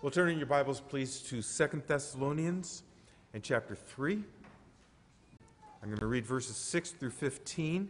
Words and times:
Well, 0.00 0.12
turn 0.12 0.28
in 0.28 0.38
your 0.38 0.46
Bibles, 0.46 0.78
please, 0.78 1.18
to 1.22 1.42
Second 1.42 1.82
Thessalonians 1.88 2.84
and 3.34 3.42
chapter 3.42 3.74
3. 3.74 4.22
I'm 5.82 5.88
going 5.88 5.98
to 5.98 6.06
read 6.06 6.24
verses 6.24 6.54
6 6.54 6.92
through 6.92 7.10
15, 7.10 7.88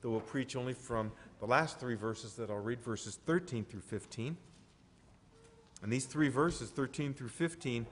though 0.00 0.08
we'll 0.08 0.20
preach 0.20 0.56
only 0.56 0.72
from 0.72 1.12
the 1.40 1.46
last 1.46 1.78
three 1.78 1.94
verses 1.94 2.32
that 2.36 2.48
I'll 2.48 2.56
read, 2.56 2.80
verses 2.80 3.18
13 3.26 3.66
through 3.66 3.82
15. 3.82 4.34
And 5.82 5.92
these 5.92 6.06
three 6.06 6.30
verses, 6.30 6.70
13 6.70 7.12
through 7.12 7.28
15, 7.28 7.84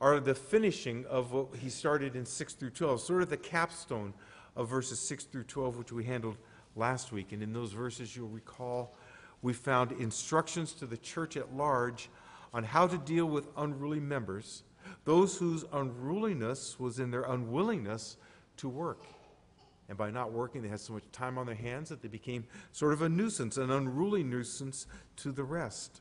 are 0.00 0.20
the 0.20 0.36
finishing 0.36 1.04
of 1.06 1.32
what 1.32 1.56
he 1.56 1.70
started 1.70 2.14
in 2.14 2.24
6 2.24 2.54
through 2.54 2.70
12, 2.70 3.00
sort 3.00 3.22
of 3.22 3.30
the 3.30 3.36
capstone 3.36 4.14
of 4.54 4.68
verses 4.68 5.00
6 5.00 5.24
through 5.24 5.42
12, 5.42 5.76
which 5.76 5.90
we 5.90 6.04
handled 6.04 6.36
last 6.76 7.10
week. 7.10 7.32
And 7.32 7.42
in 7.42 7.52
those 7.52 7.72
verses, 7.72 8.14
you'll 8.14 8.28
recall, 8.28 8.94
we 9.42 9.54
found 9.54 9.90
instructions 9.90 10.72
to 10.74 10.86
the 10.86 10.98
church 10.98 11.36
at 11.36 11.52
large 11.56 12.08
on 12.52 12.64
how 12.64 12.86
to 12.86 12.98
deal 12.98 13.26
with 13.26 13.48
unruly 13.56 14.00
members, 14.00 14.62
those 15.04 15.36
whose 15.36 15.64
unruliness 15.72 16.78
was 16.78 16.98
in 16.98 17.10
their 17.10 17.22
unwillingness 17.22 18.16
to 18.58 18.68
work. 18.68 19.04
And 19.88 19.98
by 19.98 20.10
not 20.10 20.32
working, 20.32 20.62
they 20.62 20.68
had 20.68 20.80
so 20.80 20.92
much 20.92 21.04
time 21.12 21.38
on 21.38 21.46
their 21.46 21.54
hands 21.54 21.88
that 21.88 22.02
they 22.02 22.08
became 22.08 22.44
sort 22.72 22.92
of 22.92 23.02
a 23.02 23.08
nuisance, 23.08 23.56
an 23.56 23.70
unruly 23.70 24.22
nuisance 24.22 24.86
to 25.16 25.32
the 25.32 25.44
rest. 25.44 26.00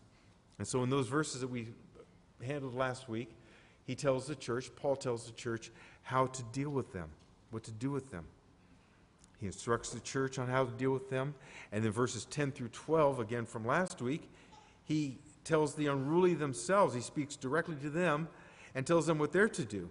And 0.59 0.67
so, 0.67 0.83
in 0.83 0.89
those 0.89 1.07
verses 1.07 1.41
that 1.41 1.49
we 1.49 1.69
handled 2.41 2.75
last 2.75 3.09
week, 3.09 3.35
he 3.85 3.95
tells 3.95 4.27
the 4.27 4.35
church, 4.35 4.69
Paul 4.75 4.95
tells 4.95 5.25
the 5.25 5.33
church, 5.33 5.71
how 6.03 6.27
to 6.27 6.43
deal 6.53 6.69
with 6.69 6.93
them, 6.93 7.09
what 7.49 7.63
to 7.63 7.71
do 7.71 7.91
with 7.91 8.11
them. 8.11 8.25
He 9.39 9.47
instructs 9.47 9.89
the 9.89 9.99
church 9.99 10.37
on 10.37 10.47
how 10.47 10.65
to 10.65 10.71
deal 10.71 10.91
with 10.91 11.09
them. 11.09 11.33
And 11.71 11.83
then 11.83 11.91
verses 11.91 12.25
10 12.25 12.51
through 12.51 12.69
12, 12.69 13.19
again 13.19 13.45
from 13.45 13.65
last 13.65 14.01
week, 14.01 14.29
he 14.83 15.17
tells 15.43 15.75
the 15.75 15.87
unruly 15.87 16.33
themselves, 16.33 16.93
he 16.93 17.01
speaks 17.01 17.35
directly 17.35 17.75
to 17.77 17.89
them 17.89 18.27
and 18.75 18.85
tells 18.85 19.07
them 19.07 19.17
what 19.17 19.31
they're 19.31 19.49
to 19.49 19.65
do. 19.65 19.89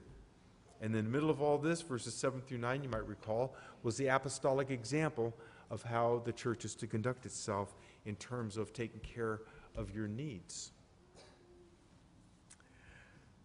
And 0.80 0.94
in 0.94 1.04
the 1.04 1.10
middle 1.10 1.30
of 1.30 1.42
all 1.42 1.58
this, 1.58 1.82
verses 1.82 2.14
7 2.14 2.40
through 2.40 2.58
9, 2.58 2.82
you 2.82 2.88
might 2.88 3.06
recall, 3.06 3.54
was 3.82 3.96
the 3.96 4.08
apostolic 4.08 4.70
example 4.70 5.36
of 5.70 5.82
how 5.82 6.22
the 6.24 6.32
church 6.32 6.64
is 6.64 6.74
to 6.76 6.86
conduct 6.86 7.26
itself 7.26 7.74
in 8.06 8.16
terms 8.16 8.56
of 8.56 8.72
taking 8.72 9.00
care 9.00 9.42
of 9.76 9.94
your 9.94 10.08
needs. 10.08 10.72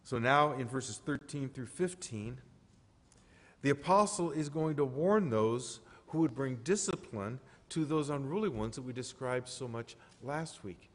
So 0.03 0.17
now 0.17 0.53
in 0.53 0.67
verses 0.67 0.99
13 1.05 1.49
through 1.49 1.65
15, 1.65 2.39
the 3.63 3.69
apostle 3.71 4.31
is 4.31 4.47
going 4.49 4.75
to 4.77 4.85
warn 4.85 5.29
those 5.29 5.79
who 6.07 6.19
would 6.19 6.35
bring 6.35 6.57
discipline 6.57 7.39
to 7.69 7.83
those 7.83 8.09
unruly 8.09 8.49
ones 8.49 8.75
that 8.75 8.83
we 8.83 8.93
described 8.93 9.49
so 9.49 9.67
much 9.67 9.97
last 10.21 10.63
week 10.63 10.89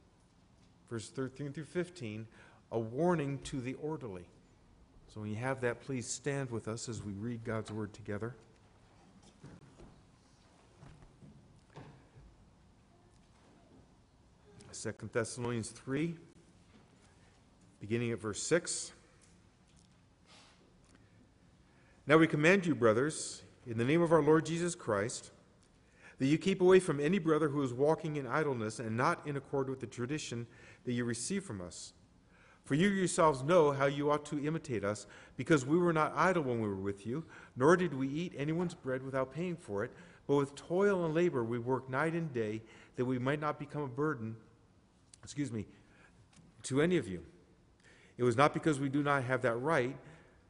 verse 0.90 1.08
13 1.08 1.52
through 1.52 1.64
15, 1.64 2.26
a 2.72 2.78
warning 2.78 3.38
to 3.44 3.60
the 3.60 3.74
orderly. 3.74 4.24
So 5.14 5.20
when 5.20 5.30
you 5.30 5.36
have 5.36 5.60
that, 5.60 5.80
please 5.80 6.06
stand 6.06 6.50
with 6.50 6.68
us 6.68 6.88
as 6.88 7.02
we 7.02 7.12
read 7.12 7.44
God's 7.44 7.70
word 7.70 7.92
together. 7.92 8.34
Second 14.72 15.12
Thessalonians 15.12 15.68
3, 15.68 16.14
beginning 17.80 18.12
at 18.12 18.20
verse 18.20 18.42
6. 18.42 18.92
Now 22.06 22.16
we 22.16 22.26
command 22.26 22.66
you, 22.66 22.74
brothers, 22.74 23.42
in 23.66 23.78
the 23.78 23.84
name 23.84 24.00
of 24.00 24.12
our 24.12 24.22
Lord 24.22 24.46
Jesus 24.46 24.74
Christ, 24.74 25.30
that 26.18 26.26
you 26.26 26.38
keep 26.38 26.60
away 26.60 26.80
from 26.80 26.98
any 26.98 27.18
brother 27.18 27.48
who 27.48 27.62
is 27.62 27.72
walking 27.72 28.16
in 28.16 28.26
idleness 28.26 28.78
and 28.78 28.96
not 28.96 29.26
in 29.26 29.36
accord 29.36 29.68
with 29.68 29.80
the 29.80 29.86
tradition 29.86 30.46
that 30.90 30.94
you 30.94 31.04
receive 31.04 31.44
from 31.44 31.60
us. 31.60 31.92
For 32.64 32.74
you 32.74 32.88
yourselves 32.88 33.44
know 33.44 33.70
how 33.70 33.86
you 33.86 34.10
ought 34.10 34.24
to 34.24 34.44
imitate 34.44 34.82
us, 34.82 35.06
because 35.36 35.64
we 35.64 35.78
were 35.78 35.92
not 35.92 36.12
idle 36.16 36.42
when 36.42 36.60
we 36.60 36.66
were 36.66 36.74
with 36.74 37.06
you, 37.06 37.22
nor 37.54 37.76
did 37.76 37.94
we 37.94 38.08
eat 38.08 38.34
anyone's 38.36 38.74
bread 38.74 39.00
without 39.04 39.32
paying 39.32 39.54
for 39.54 39.84
it, 39.84 39.92
but 40.26 40.34
with 40.34 40.56
toil 40.56 41.04
and 41.04 41.14
labor 41.14 41.44
we 41.44 41.60
worked 41.60 41.90
night 41.90 42.14
and 42.14 42.34
day, 42.34 42.60
that 42.96 43.04
we 43.04 43.20
might 43.20 43.40
not 43.40 43.56
become 43.56 43.82
a 43.82 43.86
burden, 43.86 44.34
excuse 45.22 45.52
me, 45.52 45.64
to 46.64 46.82
any 46.82 46.96
of 46.96 47.06
you. 47.06 47.22
It 48.18 48.24
was 48.24 48.36
not 48.36 48.52
because 48.52 48.80
we 48.80 48.88
do 48.88 49.04
not 49.04 49.22
have 49.22 49.42
that 49.42 49.54
right, 49.58 49.96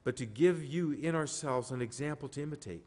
but 0.05 0.17
to 0.17 0.25
give 0.25 0.65
you 0.65 0.93
in 0.93 1.15
ourselves 1.15 1.71
an 1.71 1.83
example 1.83 2.31
to 2.31 2.43
imitate. 2.43 2.85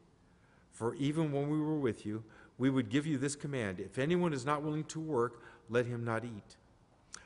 For 0.71 0.95
even 0.95 1.31
when 1.31 1.51
we 1.51 1.59
were 1.59 1.77
with 1.77 2.03
you, 2.03 2.23
we 2.57 2.71
would 2.71 2.89
give 2.89 3.05
you 3.05 3.19
this 3.19 3.35
command 3.35 3.79
If 3.79 3.99
anyone 3.99 4.33
is 4.33 4.43
not 4.43 4.63
willing 4.63 4.85
to 4.85 4.99
work, 4.99 5.43
let 5.69 5.85
him 5.85 6.03
not 6.03 6.25
eat. 6.25 6.57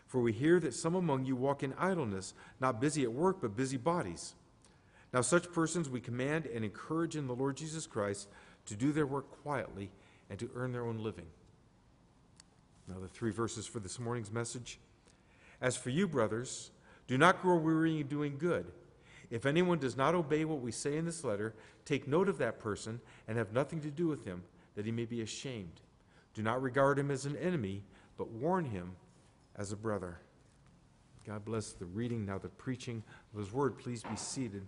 For 0.07 0.21
we 0.21 0.31
hear 0.31 0.59
that 0.61 0.73
some 0.73 0.95
among 0.95 1.25
you 1.25 1.35
walk 1.35 1.63
in 1.63 1.73
idleness, 1.77 2.33
not 2.59 2.79
busy 2.79 3.03
at 3.03 3.11
work, 3.11 3.41
but 3.41 3.55
busy 3.55 3.77
bodies. 3.77 4.33
Now, 5.13 5.21
such 5.21 5.51
persons 5.51 5.89
we 5.89 5.99
command 5.99 6.45
and 6.45 6.63
encourage 6.63 7.15
in 7.15 7.27
the 7.27 7.35
Lord 7.35 7.57
Jesus 7.57 7.85
Christ 7.85 8.27
to 8.65 8.75
do 8.75 8.91
their 8.91 9.05
work 9.05 9.43
quietly 9.43 9.91
and 10.29 10.39
to 10.39 10.49
earn 10.55 10.71
their 10.71 10.85
own 10.85 10.99
living. 10.99 11.27
Now, 12.87 12.99
the 13.01 13.07
three 13.07 13.31
verses 13.31 13.67
for 13.67 13.79
this 13.79 13.99
morning's 13.99 14.31
message. 14.31 14.79
As 15.61 15.75
for 15.75 15.89
you, 15.89 16.07
brothers, 16.07 16.71
do 17.07 17.17
not 17.17 17.41
grow 17.41 17.57
weary 17.57 17.99
in 17.99 18.07
doing 18.07 18.37
good. 18.37 18.65
If 19.29 19.45
anyone 19.45 19.79
does 19.79 19.97
not 19.97 20.15
obey 20.15 20.45
what 20.45 20.61
we 20.61 20.71
say 20.71 20.95
in 20.95 21.05
this 21.05 21.23
letter, 21.23 21.53
take 21.83 22.07
note 22.07 22.29
of 22.29 22.37
that 22.37 22.59
person 22.59 23.01
and 23.27 23.37
have 23.37 23.51
nothing 23.51 23.81
to 23.81 23.91
do 23.91 24.07
with 24.07 24.23
him, 24.23 24.43
that 24.75 24.85
he 24.85 24.91
may 24.91 25.05
be 25.05 25.21
ashamed. 25.21 25.81
Do 26.33 26.41
not 26.41 26.61
regard 26.61 26.97
him 26.97 27.11
as 27.11 27.25
an 27.25 27.35
enemy, 27.35 27.83
but 28.17 28.29
warn 28.29 28.65
him 28.65 28.91
as 29.57 29.71
a 29.71 29.75
brother. 29.75 30.19
God 31.25 31.43
bless 31.43 31.73
the 31.73 31.85
reading, 31.85 32.25
now 32.25 32.37
the 32.37 32.47
preaching 32.47 33.03
of 33.33 33.39
His 33.39 33.51
Word. 33.51 33.77
Please 33.77 34.03
be 34.03 34.15
seated. 34.15 34.65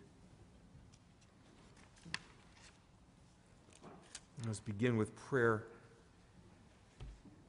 Let's 4.46 4.60
begin 4.60 4.98
with 4.98 5.16
prayer 5.16 5.64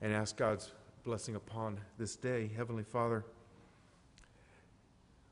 and 0.01 0.12
ask 0.12 0.37
God's 0.37 0.71
blessing 1.05 1.34
upon 1.34 1.78
this 1.99 2.17
day. 2.17 2.51
Heavenly 2.56 2.83
Father, 2.83 3.25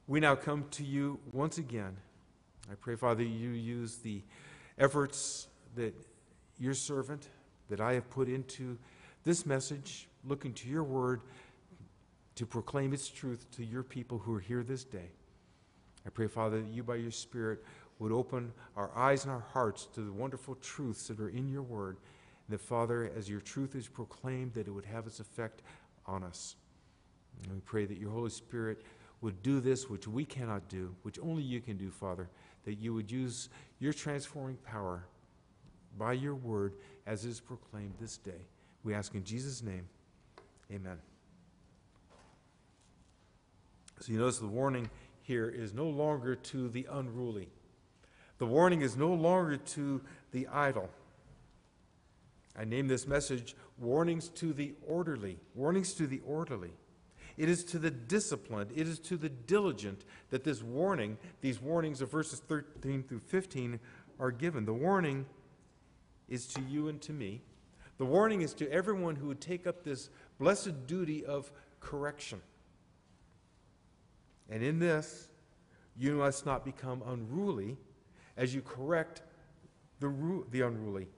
we 0.07 0.21
now 0.21 0.35
come 0.35 0.65
to 0.73 0.85
you 0.85 1.19
once 1.33 1.59
again. 1.59 1.97
I 2.71 2.75
pray, 2.75 2.97
Father, 2.97 3.23
you 3.23 3.51
use 3.51 3.97
the 3.97 4.23
efforts 4.79 5.49
that 5.75 5.95
your 6.59 6.75
servant, 6.75 7.29
that 7.69 7.81
I 7.81 7.95
have 7.95 8.09
put 8.11 8.29
into 8.29 8.79
this 9.25 9.45
message, 9.47 10.09
looking 10.25 10.53
to 10.55 10.69
your 10.69 10.85
word 10.85 11.21
to 12.39 12.47
proclaim 12.47 12.93
its 12.93 13.09
truth 13.09 13.51
to 13.51 13.65
your 13.65 13.83
people 13.83 14.17
who 14.17 14.33
are 14.33 14.41
here 14.41 14.63
this 14.63 14.85
day. 14.85 15.11
I 16.07 16.11
pray, 16.11 16.29
Father, 16.29 16.61
that 16.61 16.73
you 16.73 16.85
by 16.85 16.95
your 16.95 17.11
Spirit 17.11 17.65
would 17.99 18.13
open 18.13 18.53
our 18.77 18.97
eyes 18.97 19.25
and 19.25 19.33
our 19.33 19.45
hearts 19.53 19.89
to 19.95 20.03
the 20.03 20.13
wonderful 20.13 20.55
truths 20.55 21.09
that 21.09 21.19
are 21.19 21.31
in 21.31 21.49
your 21.49 21.63
word. 21.63 21.97
And 22.47 22.55
that, 22.55 22.61
Father, 22.61 23.11
as 23.17 23.29
your 23.29 23.41
truth 23.41 23.75
is 23.75 23.89
proclaimed, 23.89 24.55
that 24.55 24.69
it 24.69 24.71
would 24.71 24.85
have 24.85 25.09
its 25.09 25.19
effect 25.19 25.63
on 26.07 26.23
us. 26.23 26.55
And 27.43 27.53
we 27.53 27.59
pray 27.59 27.87
that 27.87 27.99
your 27.99 28.13
Holy 28.13 28.31
Spirit 28.31 28.83
would 29.21 29.43
do 29.43 29.59
this 29.59 29.91
which 29.91 30.07
we 30.07 30.25
cannot 30.25 30.69
do, 30.69 30.95
which 31.03 31.19
only 31.21 31.43
you 31.43 31.61
can 31.61 31.77
do, 31.77 31.91
Father, 31.91 32.29
that 32.67 32.75
you 32.75 32.95
would 32.95 33.11
use 33.11 33.49
your 33.81 33.93
transforming 33.93 34.59
power 34.59 35.03
by 35.99 36.13
your 36.13 36.37
word 36.37 36.75
as 37.05 37.25
is 37.25 37.41
proclaimed 37.41 37.95
this 38.01 38.17
day. 38.17 38.47
We 38.85 38.95
ask 38.95 39.17
in 39.17 39.25
Jesus' 39.25 39.61
name, 39.61 39.89
amen. 40.73 40.99
So 44.01 44.13
you 44.13 44.19
notice 44.19 44.39
the 44.39 44.47
warning 44.47 44.91
here 45.23 45.49
is 45.49 45.75
no 45.75 45.89
longer 45.89 46.35
to 46.35 46.69
the 46.69 46.87
unruly. 46.91 47.49
The 48.39 48.47
warning 48.47 48.83
is 48.83 48.97
no 48.97 49.13
longer 49.13 49.57
to 49.57 50.01
the 50.33 50.47
idle. 50.49 50.89
I 52.57 52.65
name 52.65 52.89
this 52.89 53.07
message 53.07 53.57
Warnings 53.79 54.29
to 54.31 54.53
the 54.53 54.75
Orderly. 54.87 55.39
Warnings 55.55 55.93
to 55.95 56.07
the 56.07 56.21
Orderly. 56.27 56.73
It 57.37 57.49
is 57.49 57.63
to 57.67 57.79
the 57.79 57.91
disciplined, 57.91 58.73
it 58.75 58.89
is 58.89 58.99
to 59.01 59.17
the 59.17 59.29
diligent 59.29 60.05
that 60.31 60.43
this 60.43 60.61
warning, 60.61 61.19
these 61.41 61.61
warnings 61.61 62.01
of 62.01 62.11
verses 62.11 62.41
13 62.41 63.05
through 63.05 63.21
15, 63.21 63.79
are 64.19 64.33
given. 64.33 64.65
The 64.65 64.73
warning 64.73 65.27
is 66.29 66.47
to 66.49 66.61
you 66.63 66.89
and 66.89 67.01
to 67.03 67.13
me. 67.13 67.43
The 67.99 68.05
warning 68.05 68.41
is 68.41 68.55
to 68.55 68.71
everyone 68.73 69.17
who 69.17 69.29
would 69.29 69.41
take 69.41 69.69
up 69.69 69.85
this 69.85 70.11
blessed 70.41 70.89
duty 70.89 71.25
of 71.25 71.53
correction. 71.79 72.41
And 74.49 74.63
in 74.63 74.79
this, 74.79 75.29
you 75.97 76.17
must 76.17 76.47
not 76.47 76.65
become 76.65 77.03
unruly 77.07 77.77
as 78.37 78.55
you 78.55 78.63
correct 78.63 79.23
the, 80.01 80.09
ru- 80.09 80.47
the 80.51 80.63
unruly. 80.63 81.09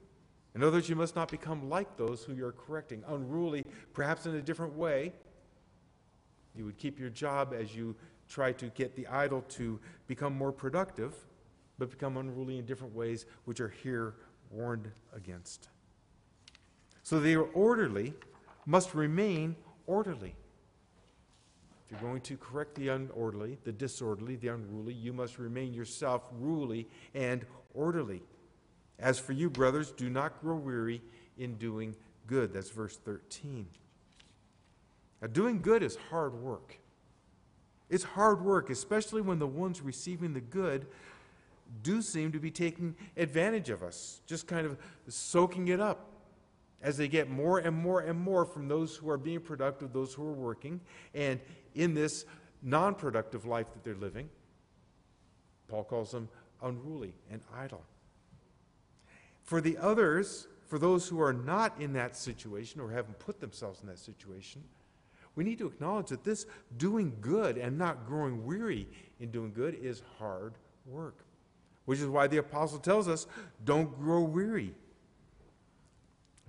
In 0.54 0.62
other 0.62 0.78
words, 0.78 0.88
you 0.88 0.96
must 0.96 1.14
not 1.14 1.30
become 1.30 1.68
like 1.68 1.96
those 1.96 2.24
who 2.24 2.34
you're 2.34 2.52
correcting, 2.52 3.04
unruly, 3.06 3.64
perhaps 3.92 4.26
in 4.26 4.34
a 4.34 4.42
different 4.42 4.74
way. 4.74 5.12
You 6.56 6.64
would 6.64 6.78
keep 6.78 6.98
your 6.98 7.10
job 7.10 7.54
as 7.56 7.76
you 7.76 7.94
try 8.28 8.52
to 8.52 8.66
get 8.70 8.96
the 8.96 9.06
idle 9.06 9.42
to 9.50 9.78
become 10.06 10.36
more 10.36 10.50
productive, 10.50 11.14
but 11.78 11.90
become 11.90 12.16
unruly 12.16 12.58
in 12.58 12.64
different 12.64 12.94
ways, 12.94 13.26
which 13.44 13.60
are 13.60 13.68
here 13.68 14.14
warned 14.50 14.90
against. 15.14 15.68
So 17.02 17.20
the 17.20 17.36
orderly 17.36 18.14
must 18.66 18.94
remain 18.94 19.56
orderly. 19.86 20.34
If 21.90 22.00
you're 22.00 22.08
going 22.08 22.20
to 22.22 22.37
correct 22.37 22.76
the 22.76 22.87
unorderly, 22.87 23.56
the 23.64 23.72
disorderly, 23.72 24.37
the 24.37 24.48
unruly, 24.48 24.94
you 24.94 25.12
must 25.12 25.38
remain 25.38 25.75
yourself 25.75 26.22
ruly 26.38 26.87
and 27.14 27.44
orderly. 27.75 28.22
As 29.00 29.19
for 29.19 29.32
you, 29.32 29.50
brothers, 29.50 29.90
do 29.90 30.08
not 30.08 30.40
grow 30.40 30.54
weary 30.54 31.02
in 31.37 31.56
doing 31.56 31.96
good. 32.28 32.52
That's 32.52 32.70
verse 32.70 32.96
13. 32.96 33.66
Now, 35.20 35.26
doing 35.28 35.60
good 35.60 35.82
is 35.82 35.98
hard 36.10 36.34
work. 36.34 36.78
It's 37.88 38.04
hard 38.04 38.40
work, 38.44 38.70
especially 38.70 39.20
when 39.20 39.40
the 39.40 39.48
ones 39.48 39.82
receiving 39.82 40.32
the 40.32 40.40
good 40.40 40.87
do 41.82 42.02
seem 42.02 42.31
to 42.32 42.38
be 42.38 42.52
taking 42.52 42.94
advantage 43.16 43.69
of 43.69 43.82
us, 43.82 44.20
just 44.26 44.46
kind 44.46 44.64
of 44.64 44.78
soaking 45.08 45.69
it 45.69 45.81
up 45.81 46.06
as 46.82 46.96
they 46.96 47.08
get 47.08 47.28
more 47.28 47.58
and 47.58 47.76
more 47.76 48.00
and 48.00 48.18
more 48.18 48.44
from 48.44 48.68
those 48.68 48.96
who 48.96 49.10
are 49.10 49.18
being 49.18 49.40
productive, 49.40 49.92
those 49.92 50.14
who 50.14 50.26
are 50.26 50.32
working, 50.32 50.80
and 51.14 51.40
in 51.74 51.94
this 51.94 52.24
non 52.62 52.94
productive 52.94 53.46
life 53.46 53.72
that 53.72 53.84
they're 53.84 53.94
living. 53.94 54.28
Paul 55.68 55.84
calls 55.84 56.10
them 56.10 56.28
unruly 56.62 57.14
and 57.30 57.40
idle. 57.54 57.84
For 59.42 59.60
the 59.60 59.78
others, 59.78 60.48
for 60.66 60.78
those 60.78 61.08
who 61.08 61.20
are 61.20 61.32
not 61.32 61.80
in 61.80 61.92
that 61.94 62.16
situation 62.16 62.80
or 62.80 62.90
haven't 62.90 63.18
put 63.18 63.40
themselves 63.40 63.80
in 63.82 63.88
that 63.88 63.98
situation, 63.98 64.62
we 65.36 65.44
need 65.44 65.58
to 65.58 65.66
acknowledge 65.66 66.08
that 66.08 66.24
this 66.24 66.46
doing 66.76 67.16
good 67.20 67.56
and 67.56 67.78
not 67.78 68.06
growing 68.06 68.44
weary 68.44 68.88
in 69.20 69.30
doing 69.30 69.52
good 69.52 69.74
is 69.74 70.02
hard 70.18 70.54
work, 70.86 71.18
which 71.84 72.00
is 72.00 72.06
why 72.06 72.26
the 72.26 72.38
apostle 72.38 72.78
tells 72.78 73.08
us 73.08 73.26
don't 73.64 73.98
grow 73.98 74.20
weary. 74.20 74.74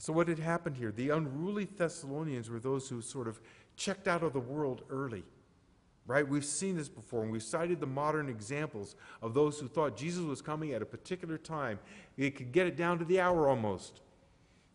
So, 0.01 0.11
what 0.11 0.27
had 0.29 0.39
happened 0.39 0.77
here? 0.77 0.91
The 0.91 1.11
unruly 1.11 1.65
Thessalonians 1.65 2.49
were 2.49 2.59
those 2.59 2.89
who 2.89 3.03
sort 3.03 3.27
of 3.27 3.39
checked 3.75 4.07
out 4.07 4.23
of 4.23 4.33
the 4.33 4.39
world 4.39 4.81
early. 4.89 5.23
Right? 6.07 6.27
We've 6.27 6.43
seen 6.43 6.75
this 6.75 6.89
before, 6.89 7.21
and 7.21 7.31
we've 7.31 7.43
cited 7.43 7.79
the 7.79 7.85
modern 7.85 8.27
examples 8.27 8.95
of 9.21 9.35
those 9.35 9.59
who 9.59 9.67
thought 9.67 9.95
Jesus 9.95 10.23
was 10.23 10.41
coming 10.41 10.73
at 10.73 10.81
a 10.81 10.87
particular 10.87 11.37
time. 11.37 11.77
They 12.17 12.31
could 12.31 12.51
get 12.51 12.65
it 12.65 12.75
down 12.75 12.97
to 12.97 13.05
the 13.05 13.21
hour 13.21 13.47
almost. 13.47 14.01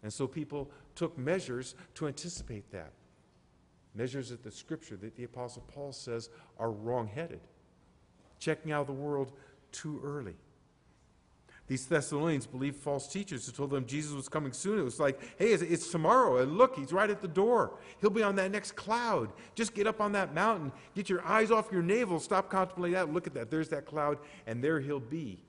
And 0.04 0.12
so 0.12 0.28
people 0.28 0.70
took 0.94 1.18
measures 1.18 1.74
to 1.96 2.06
anticipate 2.06 2.70
that. 2.70 2.92
Measures 3.96 4.28
that 4.28 4.44
the 4.44 4.52
scripture, 4.52 4.94
that 4.94 5.16
the 5.16 5.24
Apostle 5.24 5.64
Paul 5.66 5.90
says, 5.90 6.30
are 6.56 6.70
wrong 6.70 7.08
headed. 7.08 7.40
Checking 8.38 8.70
out 8.70 8.82
of 8.82 8.86
the 8.86 8.92
world 8.92 9.32
too 9.72 10.00
early. 10.04 10.36
These 11.68 11.86
Thessalonians 11.86 12.46
believed 12.46 12.76
false 12.76 13.08
teachers 13.08 13.46
who 13.46 13.52
told 13.52 13.70
them 13.70 13.86
Jesus 13.86 14.12
was 14.12 14.28
coming 14.28 14.52
soon. 14.52 14.78
It 14.78 14.84
was 14.84 15.00
like, 15.00 15.20
hey, 15.36 15.52
it's, 15.52 15.62
it's, 15.62 15.90
tomorrow, 15.90 16.38
and 16.38 16.56
look, 16.56 16.76
he's 16.76 16.92
right 16.92 17.10
at 17.10 17.20
the 17.20 17.28
door. 17.28 17.78
He'll 18.00 18.10
be 18.10 18.22
on 18.22 18.36
that 18.36 18.52
next 18.52 18.76
cloud. 18.76 19.32
Just 19.56 19.74
get 19.74 19.88
up 19.88 20.00
on 20.00 20.12
that 20.12 20.32
mountain, 20.32 20.70
get 20.94 21.08
your 21.08 21.24
eyes 21.26 21.50
off 21.50 21.72
your 21.72 21.82
navel, 21.82 22.20
stop 22.20 22.50
contemplating 22.50 22.94
that, 22.94 23.12
look 23.12 23.26
at 23.26 23.34
that. 23.34 23.50
There's 23.50 23.68
that 23.70 23.84
cloud, 23.84 24.18
and 24.46 24.62
there 24.62 24.78
he'll 24.78 25.00
be. 25.00 25.42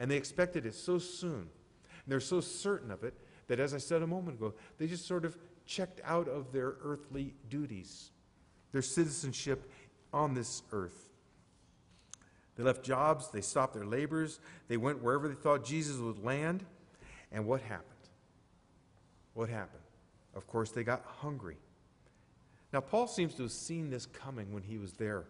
And 0.00 0.10
they 0.10 0.16
expected 0.16 0.66
it 0.66 0.74
so 0.74 0.98
soon. 0.98 1.32
And 1.42 2.08
they're 2.08 2.20
so 2.20 2.40
certain 2.40 2.90
of 2.90 3.04
it 3.04 3.14
that, 3.46 3.60
as 3.60 3.72
I 3.72 3.78
said 3.78 4.02
a 4.02 4.06
moment 4.06 4.38
ago, 4.38 4.54
they 4.78 4.88
just 4.88 5.06
sort 5.06 5.24
of 5.24 5.38
checked 5.64 6.00
out 6.04 6.28
of 6.28 6.52
their 6.52 6.74
earthly 6.82 7.34
duties, 7.48 8.10
their 8.72 8.82
citizenship 8.82 9.70
on 10.12 10.34
this 10.34 10.62
earth. 10.72 11.15
They 12.56 12.64
left 12.64 12.82
jobs, 12.82 13.30
they 13.30 13.42
stopped 13.42 13.74
their 13.74 13.84
labors, 13.84 14.40
they 14.68 14.76
went 14.76 15.02
wherever 15.02 15.28
they 15.28 15.34
thought 15.34 15.64
Jesus 15.64 15.98
would 15.98 16.24
land. 16.24 16.64
And 17.30 17.46
what 17.46 17.60
happened? 17.60 17.84
What 19.34 19.48
happened? 19.48 19.82
Of 20.34 20.46
course, 20.46 20.70
they 20.70 20.84
got 20.84 21.04
hungry. 21.18 21.56
Now, 22.72 22.80
Paul 22.80 23.06
seems 23.06 23.34
to 23.34 23.42
have 23.42 23.52
seen 23.52 23.90
this 23.90 24.06
coming 24.06 24.52
when 24.52 24.62
he 24.62 24.78
was 24.78 24.92
there. 24.94 25.24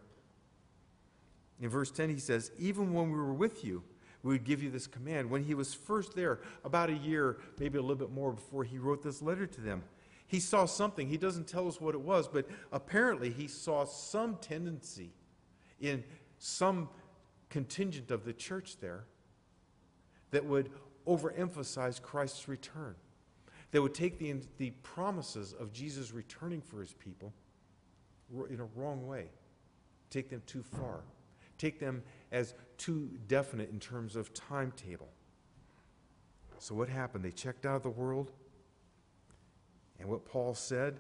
In 1.61 1.69
verse 1.69 1.91
10, 1.91 2.11
he 2.11 2.19
says, 2.19 2.53
Even 2.59 2.93
when 2.93 3.11
we 3.11 3.17
were 3.17 3.33
with 3.33 3.65
you, 3.65 3.83
we 4.23 4.33
would 4.33 4.45
give 4.45 4.63
you 4.63 4.71
this 4.71 4.87
command. 4.87 5.31
When 5.31 5.45
he 5.45 5.55
was 5.55 5.73
first 5.75 6.15
there, 6.15 6.41
about 6.65 6.91
a 6.91 6.95
year, 6.95 7.39
maybe 7.59 7.79
a 7.79 7.81
little 7.81 7.97
bit 7.97 8.11
more 8.11 8.33
before 8.33 8.65
he 8.65 8.79
wrote 8.79 9.03
this 9.03 9.23
letter 9.23 9.47
to 9.47 9.61
them, 9.61 9.83
he 10.27 10.41
saw 10.41 10.65
something. 10.65 11.09
He 11.09 11.17
doesn't 11.17 11.47
tell 11.47 11.69
us 11.69 11.81
what 11.81 11.95
it 11.95 12.01
was, 12.01 12.27
but 12.27 12.49
apparently 12.73 13.31
he 13.31 13.47
saw 13.47 13.85
some 13.85 14.37
tendency 14.41 15.11
in 15.81 16.03
some 16.39 16.89
contingent 17.51 18.11
of 18.11 18.25
the 18.25 18.33
church 18.33 18.79
there 18.79 19.05
that 20.31 20.45
would 20.45 20.71
overemphasize 21.07 22.01
Christ's 22.03 22.49
return, 22.49 22.95
that 23.71 23.81
would 23.81 23.95
take 23.95 24.19
the, 24.19 24.35
the 24.59 24.71
promises 24.83 25.53
of 25.53 25.73
Jesus 25.73 26.13
returning 26.13 26.61
for 26.61 26.81
his 26.81 26.93
people 26.93 27.33
in 28.51 28.61
a 28.61 28.65
wrong 28.75 29.07
way, 29.07 29.27
take 30.11 30.29
them 30.29 30.43
too 30.47 30.63
far, 30.63 31.01
take 31.59 31.79
them 31.79 32.03
as 32.33 32.55
too 32.77 33.11
definite 33.29 33.71
in 33.71 33.79
terms 33.79 34.17
of 34.17 34.35
timetable. 34.35 35.09
So, 36.59 36.75
what 36.75 36.89
happened? 36.89 37.25
They 37.25 37.31
checked 37.31 37.67
out 37.67 37.77
of 37.77 37.83
the 37.83 37.91
world, 37.91 38.33
and 40.01 40.09
what 40.09 40.25
Paul 40.25 40.55
said 40.55 40.99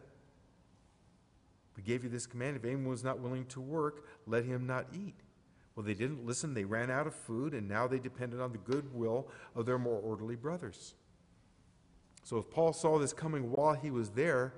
we 1.77 1.83
gave 1.83 2.03
you 2.03 2.11
this 2.11 2.27
command 2.27 2.57
if 2.57 2.65
anyone 2.65 2.87
was 2.87 3.05
not 3.05 3.21
willing 3.21 3.45
to 3.47 3.61
work, 3.61 4.07
let 4.27 4.45
him 4.45 4.67
not 4.67 4.87
eat. 4.95 5.15
Well, 5.77 5.85
they 5.85 5.95
didn't 5.95 6.27
listen, 6.27 6.55
they 6.55 6.65
ran 6.65 6.91
out 6.91 7.07
of 7.07 7.15
food, 7.15 7.53
and 7.53 7.69
now 7.69 7.87
they 7.87 7.99
depended 7.99 8.41
on 8.41 8.51
the 8.51 8.59
goodwill 8.59 9.29
of 9.55 9.67
their 9.67 9.79
more 9.79 10.01
orderly 10.01 10.35
brothers. 10.35 10.95
So 12.25 12.39
if 12.39 12.51
Paul 12.51 12.73
saw 12.73 12.99
this 12.99 13.13
coming 13.13 13.53
while 13.53 13.75
he 13.75 13.91
was 13.91 14.09
there, 14.11 14.55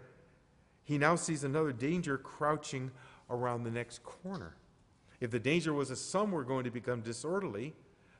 he 0.84 0.96
now 0.96 1.16
sees 1.16 1.42
another 1.44 1.72
danger 1.72 2.16
crouching 2.16 2.92
around 3.28 3.64
the 3.64 3.70
next 3.70 4.02
corner. 4.04 4.54
If 5.20 5.32
the 5.32 5.40
danger 5.40 5.74
was 5.74 5.88
that 5.88 5.96
some 5.96 6.30
were 6.30 6.44
going 6.44 6.64
to 6.64 6.70
become 6.70 7.00
disorderly 7.00 7.74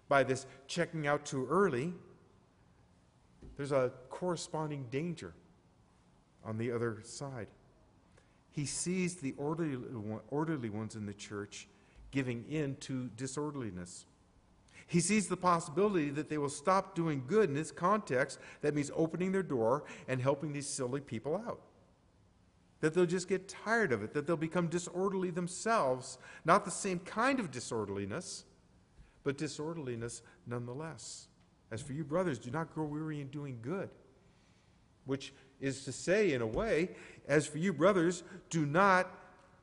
by 0.08 0.24
this 0.24 0.44
checking 0.66 1.06
out 1.06 1.24
too 1.24 1.46
early, 1.48 1.94
there's 3.56 3.72
a 3.72 3.92
corresponding 4.10 4.86
danger 4.90 5.32
on 6.44 6.58
the 6.58 6.72
other 6.72 6.98
side. 7.04 7.46
He 8.50 8.66
sees 8.66 9.16
the 9.16 9.34
orderly, 9.38 9.78
orderly 10.30 10.68
ones 10.68 10.96
in 10.96 11.06
the 11.06 11.14
church 11.14 11.68
giving 12.10 12.44
in 12.48 12.76
to 12.76 13.08
disorderliness. 13.16 14.06
He 14.86 15.00
sees 15.00 15.28
the 15.28 15.36
possibility 15.36 16.08
that 16.10 16.30
they 16.30 16.38
will 16.38 16.48
stop 16.48 16.94
doing 16.94 17.22
good 17.26 17.50
in 17.50 17.54
this 17.54 17.70
context. 17.70 18.38
That 18.62 18.74
means 18.74 18.90
opening 18.96 19.32
their 19.32 19.42
door 19.42 19.84
and 20.08 20.20
helping 20.20 20.52
these 20.52 20.66
silly 20.66 21.00
people 21.00 21.36
out. 21.36 21.60
That 22.80 22.94
they'll 22.94 23.04
just 23.04 23.28
get 23.28 23.48
tired 23.48 23.92
of 23.92 24.02
it, 24.02 24.14
that 24.14 24.26
they'll 24.26 24.36
become 24.36 24.68
disorderly 24.68 25.30
themselves. 25.30 26.16
Not 26.46 26.64
the 26.64 26.70
same 26.70 27.00
kind 27.00 27.38
of 27.38 27.50
disorderliness, 27.50 28.44
but 29.24 29.36
disorderliness 29.36 30.22
nonetheless. 30.46 31.28
As 31.70 31.82
for 31.82 31.92
you, 31.92 32.02
brothers, 32.02 32.38
do 32.38 32.50
not 32.50 32.72
grow 32.74 32.86
weary 32.86 33.20
in 33.20 33.28
doing 33.28 33.58
good. 33.60 33.90
Which 35.04 35.34
is 35.60 35.84
to 35.84 35.92
say, 35.92 36.32
in 36.32 36.40
a 36.40 36.46
way, 36.46 36.90
as 37.26 37.46
for 37.46 37.58
you, 37.58 37.74
brothers, 37.74 38.22
do 38.48 38.64
not 38.64 39.10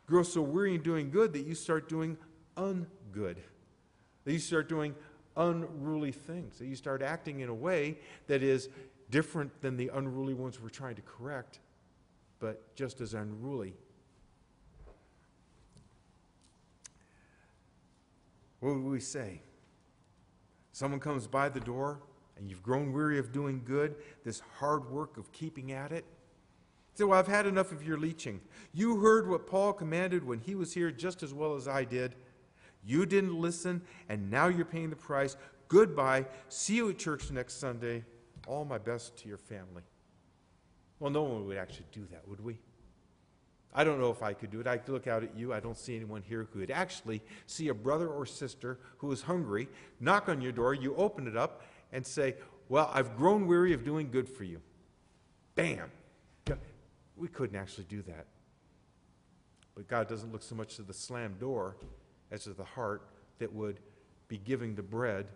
grow 0.06 0.22
so 0.22 0.42
weary 0.42 0.76
in 0.76 0.82
doing 0.82 1.10
good 1.10 1.34
that 1.34 1.48
you 1.48 1.56
start 1.56 1.90
doing 1.90 2.16
ungood. 2.56 3.38
That 4.24 4.34
you 4.34 4.40
start 4.40 4.70
doing 4.70 4.96
unruly 5.38 6.12
things. 6.12 6.60
That 6.60 6.68
you 6.68 6.76
start 6.76 7.02
acting 7.02 7.42
in 7.42 7.50
a 7.50 7.54
way 7.54 7.98
that 8.28 8.44
is 8.44 8.70
different 9.10 9.62
than 9.62 9.78
the 9.78 9.90
unruly 9.94 10.34
ones 10.34 10.60
we're 10.62 10.70
trying 10.70 10.96
to 10.96 11.02
correct, 11.02 11.60
but 12.40 12.76
just 12.76 13.02
as 13.02 13.14
unruly. 13.14 13.74
What 18.60 18.76
would 18.76 18.92
we 18.92 19.00
say? 19.00 19.42
Someone 20.72 21.00
comes 21.00 21.28
by 21.28 21.50
the 21.50 21.60
door 21.60 22.00
and 22.38 22.50
you've 22.50 22.64
grown 22.64 22.92
weary 22.92 23.20
of 23.20 23.32
doing 23.32 23.62
good, 23.64 23.96
this 24.24 24.42
hard 24.58 24.90
work 24.90 25.18
of 25.18 25.32
keeping 25.32 25.72
at 25.72 25.92
it. 25.92 26.04
Say, 26.96 27.04
well, 27.04 27.20
I've 27.20 27.28
had 27.28 27.46
enough 27.46 27.72
of 27.72 27.84
your 27.84 27.98
leeching. 27.98 28.42
You 28.74 29.00
heard 29.00 29.30
what 29.30 29.48
Paul 29.48 29.74
commanded 29.74 30.26
when 30.26 30.40
he 30.40 30.56
was 30.56 30.74
here 30.74 30.92
just 30.92 31.24
as 31.24 31.34
well 31.34 31.56
as 31.56 31.68
I 31.68 31.84
did. 31.84 32.16
You 32.86 33.06
didn't 33.06 33.40
listen, 33.40 33.82
and 34.10 34.30
now 34.30 34.48
you're 34.48 34.66
paying 34.66 34.92
the 34.92 34.96
price. 34.96 35.36
Goodbye. 35.68 36.26
See 36.50 36.76
you 36.76 36.90
at 36.90 37.00
church 37.00 37.32
next 37.32 37.56
Sunday. 37.56 38.04
All 38.48 38.64
my 38.64 38.78
best 38.78 39.18
to 39.18 39.28
your 39.28 39.40
family. 39.40 39.82
Well, 41.00 41.12
no 41.12 41.24
one 41.24 41.48
would 41.48 41.58
actually 41.58 41.88
do 41.92 42.06
that, 42.12 42.28
would 42.28 42.44
we? 42.44 42.60
I 43.74 43.84
don't 43.84 44.00
know 44.00 44.12
if 44.12 44.24
I 44.24 44.34
could 44.34 44.52
do 44.52 44.62
it. 44.62 44.68
I 44.68 44.78
could 44.78 44.94
look 44.94 45.08
out 45.08 45.24
at 45.24 45.36
you. 45.36 45.52
I 45.52 45.60
don't 45.60 45.78
see 45.78 45.96
anyone 45.96 46.22
here 46.22 46.48
who 46.52 46.60
could 46.60 46.72
actually 46.72 47.22
see 47.46 47.68
a 47.68 47.74
brother 47.74 48.08
or 48.08 48.26
sister 48.26 48.80
who 48.98 49.12
is 49.12 49.22
hungry, 49.22 49.68
knock 50.00 50.30
on 50.30 50.40
your 50.40 50.54
door, 50.54 50.74
you 50.74 50.96
open 50.96 51.28
it 51.28 51.36
up, 51.36 51.64
and 51.92 52.06
say, 52.06 52.36
Well, 52.70 52.90
I've 52.94 53.18
grown 53.18 53.48
weary 53.48 53.74
of 53.74 53.84
doing 53.84 54.10
good 54.12 54.30
for 54.30 54.46
you. 54.46 54.62
Bam! 55.56 55.92
We 57.18 57.28
couldn't 57.30 57.56
actually 57.56 57.86
do 57.86 58.02
that. 58.04 58.28
But 59.74 59.88
God 59.88 60.08
doesn't 60.08 60.32
look 60.32 60.44
so 60.44 60.56
much 60.56 60.76
to 60.78 60.84
the 60.84 60.94
slammed 60.94 61.40
door 61.40 61.76
as 62.32 62.48
of 62.48 62.58
the 62.58 62.64
heart 62.64 63.04
that 63.40 63.52
would 63.54 63.80
be 64.28 64.38
giving 64.38 64.76
the 64.76 64.84
bread 64.84 65.28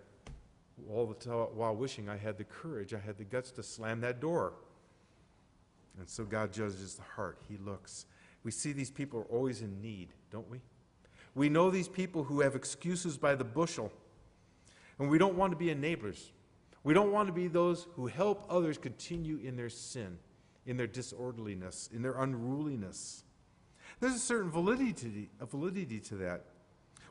all 0.89 1.05
the 1.05 1.13
time 1.13 1.47
while 1.55 1.75
wishing 1.75 2.09
I 2.09 2.17
had 2.17 2.37
the 2.37 2.43
courage, 2.43 2.93
I 2.93 2.99
had 2.99 3.17
the 3.17 3.23
guts 3.23 3.51
to 3.51 3.63
slam 3.63 4.01
that 4.01 4.19
door. 4.19 4.53
And 5.99 6.07
so 6.07 6.23
God 6.23 6.53
judges 6.53 6.95
the 6.95 7.03
heart. 7.03 7.37
He 7.49 7.57
looks. 7.57 8.05
We 8.43 8.51
see 8.51 8.71
these 8.71 8.89
people 8.89 9.19
are 9.19 9.35
always 9.35 9.61
in 9.61 9.81
need, 9.81 10.09
don't 10.31 10.49
we? 10.49 10.61
We 11.35 11.49
know 11.49 11.69
these 11.69 11.89
people 11.89 12.23
who 12.23 12.39
have 12.39 12.55
excuses 12.55 13.17
by 13.17 13.35
the 13.35 13.43
bushel. 13.43 13.91
And 14.97 15.09
we 15.09 15.17
don't 15.17 15.35
want 15.35 15.51
to 15.51 15.57
be 15.57 15.67
enablers. 15.67 16.31
We 16.83 16.93
don't 16.93 17.11
want 17.11 17.27
to 17.27 17.33
be 17.33 17.47
those 17.47 17.87
who 17.95 18.07
help 18.07 18.45
others 18.49 18.77
continue 18.77 19.37
in 19.37 19.55
their 19.55 19.69
sin, 19.69 20.17
in 20.65 20.77
their 20.77 20.87
disorderliness, 20.87 21.89
in 21.93 22.01
their 22.01 22.21
unruliness. 22.21 23.23
There's 23.99 24.15
a 24.15 24.19
certain 24.19 24.49
validity, 24.49 25.29
a 25.41 25.45
validity 25.45 25.99
to 25.99 26.15
that. 26.15 26.45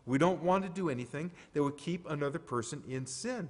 We 0.09 0.17
don't 0.17 0.43
want 0.43 0.65
to 0.65 0.71
do 0.71 0.89
anything 0.89 1.31
that 1.53 1.63
would 1.63 1.77
keep 1.77 2.09
another 2.09 2.39
person 2.39 2.83
in 2.89 3.05
sin. 3.05 3.47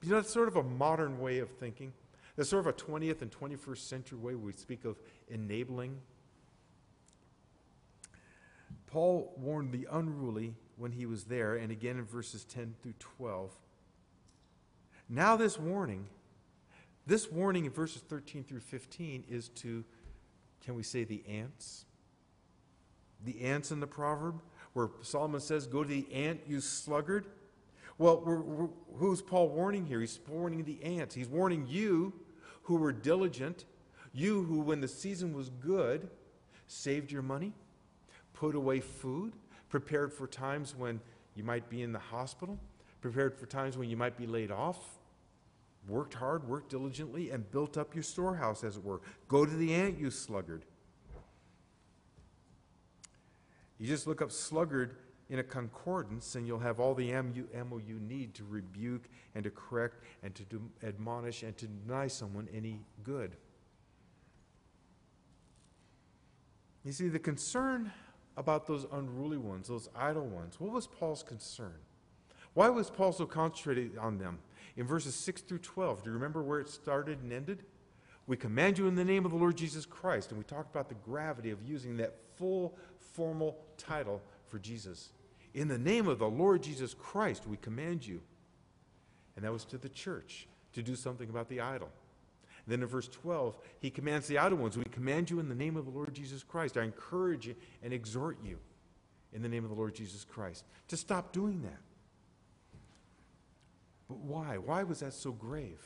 But 0.00 0.08
you 0.08 0.12
know, 0.12 0.20
that's 0.20 0.32
sort 0.32 0.48
of 0.48 0.56
a 0.56 0.62
modern 0.64 1.20
way 1.20 1.38
of 1.38 1.48
thinking. 1.48 1.92
That's 2.34 2.48
sort 2.48 2.66
of 2.66 2.66
a 2.66 2.72
20th 2.72 3.22
and 3.22 3.30
21st 3.30 3.78
century 3.78 4.18
way 4.18 4.34
we 4.34 4.52
speak 4.52 4.84
of 4.84 4.96
enabling. 5.28 5.96
Paul 8.88 9.32
warned 9.36 9.70
the 9.70 9.86
unruly 9.92 10.54
when 10.76 10.90
he 10.90 11.06
was 11.06 11.24
there, 11.24 11.54
and 11.54 11.70
again 11.70 11.98
in 11.98 12.04
verses 12.04 12.44
10 12.44 12.74
through 12.82 12.94
12. 12.98 13.56
Now, 15.08 15.36
this 15.36 15.56
warning, 15.56 16.06
this 17.06 17.30
warning 17.30 17.64
in 17.64 17.70
verses 17.70 18.02
13 18.02 18.42
through 18.42 18.60
15 18.60 19.22
is 19.30 19.50
to, 19.50 19.84
can 20.64 20.74
we 20.74 20.82
say, 20.82 21.04
the 21.04 21.22
ants? 21.28 21.84
The 23.24 23.42
ants 23.42 23.70
in 23.70 23.78
the 23.78 23.86
proverb, 23.86 24.40
where 24.76 24.90
Solomon 25.00 25.40
says, 25.40 25.66
Go 25.66 25.82
to 25.82 25.88
the 25.88 26.06
ant, 26.12 26.42
you 26.46 26.60
sluggard. 26.60 27.24
Well, 27.96 28.22
we're, 28.22 28.42
we're, 28.42 28.68
who's 28.98 29.22
Paul 29.22 29.48
warning 29.48 29.86
here? 29.86 30.00
He's 30.00 30.20
warning 30.28 30.64
the 30.64 30.82
ants. 30.84 31.14
He's 31.14 31.28
warning 31.28 31.66
you 31.66 32.12
who 32.64 32.76
were 32.76 32.92
diligent, 32.92 33.64
you 34.12 34.42
who, 34.42 34.60
when 34.60 34.82
the 34.82 34.88
season 34.88 35.32
was 35.32 35.48
good, 35.48 36.10
saved 36.66 37.10
your 37.10 37.22
money, 37.22 37.54
put 38.34 38.54
away 38.54 38.80
food, 38.80 39.32
prepared 39.70 40.12
for 40.12 40.26
times 40.26 40.76
when 40.76 41.00
you 41.34 41.42
might 41.42 41.70
be 41.70 41.80
in 41.80 41.90
the 41.90 41.98
hospital, 41.98 42.58
prepared 43.00 43.34
for 43.34 43.46
times 43.46 43.78
when 43.78 43.88
you 43.88 43.96
might 43.96 44.18
be 44.18 44.26
laid 44.26 44.50
off, 44.50 44.98
worked 45.88 46.12
hard, 46.12 46.46
worked 46.46 46.68
diligently, 46.68 47.30
and 47.30 47.50
built 47.50 47.78
up 47.78 47.94
your 47.94 48.04
storehouse, 48.04 48.62
as 48.62 48.76
it 48.76 48.84
were. 48.84 49.00
Go 49.26 49.46
to 49.46 49.56
the 49.56 49.72
ant, 49.72 49.98
you 49.98 50.10
sluggard. 50.10 50.66
You 53.78 53.86
just 53.86 54.06
look 54.06 54.22
up 54.22 54.32
sluggard 54.32 54.96
in 55.28 55.38
a 55.38 55.42
concordance, 55.42 56.34
and 56.36 56.46
you'll 56.46 56.60
have 56.60 56.78
all 56.78 56.94
the 56.94 57.12
ammo 57.12 57.78
you 57.78 57.98
need 57.98 58.34
to 58.34 58.44
rebuke 58.48 59.08
and 59.34 59.42
to 59.44 59.50
correct 59.50 60.02
and 60.22 60.34
to 60.36 60.44
admonish 60.84 61.42
and 61.42 61.56
to 61.58 61.66
deny 61.66 62.06
someone 62.06 62.48
any 62.54 62.80
good. 63.02 63.36
You 66.84 66.92
see, 66.92 67.08
the 67.08 67.18
concern 67.18 67.92
about 68.36 68.66
those 68.66 68.86
unruly 68.92 69.38
ones, 69.38 69.66
those 69.66 69.88
idle 69.96 70.26
ones, 70.26 70.60
what 70.60 70.70
was 70.70 70.86
Paul's 70.86 71.24
concern? 71.24 71.74
Why 72.54 72.68
was 72.68 72.88
Paul 72.88 73.12
so 73.12 73.26
concentrated 73.26 73.98
on 73.98 74.18
them? 74.18 74.38
In 74.76 74.86
verses 74.86 75.14
6 75.16 75.40
through 75.42 75.58
12, 75.58 76.04
do 76.04 76.10
you 76.10 76.14
remember 76.14 76.42
where 76.42 76.60
it 76.60 76.68
started 76.68 77.20
and 77.22 77.32
ended? 77.32 77.64
We 78.26 78.36
command 78.36 78.78
you 78.78 78.86
in 78.86 78.94
the 78.94 79.04
name 79.04 79.24
of 79.24 79.32
the 79.32 79.36
Lord 79.36 79.56
Jesus 79.56 79.84
Christ. 79.84 80.30
And 80.30 80.38
we 80.38 80.44
talked 80.44 80.70
about 80.70 80.88
the 80.88 80.94
gravity 80.94 81.50
of 81.50 81.62
using 81.62 81.96
that 81.96 82.14
full 82.36 82.76
formal 82.98 83.56
title 83.76 84.22
for 84.46 84.58
Jesus. 84.58 85.10
In 85.54 85.68
the 85.68 85.78
name 85.78 86.06
of 86.06 86.18
the 86.18 86.28
Lord 86.28 86.62
Jesus 86.62 86.94
Christ, 86.94 87.46
we 87.46 87.56
command 87.56 88.06
you. 88.06 88.20
And 89.36 89.44
that 89.44 89.52
was 89.52 89.64
to 89.66 89.78
the 89.78 89.88
church 89.88 90.46
to 90.72 90.82
do 90.82 90.94
something 90.94 91.28
about 91.28 91.48
the 91.48 91.60
idle. 91.60 91.88
And 92.64 92.72
then 92.72 92.82
in 92.82 92.88
verse 92.88 93.08
12, 93.08 93.56
he 93.78 93.90
commands 93.90 94.26
the 94.26 94.38
idle 94.38 94.58
ones. 94.58 94.76
We 94.76 94.84
command 94.84 95.30
you 95.30 95.40
in 95.40 95.48
the 95.48 95.54
name 95.54 95.76
of 95.76 95.84
the 95.84 95.90
Lord 95.90 96.12
Jesus 96.14 96.42
Christ. 96.42 96.76
I 96.76 96.82
encourage 96.82 97.48
and 97.82 97.92
exhort 97.92 98.38
you 98.44 98.58
in 99.32 99.42
the 99.42 99.48
name 99.48 99.64
of 99.64 99.70
the 99.70 99.76
Lord 99.76 99.94
Jesus 99.94 100.24
Christ 100.24 100.64
to 100.88 100.96
stop 100.96 101.32
doing 101.32 101.62
that. 101.62 101.80
But 104.08 104.18
why? 104.18 104.58
Why 104.58 104.82
was 104.82 105.00
that 105.00 105.12
so 105.12 105.32
grave? 105.32 105.80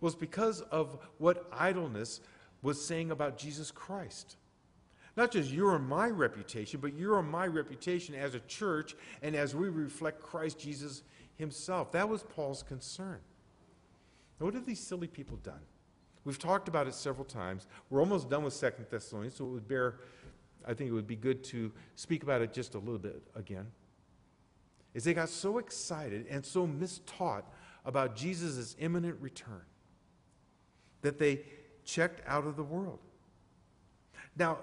Well, 0.00 0.08
it's 0.08 0.18
because 0.18 0.60
of 0.62 0.98
what 1.18 1.46
idleness 1.52 2.20
was 2.62 2.84
saying 2.84 3.10
about 3.10 3.38
Jesus 3.38 3.70
Christ. 3.70 4.36
Not 5.20 5.32
just 5.32 5.50
your 5.50 5.76
and 5.76 5.86
my 5.86 6.08
reputation, 6.08 6.80
but 6.80 6.94
your 6.94 7.18
and 7.18 7.30
my 7.30 7.46
reputation 7.46 8.14
as 8.14 8.34
a 8.34 8.40
church 8.40 8.96
and 9.20 9.36
as 9.36 9.54
we 9.54 9.68
reflect 9.68 10.22
Christ 10.22 10.58
Jesus 10.58 11.02
himself. 11.36 11.92
That 11.92 12.08
was 12.08 12.22
Paul's 12.22 12.62
concern. 12.62 13.18
Now, 14.38 14.46
what 14.46 14.54
have 14.54 14.64
these 14.64 14.80
silly 14.80 15.08
people 15.08 15.36
done? 15.36 15.60
We've 16.24 16.38
talked 16.38 16.68
about 16.68 16.86
it 16.86 16.94
several 16.94 17.26
times. 17.26 17.66
We're 17.90 18.00
almost 18.00 18.30
done 18.30 18.44
with 18.44 18.54
Second 18.54 18.86
Thessalonians, 18.88 19.34
so 19.34 19.44
it 19.44 19.48
would 19.48 19.68
bear, 19.68 19.96
I 20.66 20.72
think 20.72 20.88
it 20.88 20.94
would 20.94 21.06
be 21.06 21.16
good 21.16 21.44
to 21.44 21.70
speak 21.96 22.22
about 22.22 22.40
it 22.40 22.54
just 22.54 22.74
a 22.74 22.78
little 22.78 22.96
bit 22.96 23.22
again. 23.36 23.66
Is 24.94 25.04
they 25.04 25.12
got 25.12 25.28
so 25.28 25.58
excited 25.58 26.28
and 26.30 26.46
so 26.46 26.66
mistaught 26.66 27.42
about 27.84 28.16
Jesus' 28.16 28.74
imminent 28.78 29.20
return 29.20 29.66
that 31.02 31.18
they 31.18 31.42
checked 31.84 32.22
out 32.26 32.46
of 32.46 32.56
the 32.56 32.64
world. 32.64 33.00
Now, 34.34 34.60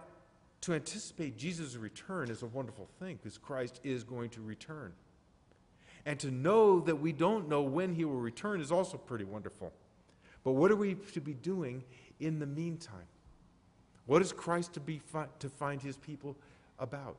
to 0.61 0.73
anticipate 0.73 1.37
Jesus' 1.37 1.75
return 1.75 2.29
is 2.29 2.41
a 2.41 2.47
wonderful 2.47 2.87
thing 2.99 3.17
because 3.21 3.37
Christ 3.37 3.79
is 3.83 4.03
going 4.03 4.29
to 4.31 4.41
return. 4.41 4.93
And 6.05 6.19
to 6.19 6.31
know 6.31 6.79
that 6.81 6.95
we 6.95 7.11
don't 7.11 7.49
know 7.49 7.61
when 7.61 7.93
he 7.93 8.05
will 8.05 8.19
return 8.19 8.61
is 8.61 8.71
also 8.71 8.97
pretty 8.97 9.25
wonderful. 9.25 9.73
But 10.43 10.53
what 10.53 10.71
are 10.71 10.75
we 10.75 10.95
to 10.95 11.21
be 11.21 11.33
doing 11.33 11.83
in 12.19 12.39
the 12.39 12.45
meantime? 12.45 13.07
What 14.05 14.21
is 14.21 14.31
Christ 14.31 14.73
to, 14.75 14.79
be 14.79 14.99
fi- 14.99 15.27
to 15.39 15.49
find 15.49 15.81
his 15.81 15.97
people 15.97 16.37
about? 16.79 17.17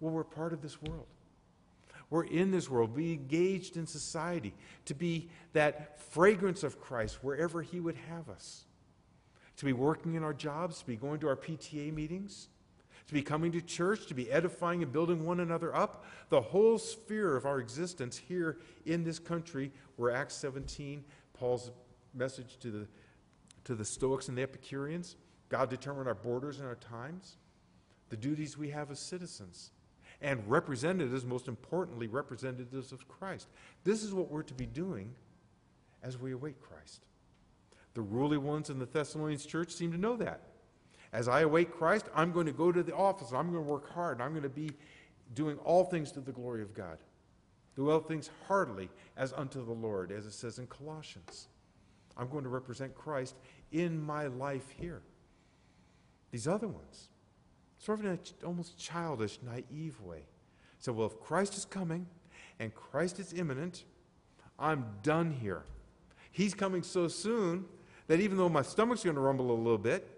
Well, 0.00 0.12
we're 0.12 0.24
part 0.24 0.52
of 0.52 0.60
this 0.60 0.80
world. 0.82 1.06
We're 2.10 2.24
in 2.24 2.50
this 2.50 2.68
world, 2.70 2.94
be 2.94 3.14
engaged 3.14 3.76
in 3.76 3.86
society, 3.86 4.52
to 4.84 4.94
be 4.94 5.28
that 5.54 5.98
fragrance 5.98 6.62
of 6.62 6.78
Christ 6.78 7.24
wherever 7.24 7.62
he 7.62 7.80
would 7.80 7.96
have 8.10 8.28
us 8.28 8.65
to 9.56 9.64
be 9.64 9.72
working 9.72 10.14
in 10.14 10.22
our 10.22 10.34
jobs, 10.34 10.80
to 10.80 10.86
be 10.86 10.96
going 10.96 11.18
to 11.20 11.28
our 11.28 11.36
PTA 11.36 11.92
meetings, 11.92 12.48
to 13.06 13.14
be 13.14 13.22
coming 13.22 13.52
to 13.52 13.60
church, 13.60 14.06
to 14.06 14.14
be 14.14 14.30
edifying 14.30 14.82
and 14.82 14.92
building 14.92 15.24
one 15.24 15.40
another 15.40 15.74
up. 15.74 16.04
The 16.28 16.40
whole 16.40 16.78
sphere 16.78 17.36
of 17.36 17.46
our 17.46 17.58
existence 17.60 18.16
here 18.16 18.58
in 18.84 19.04
this 19.04 19.18
country, 19.18 19.70
where 19.96 20.10
Acts 20.10 20.34
17, 20.36 21.04
Paul's 21.32 21.70
message 22.14 22.58
to 22.60 22.70
the, 22.70 22.88
to 23.64 23.74
the 23.74 23.84
Stoics 23.84 24.28
and 24.28 24.36
the 24.36 24.42
Epicureans, 24.42 25.16
God 25.48 25.70
determined 25.70 26.08
our 26.08 26.14
borders 26.14 26.58
and 26.58 26.66
our 26.66 26.76
times, 26.76 27.36
the 28.08 28.16
duties 28.16 28.58
we 28.58 28.70
have 28.70 28.90
as 28.90 28.98
citizens, 28.98 29.70
and 30.20 30.42
representatives, 30.48 31.24
most 31.24 31.46
importantly, 31.46 32.08
representatives 32.08 32.90
of 32.90 33.06
Christ. 33.06 33.48
This 33.84 34.02
is 34.02 34.12
what 34.12 34.30
we're 34.30 34.42
to 34.42 34.54
be 34.54 34.66
doing 34.66 35.14
as 36.02 36.18
we 36.18 36.32
await 36.32 36.60
Christ. 36.60 37.04
The 37.96 38.02
ruling 38.02 38.44
ones 38.44 38.68
in 38.68 38.78
the 38.78 38.84
Thessalonians 38.84 39.46
church 39.46 39.72
seem 39.72 39.90
to 39.90 39.96
know 39.96 40.16
that. 40.16 40.42
As 41.14 41.28
I 41.28 41.40
await 41.40 41.72
Christ, 41.72 42.04
I'm 42.14 42.30
going 42.30 42.44
to 42.44 42.52
go 42.52 42.70
to 42.70 42.82
the 42.82 42.94
office. 42.94 43.32
I'm 43.32 43.50
going 43.50 43.64
to 43.64 43.70
work 43.70 43.90
hard. 43.90 44.20
I'm 44.20 44.32
going 44.32 44.42
to 44.42 44.50
be 44.50 44.70
doing 45.32 45.56
all 45.64 45.82
things 45.82 46.12
to 46.12 46.20
the 46.20 46.30
glory 46.30 46.60
of 46.60 46.74
God. 46.74 46.98
Do 47.74 47.90
all 47.90 48.00
things 48.00 48.28
heartily 48.46 48.90
as 49.16 49.32
unto 49.32 49.64
the 49.64 49.72
Lord, 49.72 50.12
as 50.12 50.26
it 50.26 50.34
says 50.34 50.58
in 50.58 50.66
Colossians. 50.66 51.48
I'm 52.18 52.28
going 52.28 52.44
to 52.44 52.50
represent 52.50 52.94
Christ 52.94 53.34
in 53.72 53.98
my 53.98 54.26
life 54.26 54.68
here. 54.78 55.00
These 56.32 56.46
other 56.46 56.68
ones, 56.68 57.08
sort 57.78 58.00
of 58.00 58.04
in 58.04 58.10
an 58.10 58.18
almost 58.44 58.76
childish, 58.76 59.38
naive 59.42 59.98
way. 60.02 60.26
So, 60.80 60.92
well, 60.92 61.06
if 61.06 61.18
Christ 61.18 61.56
is 61.56 61.64
coming 61.64 62.06
and 62.60 62.74
Christ 62.74 63.18
is 63.20 63.32
imminent, 63.32 63.84
I'm 64.58 64.84
done 65.02 65.30
here. 65.30 65.64
He's 66.30 66.52
coming 66.52 66.82
so 66.82 67.08
soon 67.08 67.64
that 68.06 68.20
even 68.20 68.36
though 68.36 68.48
my 68.48 68.62
stomach's 68.62 69.02
going 69.02 69.16
to 69.16 69.20
rumble 69.20 69.50
a 69.50 69.52
little 69.52 69.78
bit, 69.78 70.08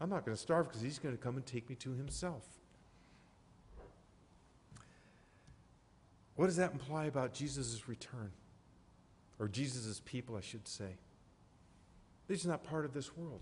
I'm 0.00 0.10
not 0.10 0.24
going 0.24 0.36
to 0.36 0.40
starve 0.40 0.68
because 0.68 0.82
he's 0.82 0.98
going 0.98 1.16
to 1.16 1.22
come 1.22 1.36
and 1.36 1.46
take 1.46 1.68
me 1.68 1.76
to 1.76 1.94
himself. 1.94 2.44
What 6.36 6.46
does 6.46 6.56
that 6.56 6.72
imply 6.72 7.06
about 7.06 7.32
Jesus' 7.32 7.88
return? 7.88 8.30
Or 9.38 9.48
Jesus' 9.48 10.00
people, 10.04 10.36
I 10.36 10.40
should 10.40 10.68
say. 10.68 10.96
They're 12.26 12.36
just 12.36 12.46
not 12.46 12.64
part 12.64 12.84
of 12.84 12.92
this 12.92 13.16
world. 13.16 13.40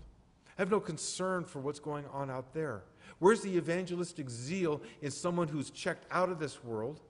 I 0.57 0.61
have 0.61 0.71
no 0.71 0.79
concern 0.79 1.43
for 1.43 1.59
what's 1.59 1.79
going 1.79 2.05
on 2.13 2.29
out 2.29 2.53
there. 2.53 2.83
Where's 3.19 3.41
the 3.41 3.57
evangelistic 3.57 4.29
zeal 4.29 4.81
in 5.01 5.11
someone 5.11 5.47
who's 5.49 5.69
checked 5.69 6.05
out 6.11 6.29
of 6.29 6.39
this 6.39 6.63
world 6.63 7.01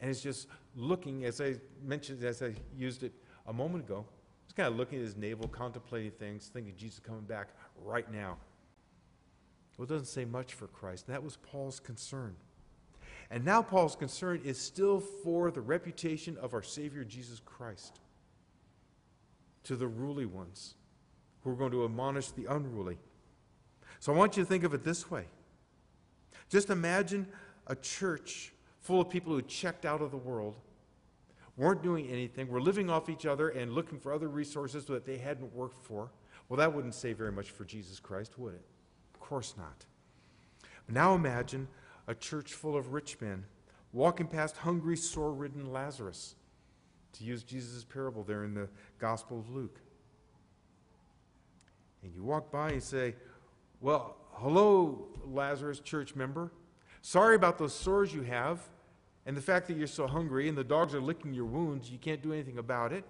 and 0.00 0.10
is 0.10 0.22
just 0.22 0.48
looking, 0.76 1.24
as 1.24 1.40
I 1.40 1.54
mentioned, 1.82 2.22
as 2.24 2.42
I 2.42 2.54
used 2.76 3.02
it 3.02 3.12
a 3.46 3.52
moment 3.52 3.84
ago, 3.84 4.04
He's 4.52 4.56
kind 4.64 4.68
of 4.68 4.76
looking 4.76 4.98
at 4.98 5.04
his 5.06 5.16
navel, 5.16 5.48
contemplating 5.48 6.10
things, 6.10 6.50
thinking 6.52 6.74
Jesus 6.76 6.98
coming 6.98 7.22
back 7.22 7.48
right 7.82 8.12
now. 8.12 8.36
Well, 9.78 9.86
it 9.86 9.88
doesn't 9.88 10.08
say 10.08 10.26
much 10.26 10.52
for 10.52 10.66
Christ. 10.66 11.06
That 11.06 11.24
was 11.24 11.38
Paul's 11.38 11.80
concern. 11.80 12.36
And 13.30 13.46
now 13.46 13.62
Paul's 13.62 13.96
concern 13.96 14.42
is 14.44 14.60
still 14.60 15.00
for 15.00 15.50
the 15.50 15.62
reputation 15.62 16.36
of 16.36 16.52
our 16.52 16.60
Savior 16.60 17.02
Jesus 17.02 17.40
Christ 17.42 18.00
to 19.64 19.74
the 19.74 19.88
ruly 19.88 20.26
ones 20.26 20.74
who 21.44 21.50
are 21.50 21.56
going 21.56 21.72
to 21.72 21.86
admonish 21.86 22.28
the 22.32 22.44
unruly. 22.44 22.98
So 24.00 24.12
I 24.12 24.16
want 24.18 24.36
you 24.36 24.42
to 24.42 24.46
think 24.46 24.64
of 24.64 24.74
it 24.74 24.84
this 24.84 25.10
way. 25.10 25.24
Just 26.50 26.68
imagine 26.68 27.26
a 27.68 27.74
church 27.74 28.52
full 28.80 29.00
of 29.00 29.08
people 29.08 29.32
who 29.32 29.40
checked 29.40 29.86
out 29.86 30.02
of 30.02 30.10
the 30.10 30.18
world, 30.18 30.56
weren't 31.56 31.82
doing 31.82 32.06
anything, 32.08 32.48
were 32.48 32.60
living 32.60 32.88
off 32.88 33.08
each 33.08 33.26
other 33.26 33.50
and 33.50 33.72
looking 33.72 33.98
for 33.98 34.12
other 34.12 34.28
resources 34.28 34.84
that 34.86 35.04
they 35.04 35.18
hadn't 35.18 35.54
worked 35.54 35.84
for. 35.84 36.10
Well, 36.48 36.58
that 36.58 36.74
wouldn't 36.74 36.94
say 36.94 37.12
very 37.12 37.32
much 37.32 37.50
for 37.50 37.64
Jesus 37.64 38.00
Christ, 38.00 38.38
would 38.38 38.54
it? 38.54 38.64
Of 39.14 39.20
course 39.20 39.54
not. 39.56 39.86
But 40.86 40.94
now 40.94 41.14
imagine 41.14 41.68
a 42.08 42.14
church 42.14 42.54
full 42.54 42.76
of 42.76 42.92
rich 42.92 43.20
men 43.20 43.44
walking 43.92 44.26
past 44.26 44.56
hungry, 44.56 44.96
sore 44.96 45.32
ridden 45.32 45.72
Lazarus, 45.72 46.34
to 47.12 47.24
use 47.24 47.42
Jesus' 47.42 47.84
parable 47.84 48.24
there 48.24 48.44
in 48.44 48.54
the 48.54 48.68
Gospel 48.98 49.38
of 49.38 49.50
Luke. 49.50 49.80
And 52.02 52.12
you 52.14 52.24
walk 52.24 52.50
by 52.50 52.70
and 52.70 52.82
say, 52.82 53.14
Well, 53.80 54.16
hello, 54.32 55.08
Lazarus 55.24 55.80
church 55.80 56.16
member. 56.16 56.50
Sorry 57.02 57.36
about 57.36 57.58
those 57.58 57.74
sores 57.74 58.14
you 58.14 58.22
have 58.22 58.60
and 59.26 59.36
the 59.36 59.40
fact 59.40 59.68
that 59.68 59.76
you're 59.76 59.86
so 59.86 60.06
hungry 60.06 60.48
and 60.48 60.58
the 60.58 60.64
dogs 60.64 60.94
are 60.94 61.00
licking 61.00 61.32
your 61.32 61.44
wounds. 61.44 61.90
You 61.90 61.98
can't 61.98 62.22
do 62.22 62.32
anything 62.32 62.58
about 62.58 62.92
it. 62.92 63.04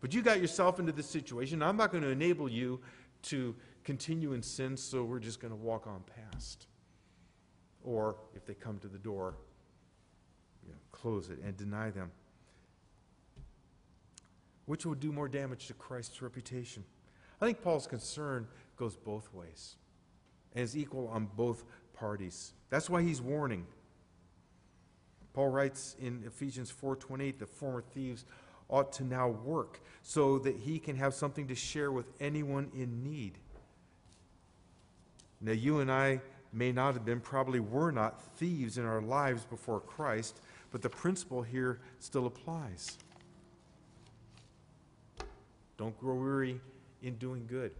But 0.00 0.14
you 0.14 0.22
got 0.22 0.40
yourself 0.40 0.78
into 0.78 0.92
this 0.92 1.08
situation. 1.08 1.62
I'm 1.62 1.76
not 1.76 1.90
going 1.90 2.04
to 2.04 2.10
enable 2.10 2.48
you 2.48 2.80
to 3.22 3.54
continue 3.82 4.32
in 4.32 4.42
sin, 4.42 4.76
so 4.76 5.02
we're 5.02 5.18
just 5.18 5.40
going 5.40 5.50
to 5.50 5.56
walk 5.56 5.86
on 5.88 6.04
past. 6.30 6.68
Or 7.82 8.16
if 8.34 8.46
they 8.46 8.54
come 8.54 8.78
to 8.78 8.88
the 8.88 8.98
door, 8.98 9.34
you 10.64 10.72
know, 10.72 10.78
close 10.92 11.30
it 11.30 11.40
and 11.44 11.56
deny 11.56 11.90
them. 11.90 12.12
Which 14.66 14.86
will 14.86 14.94
do 14.94 15.10
more 15.10 15.28
damage 15.28 15.66
to 15.68 15.74
Christ's 15.74 16.22
reputation? 16.22 16.84
I 17.40 17.46
think 17.46 17.62
Paul's 17.62 17.86
concern 17.86 18.46
goes 18.76 18.96
both 18.96 19.32
ways 19.32 19.76
and 20.54 20.62
is 20.62 20.76
equal 20.76 21.08
on 21.08 21.28
both 21.36 21.64
parties. 21.94 22.52
That's 22.70 22.88
why 22.88 23.02
he's 23.02 23.20
warning. 23.20 23.66
Paul 25.38 25.50
writes 25.50 25.94
in 26.00 26.24
Ephesians 26.26 26.68
4:28 26.68 27.38
the 27.38 27.46
former 27.46 27.80
thieves 27.80 28.24
ought 28.68 28.92
to 28.94 29.04
now 29.04 29.28
work 29.28 29.78
so 30.02 30.36
that 30.40 30.56
he 30.56 30.80
can 30.80 30.96
have 30.96 31.14
something 31.14 31.46
to 31.46 31.54
share 31.54 31.92
with 31.92 32.06
anyone 32.18 32.72
in 32.74 33.04
need. 33.04 33.38
Now 35.40 35.52
you 35.52 35.78
and 35.78 35.92
I 35.92 36.22
may 36.52 36.72
not 36.72 36.94
have 36.94 37.04
been 37.04 37.20
probably 37.20 37.60
were 37.60 37.92
not 37.92 38.20
thieves 38.36 38.78
in 38.78 38.84
our 38.84 39.00
lives 39.00 39.44
before 39.44 39.78
Christ, 39.78 40.40
but 40.72 40.82
the 40.82 40.90
principle 40.90 41.42
here 41.42 41.78
still 42.00 42.26
applies. 42.26 42.98
Don't 45.76 45.96
grow 46.00 46.16
weary 46.16 46.60
in 47.00 47.14
doing 47.14 47.46
good. 47.46 47.70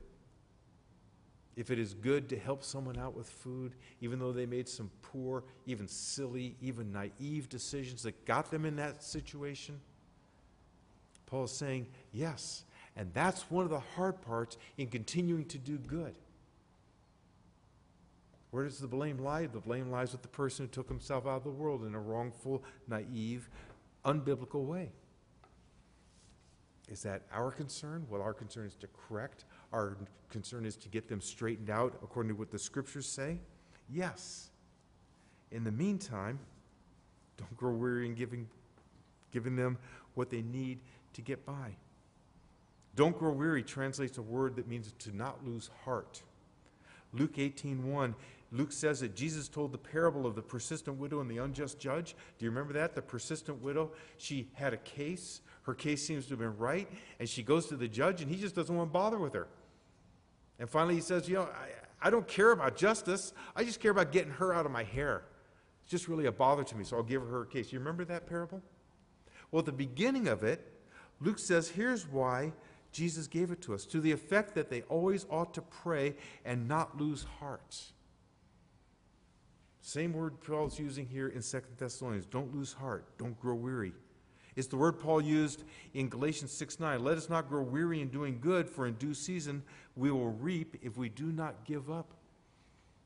If 1.59 1.73
it 1.73 1.79
is 1.81 1.93
good 1.93 2.29
to 2.29 2.38
help 2.38 2.62
someone 2.62 2.97
out 2.97 3.17
with 3.17 3.29
food, 3.29 3.75
even 4.00 4.21
though 4.21 4.31
they 4.31 4.47
made 4.47 4.69
some 4.69 4.93
poor, 5.03 5.43
even 5.67 5.88
silly, 5.88 6.55
even 6.62 6.93
naive 6.93 7.49
decisions 7.49 8.05
that 8.05 8.25
got 8.25 8.49
them 8.49 8.65
in 8.65 8.77
that 8.77 9.03
situation, 9.03 9.81
Paul 11.27 11.45
is 11.45 11.50
saying, 11.50 11.88
yes. 12.12 12.62
And 12.95 13.12
that's 13.12 13.50
one 13.50 13.65
of 13.65 13.71
the 13.71 13.81
hard 13.81 14.23
parts 14.23 14.57
in 14.77 14.87
continuing 14.87 15.47
to 15.47 15.59
do 15.59 15.79
good. 15.79 16.15
Where 18.53 18.62
does 18.62 18.79
the 18.79 18.87
blame 18.87 19.19
lie? 19.19 19.47
The 19.47 19.59
blame 19.59 19.91
lies 19.91 20.12
with 20.12 20.23
the 20.23 20.29
person 20.29 20.67
who 20.67 20.71
took 20.71 20.88
himself 20.88 21.27
out 21.27 21.38
of 21.38 21.45
the 21.45 21.50
world 21.50 21.85
in 21.85 21.97
a 21.97 22.00
wrongful, 22.00 22.62
naive, 22.87 23.50
unbiblical 24.05 24.65
way. 24.65 24.93
Is 26.88 27.03
that 27.03 27.23
our 27.33 27.50
concern? 27.50 28.07
Well, 28.09 28.23
our 28.23 28.33
concern 28.33 28.67
is 28.67 28.77
to 28.77 28.87
correct. 29.09 29.45
Our 29.73 29.97
concern 30.31 30.65
is 30.65 30.77
to 30.77 30.89
get 30.89 31.09
them 31.09 31.21
straightened 31.21 31.71
out 31.71 31.99
according 32.03 32.33
to 32.33 32.39
what 32.39 32.51
the 32.51 32.59
scriptures 32.59 33.07
say. 33.07 33.39
Yes. 33.91 34.51
In 35.51 35.65
the 35.65 35.73
meantime, 35.73 36.39
don't 37.37 37.57
grow 37.57 37.73
weary 37.73 38.07
in 38.07 38.15
giving, 38.15 38.49
giving 39.33 39.57
them 39.57 39.79
what 40.15 40.31
they 40.31 40.43
need 40.43 40.81
to 41.15 41.23
get 41.23 41.45
by. 41.47 41.76
Don't 42.97 43.17
grow 43.19 43.31
weary 43.31 43.63
translates 43.63 44.19
a 44.19 44.23
word 44.23 44.57
that 44.57 44.67
means 44.69 44.93
to 45.00 45.17
not 45.17 45.45
lose 45.47 45.71
heart. 45.85 46.23
Luke 47.13 47.39
18:1 47.39 48.15
Luke 48.50 48.73
says 48.73 49.00
that 49.00 49.15
Jesus 49.15 49.49
told 49.49 49.73
the 49.73 49.78
parable 49.78 50.26
of 50.26 50.35
the 50.35 50.43
persistent 50.43 50.99
widow 50.99 51.21
and 51.21 51.31
the 51.31 51.39
unjust 51.39 51.78
judge. 51.78 52.17
Do 52.39 52.47
you 52.47 52.50
remember 52.50 52.73
that? 52.75 52.95
The 52.95 53.02
persistent 53.02 53.63
widow, 53.63 53.91
she 54.17 54.49
had 54.54 54.73
a 54.73 54.78
case. 54.78 55.43
Her 55.63 55.75
case 55.75 56.07
seems 56.07 56.25
to 56.26 56.31
have 56.31 56.39
been 56.39 56.57
right, 56.57 56.89
and 57.21 57.28
she 57.28 57.43
goes 57.43 57.67
to 57.67 57.76
the 57.76 57.89
judge, 57.89 58.23
and 58.23 58.31
he 58.31 58.41
just 58.41 58.54
doesn't 58.54 58.75
want 58.75 58.89
to 58.89 58.93
bother 58.93 59.19
with 59.19 59.35
her. 59.35 59.49
And 60.58 60.68
finally, 60.68 60.94
he 60.94 61.00
says, 61.00 61.28
You 61.28 61.36
know, 61.36 61.42
I, 61.42 62.06
I 62.08 62.10
don't 62.10 62.26
care 62.26 62.52
about 62.52 62.76
justice. 62.76 63.32
I 63.54 63.64
just 63.64 63.80
care 63.80 63.90
about 63.90 64.12
getting 64.12 64.32
her 64.32 64.54
out 64.54 64.66
of 64.66 64.73
my 64.73 64.84
hair. 64.84 65.23
It's 65.82 65.90
just 65.90 66.08
really 66.08 66.26
a 66.26 66.32
bother 66.32 66.64
to 66.64 66.76
me, 66.76 66.84
so 66.84 66.97
I'll 66.97 67.02
give 67.02 67.23
her 67.23 67.42
a 67.42 67.47
case. 67.47 67.73
You 67.73 67.78
remember 67.78 68.04
that 68.06 68.26
parable? 68.26 68.62
Well, 69.50 69.60
at 69.60 69.66
the 69.66 69.73
beginning 69.73 70.28
of 70.28 70.44
it, 70.44 70.73
Luke 71.21 71.38
says, 71.38 71.68
Here's 71.68 72.06
why 72.06 72.52
Jesus 72.92 73.26
gave 73.26 73.50
it 73.50 73.60
to 73.62 73.75
us 73.75 73.84
to 73.86 74.00
the 74.00 74.12
effect 74.12 74.54
that 74.54 74.71
they 74.71 74.82
always 74.82 75.26
ought 75.30 75.54
to 75.54 75.62
pray 75.62 76.16
and 76.44 76.68
not 76.68 77.00
lose 77.00 77.25
heart. 77.38 77.76
Same 79.80 80.12
word 80.12 80.40
Paul's 80.40 80.78
using 80.78 81.06
here 81.06 81.28
in 81.28 81.40
Second 81.40 81.76
Thessalonians. 81.78 82.26
Don't 82.26 82.54
lose 82.54 82.75
heart. 82.75 83.06
Don't 83.16 83.38
grow 83.40 83.54
weary. 83.54 83.92
It's 84.58 84.66
the 84.66 84.76
word 84.76 84.99
Paul 84.99 85.21
used 85.21 85.62
in 85.94 86.08
Galatians 86.08 86.50
6 86.50 86.80
9. 86.80 87.04
Let 87.04 87.16
us 87.16 87.28
not 87.28 87.49
grow 87.49 87.62
weary 87.62 88.00
in 88.00 88.08
doing 88.08 88.40
good, 88.40 88.68
for 88.68 88.88
in 88.88 88.94
due 88.94 89.14
season 89.14 89.62
we 89.94 90.10
will 90.10 90.30
reap 90.30 90.76
if 90.82 90.97
we 90.97 91.08
do 91.08 91.26
not 91.26 91.64
give 91.64 91.88
up. 91.88 92.12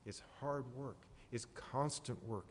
It's 0.07 0.23
hard 0.41 0.65
work, 0.75 0.97
it's 1.31 1.45
constant 1.55 2.27
work. 2.27 2.47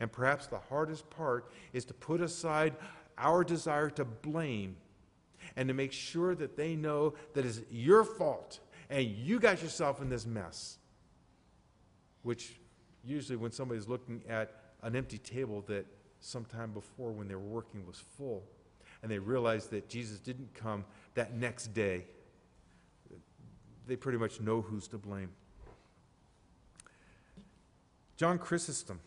And 0.00 0.10
perhaps 0.10 0.46
the 0.46 0.58
hardest 0.58 1.10
part 1.10 1.52
is 1.74 1.84
to 1.84 1.92
put 1.92 2.22
aside 2.22 2.76
our 3.18 3.44
desire 3.44 3.90
to 3.90 4.06
blame 4.06 4.76
and 5.54 5.68
to 5.68 5.74
make 5.74 5.92
sure 5.92 6.34
that 6.34 6.56
they 6.56 6.76
know 6.76 7.12
that 7.34 7.44
it's 7.44 7.60
your 7.70 8.04
fault 8.04 8.60
and 8.88 9.04
you 9.06 9.38
got 9.38 9.62
yourself 9.62 10.00
in 10.00 10.08
this 10.08 10.24
mess. 10.24 10.78
Which 12.22 12.58
usually, 13.04 13.36
when 13.36 13.52
somebody's 13.52 13.86
looking 13.86 14.22
at 14.26 14.54
an 14.82 14.96
empty 14.96 15.18
table 15.18 15.62
that 15.68 15.84
sometime 16.20 16.72
before 16.72 17.12
when 17.12 17.28
they 17.28 17.34
were 17.34 17.40
working 17.40 17.86
was 17.86 17.98
full, 17.98 18.42
and 19.02 19.10
they 19.10 19.18
realized 19.18 19.70
that 19.70 19.88
Jesus 19.88 20.18
didn't 20.18 20.52
come 20.54 20.84
that 21.14 21.34
next 21.34 21.74
day, 21.74 22.04
they 23.86 23.96
pretty 23.96 24.18
much 24.18 24.40
know 24.40 24.60
who's 24.60 24.86
to 24.88 24.98
blame. 24.98 25.30
John 28.16 28.38
Chrysostom, 28.38 29.00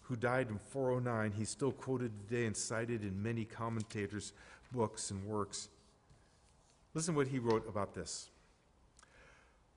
who 0.00 0.16
died 0.16 0.48
in 0.48 0.58
409, 0.58 1.32
he's 1.32 1.50
still 1.50 1.72
quoted 1.72 2.10
today 2.26 2.46
and 2.46 2.56
cited 2.56 3.02
in 3.02 3.22
many 3.22 3.44
commentators' 3.44 4.32
books 4.72 5.10
and 5.10 5.24
works. 5.26 5.68
Listen 6.94 7.14
what 7.14 7.28
he 7.28 7.38
wrote 7.38 7.68
about 7.68 7.94
this. 7.94 8.30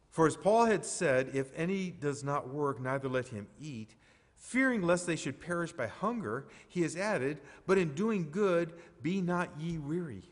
For 0.09 0.27
as 0.27 0.35
Paul 0.37 0.65
had 0.65 0.85
said, 0.85 1.31
if 1.33 1.51
any 1.55 1.89
does 1.89 2.23
not 2.23 2.47
work, 2.47 2.79
neither 2.79 3.09
let 3.09 3.27
him 3.27 3.47
eat. 3.59 3.95
Fearing 4.43 4.81
lest 4.81 5.07
they 5.07 5.15
should 5.15 5.39
perish 5.39 5.71
by 5.71 5.87
hunger, 5.87 6.45
he 6.67 6.81
has 6.81 6.97
added, 6.97 7.39
But 7.65 7.77
in 7.77 7.95
doing 7.95 8.29
good, 8.29 8.73
be 9.01 9.21
not 9.21 9.49
ye 9.57 9.77
weary. 9.77 10.23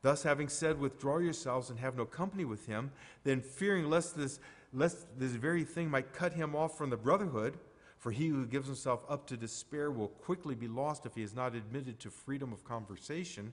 Thus, 0.00 0.22
having 0.22 0.48
said, 0.48 0.80
Withdraw 0.80 1.18
yourselves 1.18 1.68
and 1.68 1.78
have 1.78 1.96
no 1.96 2.06
company 2.06 2.46
with 2.46 2.66
him, 2.66 2.90
then 3.24 3.42
fearing 3.42 3.90
lest 3.90 4.16
this, 4.16 4.40
lest 4.72 5.06
this 5.18 5.32
very 5.32 5.64
thing 5.64 5.90
might 5.90 6.14
cut 6.14 6.32
him 6.32 6.56
off 6.56 6.78
from 6.78 6.88
the 6.88 6.96
brotherhood, 6.96 7.58
for 7.98 8.10
he 8.10 8.28
who 8.28 8.46
gives 8.46 8.66
himself 8.66 9.04
up 9.06 9.26
to 9.26 9.36
despair 9.36 9.90
will 9.90 10.08
quickly 10.08 10.54
be 10.54 10.66
lost 10.66 11.04
if 11.04 11.14
he 11.14 11.22
is 11.22 11.34
not 11.34 11.54
admitted 11.54 12.00
to 12.00 12.10
freedom 12.10 12.54
of 12.54 12.64
conversation, 12.64 13.52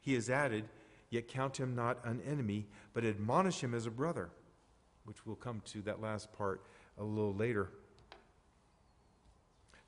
he 0.00 0.14
has 0.14 0.30
added, 0.30 0.64
Yet 1.10 1.26
count 1.26 1.58
him 1.58 1.74
not 1.74 1.98
an 2.04 2.22
enemy, 2.24 2.68
but 2.94 3.04
admonish 3.04 3.60
him 3.64 3.74
as 3.74 3.86
a 3.86 3.90
brother, 3.90 4.30
which 5.06 5.26
we'll 5.26 5.34
come 5.34 5.60
to 5.72 5.82
that 5.82 6.00
last 6.00 6.32
part 6.32 6.62
a 6.96 7.02
little 7.02 7.34
later. 7.34 7.72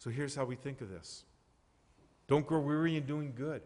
So 0.02 0.10
here's 0.10 0.34
how 0.34 0.44
we 0.44 0.56
think 0.56 0.80
of 0.80 0.90
this 0.90 1.22
don't 2.26 2.44
grow 2.44 2.58
weary 2.58 2.96
in 2.96 3.06
doing 3.06 3.32
good. 3.36 3.62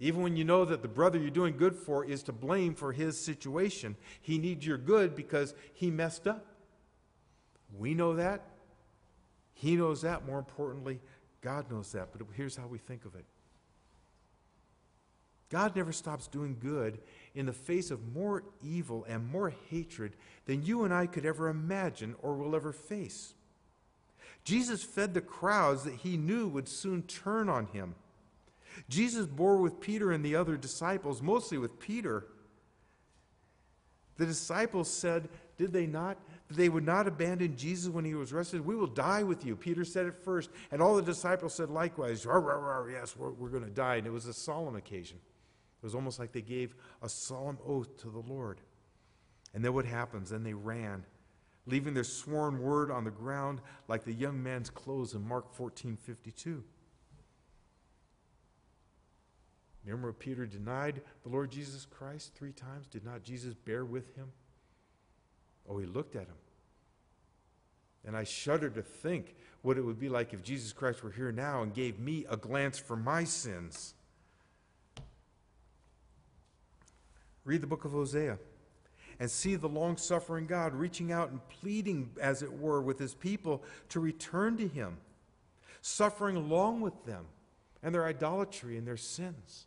Even 0.00 0.20
when 0.20 0.36
you 0.36 0.44
know 0.44 0.64
that 0.64 0.82
the 0.82 0.88
brother 0.88 1.16
you're 1.16 1.30
doing 1.30 1.56
good 1.56 1.76
for 1.76 2.04
is 2.04 2.24
to 2.24 2.32
blame 2.32 2.74
for 2.74 2.92
his 2.92 3.16
situation, 3.20 3.94
he 4.20 4.36
needs 4.36 4.66
your 4.66 4.78
good 4.78 5.14
because 5.14 5.54
he 5.74 5.92
messed 5.92 6.26
up. 6.26 6.44
We 7.76 7.94
know 7.94 8.16
that. 8.16 8.46
He 9.54 9.76
knows 9.76 10.02
that. 10.02 10.26
More 10.26 10.40
importantly, 10.40 10.98
God 11.40 11.70
knows 11.70 11.92
that. 11.92 12.08
But 12.10 12.26
here's 12.34 12.56
how 12.56 12.66
we 12.66 12.78
think 12.78 13.04
of 13.04 13.14
it 13.14 13.24
God 15.50 15.76
never 15.76 15.92
stops 15.92 16.26
doing 16.26 16.56
good 16.58 16.98
in 17.36 17.46
the 17.46 17.52
face 17.52 17.92
of 17.92 18.12
more 18.12 18.42
evil 18.60 19.06
and 19.08 19.30
more 19.30 19.54
hatred 19.70 20.16
than 20.46 20.64
you 20.64 20.82
and 20.82 20.92
I 20.92 21.06
could 21.06 21.24
ever 21.24 21.48
imagine 21.48 22.16
or 22.22 22.34
will 22.34 22.56
ever 22.56 22.72
face. 22.72 23.34
Jesus 24.48 24.82
fed 24.82 25.12
the 25.12 25.20
crowds 25.20 25.84
that 25.84 25.92
he 25.92 26.16
knew 26.16 26.48
would 26.48 26.70
soon 26.70 27.02
turn 27.02 27.50
on 27.50 27.66
him. 27.66 27.94
Jesus 28.88 29.26
bore 29.26 29.58
with 29.58 29.78
Peter 29.78 30.10
and 30.10 30.24
the 30.24 30.36
other 30.36 30.56
disciples, 30.56 31.20
mostly 31.20 31.58
with 31.58 31.78
Peter. 31.78 32.24
The 34.16 34.24
disciples 34.24 34.90
said, 34.90 35.28
did 35.58 35.74
they 35.74 35.86
not, 35.86 36.16
they 36.48 36.70
would 36.70 36.86
not 36.86 37.06
abandon 37.06 37.58
Jesus 37.58 37.92
when 37.92 38.06
he 38.06 38.14
was 38.14 38.32
arrested. 38.32 38.64
We 38.64 38.74
will 38.74 38.86
die 38.86 39.22
with 39.22 39.44
you. 39.44 39.54
Peter 39.54 39.84
said 39.84 40.06
it 40.06 40.14
first, 40.14 40.48
and 40.72 40.80
all 40.80 40.96
the 40.96 41.02
disciples 41.02 41.52
said 41.52 41.68
likewise, 41.68 42.24
rah, 42.24 42.38
rah, 42.38 42.54
rah, 42.54 42.86
yes, 42.86 43.14
we're, 43.18 43.32
we're 43.32 43.50
going 43.50 43.64
to 43.64 43.68
die. 43.68 43.96
And 43.96 44.06
it 44.06 44.12
was 44.14 44.24
a 44.24 44.32
solemn 44.32 44.76
occasion. 44.76 45.18
It 45.82 45.84
was 45.84 45.94
almost 45.94 46.18
like 46.18 46.32
they 46.32 46.40
gave 46.40 46.74
a 47.02 47.08
solemn 47.10 47.58
oath 47.66 47.98
to 47.98 48.08
the 48.08 48.20
Lord. 48.20 48.62
And 49.52 49.62
then 49.62 49.74
what 49.74 49.84
happens? 49.84 50.30
Then 50.30 50.42
they 50.42 50.54
ran, 50.54 51.04
leaving 51.68 51.94
their 51.94 52.04
sworn 52.04 52.60
word 52.60 52.90
on 52.90 53.04
the 53.04 53.10
ground 53.10 53.60
like 53.86 54.04
the 54.04 54.12
young 54.12 54.42
man's 54.42 54.70
clothes 54.70 55.14
in 55.14 55.26
Mark 55.26 55.52
14 55.54 55.96
52. 55.96 56.64
Remember 59.84 60.12
Peter 60.12 60.44
denied 60.44 61.00
the 61.22 61.28
Lord 61.30 61.50
Jesus 61.50 61.86
Christ 61.86 62.32
three 62.34 62.52
times? 62.52 62.86
Did 62.88 63.04
not 63.04 63.22
Jesus 63.22 63.54
bear 63.54 63.84
with 63.84 64.14
him? 64.16 64.32
Oh, 65.68 65.78
he 65.78 65.86
looked 65.86 66.14
at 66.14 66.22
him. 66.22 66.36
And 68.06 68.16
I 68.16 68.24
shudder 68.24 68.70
to 68.70 68.82
think 68.82 69.36
what 69.62 69.78
it 69.78 69.82
would 69.82 69.98
be 69.98 70.08
like 70.08 70.32
if 70.32 70.42
Jesus 70.42 70.72
Christ 70.72 71.02
were 71.02 71.10
here 71.10 71.32
now 71.32 71.62
and 71.62 71.74
gave 71.74 71.98
me 71.98 72.26
a 72.28 72.36
glance 72.36 72.78
for 72.78 72.96
my 72.96 73.24
sins. 73.24 73.94
Read 77.44 77.62
the 77.62 77.66
book 77.66 77.84
of 77.86 77.92
Hosea 77.92 78.38
and 79.20 79.30
see 79.30 79.56
the 79.56 79.68
long 79.68 79.96
suffering 79.96 80.46
God 80.46 80.74
reaching 80.74 81.10
out 81.10 81.30
and 81.30 81.46
pleading, 81.48 82.10
as 82.20 82.42
it 82.42 82.52
were, 82.52 82.80
with 82.80 82.98
his 82.98 83.14
people 83.14 83.62
to 83.88 84.00
return 84.00 84.56
to 84.58 84.68
him, 84.68 84.98
suffering 85.80 86.36
along 86.36 86.80
with 86.80 87.04
them 87.04 87.26
and 87.82 87.94
their 87.94 88.06
idolatry 88.06 88.76
and 88.76 88.86
their 88.86 88.96
sins, 88.96 89.66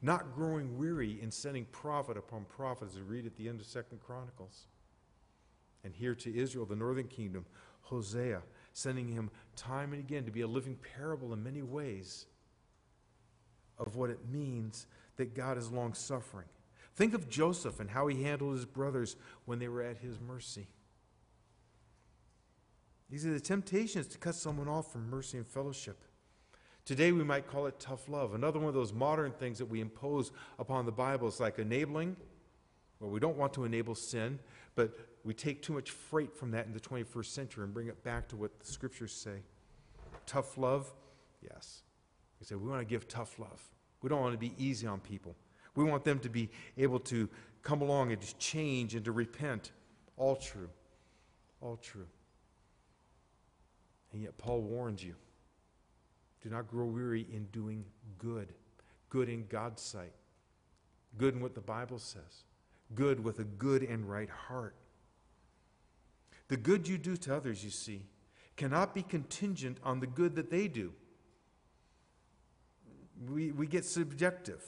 not 0.00 0.34
growing 0.34 0.78
weary 0.78 1.18
in 1.20 1.30
sending 1.30 1.64
prophet 1.66 2.16
upon 2.16 2.44
prophet, 2.44 2.88
as 2.88 2.96
we 2.96 3.02
read 3.02 3.26
at 3.26 3.36
the 3.36 3.48
end 3.48 3.60
of 3.60 3.66
Second 3.66 4.00
Chronicles. 4.00 4.66
And 5.84 5.94
here 5.94 6.14
to 6.16 6.36
Israel, 6.36 6.66
the 6.66 6.76
northern 6.76 7.08
kingdom, 7.08 7.44
Hosea, 7.82 8.42
sending 8.72 9.08
him 9.08 9.30
time 9.56 9.92
and 9.92 10.00
again 10.00 10.24
to 10.24 10.30
be 10.30 10.40
a 10.42 10.46
living 10.46 10.78
parable 10.96 11.32
in 11.32 11.42
many 11.42 11.62
ways 11.62 12.26
of 13.78 13.96
what 13.96 14.10
it 14.10 14.20
means 14.30 14.86
that 15.16 15.34
God 15.34 15.58
is 15.58 15.70
long 15.70 15.94
suffering. 15.94 16.46
Think 16.94 17.14
of 17.14 17.28
Joseph 17.28 17.80
and 17.80 17.90
how 17.90 18.06
he 18.06 18.22
handled 18.22 18.54
his 18.54 18.66
brothers 18.66 19.16
when 19.44 19.58
they 19.58 19.68
were 19.68 19.82
at 19.82 19.98
his 19.98 20.20
mercy. 20.20 20.68
These 23.10 23.26
are 23.26 23.32
the 23.32 23.40
temptations 23.40 24.06
to 24.08 24.18
cut 24.18 24.34
someone 24.34 24.68
off 24.68 24.92
from 24.92 25.10
mercy 25.10 25.36
and 25.36 25.46
fellowship. 25.46 26.02
Today 26.84 27.12
we 27.12 27.22
might 27.24 27.46
call 27.46 27.66
it 27.66 27.78
tough 27.78 28.08
love. 28.08 28.34
Another 28.34 28.58
one 28.58 28.68
of 28.68 28.74
those 28.74 28.92
modern 28.92 29.32
things 29.32 29.58
that 29.58 29.66
we 29.66 29.80
impose 29.80 30.32
upon 30.58 30.84
the 30.84 30.92
Bible 30.92 31.28
is 31.28 31.38
like 31.38 31.58
enabling. 31.58 32.16
Well, 33.00 33.10
we 33.10 33.20
don't 33.20 33.36
want 33.36 33.52
to 33.54 33.64
enable 33.64 33.94
sin, 33.94 34.38
but 34.74 34.94
we 35.24 35.34
take 35.34 35.62
too 35.62 35.72
much 35.72 35.90
freight 35.90 36.34
from 36.34 36.50
that 36.52 36.66
in 36.66 36.72
the 36.72 36.80
21st 36.80 37.26
century 37.26 37.64
and 37.64 37.74
bring 37.74 37.88
it 37.88 38.02
back 38.02 38.28
to 38.28 38.36
what 38.36 38.58
the 38.58 38.66
scriptures 38.66 39.12
say. 39.12 39.42
Tough 40.26 40.58
love, 40.58 40.92
yes. 41.42 41.82
We 42.40 42.46
say 42.46 42.54
we 42.54 42.68
want 42.68 42.80
to 42.80 42.86
give 42.86 43.06
tough 43.08 43.38
love. 43.38 43.62
We 44.02 44.08
don't 44.08 44.20
want 44.20 44.32
to 44.32 44.38
be 44.38 44.54
easy 44.58 44.86
on 44.86 45.00
people. 45.00 45.36
We 45.74 45.84
want 45.84 46.04
them 46.04 46.18
to 46.20 46.28
be 46.28 46.50
able 46.76 47.00
to 47.00 47.28
come 47.62 47.80
along 47.80 48.12
and 48.12 48.20
to 48.20 48.36
change 48.36 48.94
and 48.94 49.04
to 49.04 49.12
repent. 49.12 49.72
All 50.16 50.36
true. 50.36 50.68
All 51.60 51.76
true. 51.76 52.06
And 54.12 54.22
yet, 54.22 54.36
Paul 54.36 54.60
warns 54.60 55.02
you 55.02 55.14
do 56.42 56.50
not 56.50 56.68
grow 56.68 56.86
weary 56.86 57.26
in 57.32 57.44
doing 57.52 57.84
good, 58.18 58.48
good 59.08 59.28
in 59.28 59.46
God's 59.46 59.80
sight, 59.80 60.12
good 61.16 61.34
in 61.34 61.40
what 61.40 61.54
the 61.54 61.60
Bible 61.60 61.98
says, 61.98 62.44
good 62.94 63.22
with 63.22 63.38
a 63.38 63.44
good 63.44 63.82
and 63.82 64.08
right 64.08 64.28
heart. 64.28 64.74
The 66.48 66.56
good 66.56 66.88
you 66.88 66.98
do 66.98 67.16
to 67.16 67.34
others, 67.34 67.62
you 67.64 67.70
see, 67.70 68.06
cannot 68.56 68.92
be 68.92 69.02
contingent 69.02 69.78
on 69.84 70.00
the 70.00 70.06
good 70.06 70.34
that 70.34 70.50
they 70.50 70.68
do. 70.68 70.92
We, 73.30 73.52
we 73.52 73.66
get 73.66 73.84
subjective. 73.84 74.62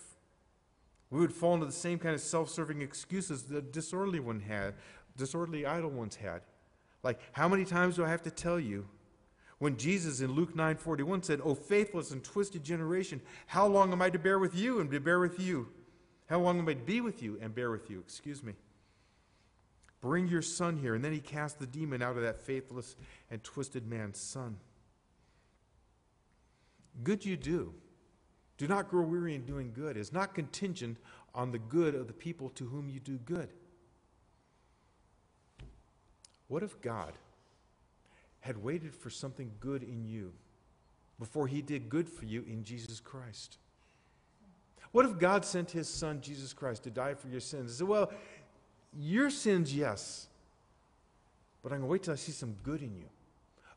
We 1.14 1.20
would 1.20 1.33
fall 1.33 1.55
into 1.55 1.66
the 1.66 1.70
same 1.70 2.00
kind 2.00 2.12
of 2.12 2.20
self 2.20 2.50
serving 2.50 2.83
excuses 2.83 3.44
the 3.44 3.62
disorderly 3.62 4.18
one 4.18 4.40
had, 4.40 4.74
disorderly 5.16 5.64
idle 5.64 5.90
ones 5.90 6.16
had. 6.16 6.42
Like, 7.05 7.20
how 7.31 7.46
many 7.46 7.64
times 7.64 7.94
do 7.94 8.05
I 8.05 8.09
have 8.09 8.24
to 8.24 8.33
tell 8.33 8.59
you 8.59 8.88
when 9.59 9.77
Jesus 9.77 10.20
in 10.20 10.33
Luke 10.33 10.57
9:41 10.57 11.22
said, 11.22 11.40
"O 11.44 11.55
faithless 11.55 12.11
and 12.11 12.24
twisted 12.24 12.64
generation, 12.64 13.20
how 13.46 13.64
long 13.64 13.92
am 13.92 14.03
I 14.03 14.11
to 14.11 14.18
bear 14.18 14.40
with 14.40 14.57
you 14.57 14.81
and 14.81 14.90
to 14.90 14.98
bear 14.98 15.20
with 15.20 15.38
you? 15.38 15.72
How 16.27 16.40
long 16.40 16.59
am 16.59 16.68
I 16.68 16.74
to 16.74 16.83
be 16.83 17.00
with 17.00 17.22
you 17.22 17.38
and 17.40 17.55
bear 17.55 17.70
with 17.70 17.88
you?" 17.88 18.00
Excuse 18.00 18.42
me. 18.42 18.57
Bring 20.00 20.27
your 20.27 20.42
son 20.42 20.79
here. 20.79 20.96
And 20.96 21.05
then 21.05 21.12
he 21.12 21.20
cast 21.20 21.61
the 21.61 21.66
demon 21.68 22.03
out 22.03 22.16
of 22.16 22.22
that 22.22 22.42
faithless 22.42 22.96
and 23.31 23.40
twisted 23.44 23.87
man's 23.87 24.18
son. 24.18 24.59
Good 27.05 27.24
you 27.24 27.37
do. 27.37 27.72
Do 28.57 28.69
not 28.69 28.88
grow 28.88 29.03
weary 29.03 29.35
in 29.35 29.45
doing 29.45 29.73
good. 29.75 29.97
Is 29.97 30.12
not 30.12 30.35
contingent 30.35 30.99
on 31.35 31.51
the 31.51 31.59
good 31.59 31.95
of 31.95 32.07
the 32.07 32.12
people 32.12 32.51
to 32.51 32.64
whom 32.67 32.88
you 32.88 33.01
do 33.01 33.19
good. 33.19 33.49
What 36.49 36.62
if 36.62 36.81
God 36.81 37.12
had 38.40 38.62
waited 38.62 38.95
for 38.95 39.11
something 39.11 39.51
good 39.59 39.83
in 39.83 40.05
you 40.05 40.33
before 41.19 41.47
he 41.47 41.62
did 41.62 41.88
good 41.88 42.09
for 42.09 42.27
you 42.27 42.45
in 42.47 42.62
Jesus 42.62 43.01
Christ? 43.01 43.59
What 44.93 45.05
if 45.05 45.19
God 45.19 45.45
sent 45.45 45.73
his 45.73 45.88
son, 45.88 46.21
Jesus 46.21 46.53
Christ, 46.53 46.85
to 46.85 46.90
die 46.90 47.14
for 47.14 47.29
your 47.29 47.40
sins? 47.40 47.73
He 47.73 47.79
said, 47.79 47.88
Well, 47.88 48.12
your 48.97 49.31
sins, 49.31 49.75
yes. 49.75 50.29
But 51.62 51.73
I'm 51.73 51.79
going 51.79 51.88
to 51.88 51.93
wait 51.93 52.03
till 52.05 52.12
I 52.12 52.17
see 52.17 52.31
some 52.31 52.55
good 52.62 52.83
in 52.83 52.95
you. 52.95 53.07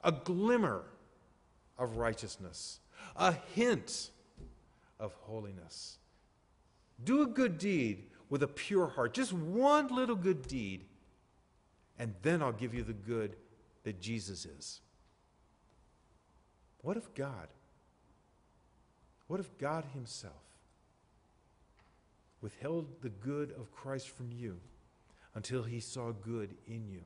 A 0.04 0.12
glimmer 0.12 0.84
of 1.80 1.98
righteousness, 1.98 2.80
a 3.16 3.34
hint 3.56 4.12
of 4.99 5.13
holiness. 5.21 5.97
Do 7.03 7.21
a 7.21 7.27
good 7.27 7.57
deed 7.57 8.05
with 8.29 8.43
a 8.43 8.47
pure 8.47 8.88
heart, 8.88 9.13
just 9.13 9.33
one 9.33 9.88
little 9.88 10.15
good 10.15 10.47
deed, 10.47 10.86
and 11.99 12.13
then 12.21 12.41
I'll 12.41 12.51
give 12.51 12.73
you 12.73 12.83
the 12.83 12.93
good 12.93 13.36
that 13.83 14.01
Jesus 14.01 14.45
is. 14.45 14.81
What 16.81 16.97
if 16.97 17.13
God, 17.13 17.47
what 19.27 19.39
if 19.39 19.57
God 19.57 19.86
Himself 19.93 20.33
withheld 22.41 23.01
the 23.01 23.10
good 23.10 23.51
of 23.51 23.71
Christ 23.71 24.10
from 24.10 24.31
you? 24.31 24.60
until 25.38 25.62
he 25.62 25.79
saw 25.79 26.12
good 26.12 26.55
in 26.65 26.88
you. 26.88 27.03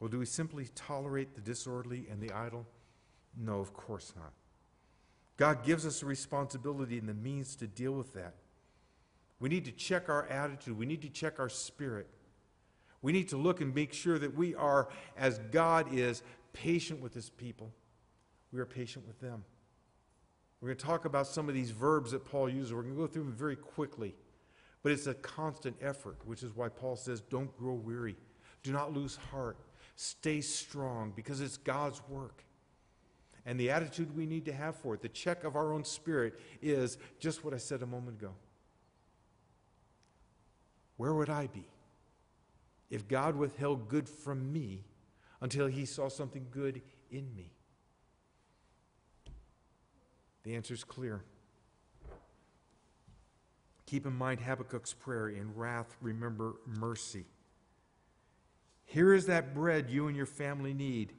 Well, 0.00 0.08
do 0.08 0.18
we 0.18 0.24
simply 0.24 0.68
tolerate 0.74 1.34
the 1.34 1.42
disorderly 1.42 2.06
and 2.10 2.18
the 2.18 2.32
idle? 2.32 2.66
No, 3.36 3.60
of 3.60 3.72
course 3.72 4.12
not. 4.16 4.32
God 5.36 5.64
gives 5.64 5.86
us 5.86 6.02
a 6.02 6.06
responsibility 6.06 6.98
and 6.98 7.08
the 7.08 7.14
means 7.14 7.56
to 7.56 7.66
deal 7.66 7.92
with 7.92 8.12
that. 8.14 8.34
We 9.40 9.48
need 9.48 9.64
to 9.64 9.72
check 9.72 10.08
our 10.08 10.26
attitude. 10.26 10.78
We 10.78 10.86
need 10.86 11.02
to 11.02 11.08
check 11.08 11.40
our 11.40 11.48
spirit. 11.48 12.06
We 13.00 13.12
need 13.12 13.28
to 13.30 13.36
look 13.36 13.60
and 13.60 13.74
make 13.74 13.92
sure 13.92 14.18
that 14.18 14.36
we 14.36 14.54
are, 14.54 14.88
as 15.16 15.40
God 15.50 15.92
is, 15.92 16.22
patient 16.52 17.00
with 17.00 17.14
his 17.14 17.30
people. 17.30 17.72
We 18.52 18.60
are 18.60 18.66
patient 18.66 19.06
with 19.06 19.18
them. 19.20 19.44
We're 20.60 20.68
going 20.68 20.78
to 20.78 20.84
talk 20.84 21.06
about 21.06 21.26
some 21.26 21.48
of 21.48 21.56
these 21.56 21.72
verbs 21.72 22.12
that 22.12 22.24
Paul 22.24 22.48
uses. 22.48 22.72
We're 22.72 22.82
going 22.82 22.94
to 22.94 23.00
go 23.00 23.08
through 23.08 23.24
them 23.24 23.32
very 23.32 23.56
quickly. 23.56 24.14
But 24.84 24.92
it's 24.92 25.08
a 25.08 25.14
constant 25.14 25.76
effort, 25.80 26.18
which 26.24 26.44
is 26.44 26.54
why 26.54 26.68
Paul 26.68 26.94
says, 26.94 27.20
don't 27.20 27.56
grow 27.58 27.74
weary. 27.74 28.16
Do 28.62 28.72
not 28.72 28.92
lose 28.92 29.16
heart. 29.16 29.56
Stay 29.96 30.40
strong 30.40 31.12
because 31.16 31.40
it's 31.40 31.56
God's 31.56 32.00
work. 32.08 32.44
And 33.44 33.58
the 33.58 33.70
attitude 33.70 34.16
we 34.16 34.26
need 34.26 34.44
to 34.44 34.52
have 34.52 34.76
for 34.76 34.94
it, 34.94 35.02
the 35.02 35.08
check 35.08 35.44
of 35.44 35.56
our 35.56 35.72
own 35.72 35.84
spirit, 35.84 36.38
is 36.60 36.98
just 37.18 37.44
what 37.44 37.52
I 37.52 37.56
said 37.56 37.82
a 37.82 37.86
moment 37.86 38.20
ago. 38.20 38.32
Where 40.96 41.14
would 41.14 41.30
I 41.30 41.48
be 41.48 41.66
if 42.90 43.08
God 43.08 43.34
withheld 43.34 43.88
good 43.88 44.08
from 44.08 44.52
me 44.52 44.84
until 45.40 45.66
he 45.66 45.84
saw 45.84 46.08
something 46.08 46.46
good 46.50 46.82
in 47.10 47.34
me? 47.34 47.52
The 50.44 50.54
answer 50.54 50.74
is 50.74 50.84
clear. 50.84 51.24
Keep 53.86 54.06
in 54.06 54.12
mind 54.14 54.40
Habakkuk's 54.40 54.94
prayer 54.94 55.28
in 55.28 55.54
wrath, 55.54 55.96
remember 56.00 56.54
mercy. 56.66 57.26
Here 58.84 59.12
is 59.12 59.26
that 59.26 59.54
bread 59.54 59.90
you 59.90 60.06
and 60.06 60.16
your 60.16 60.26
family 60.26 60.72
need. 60.72 61.12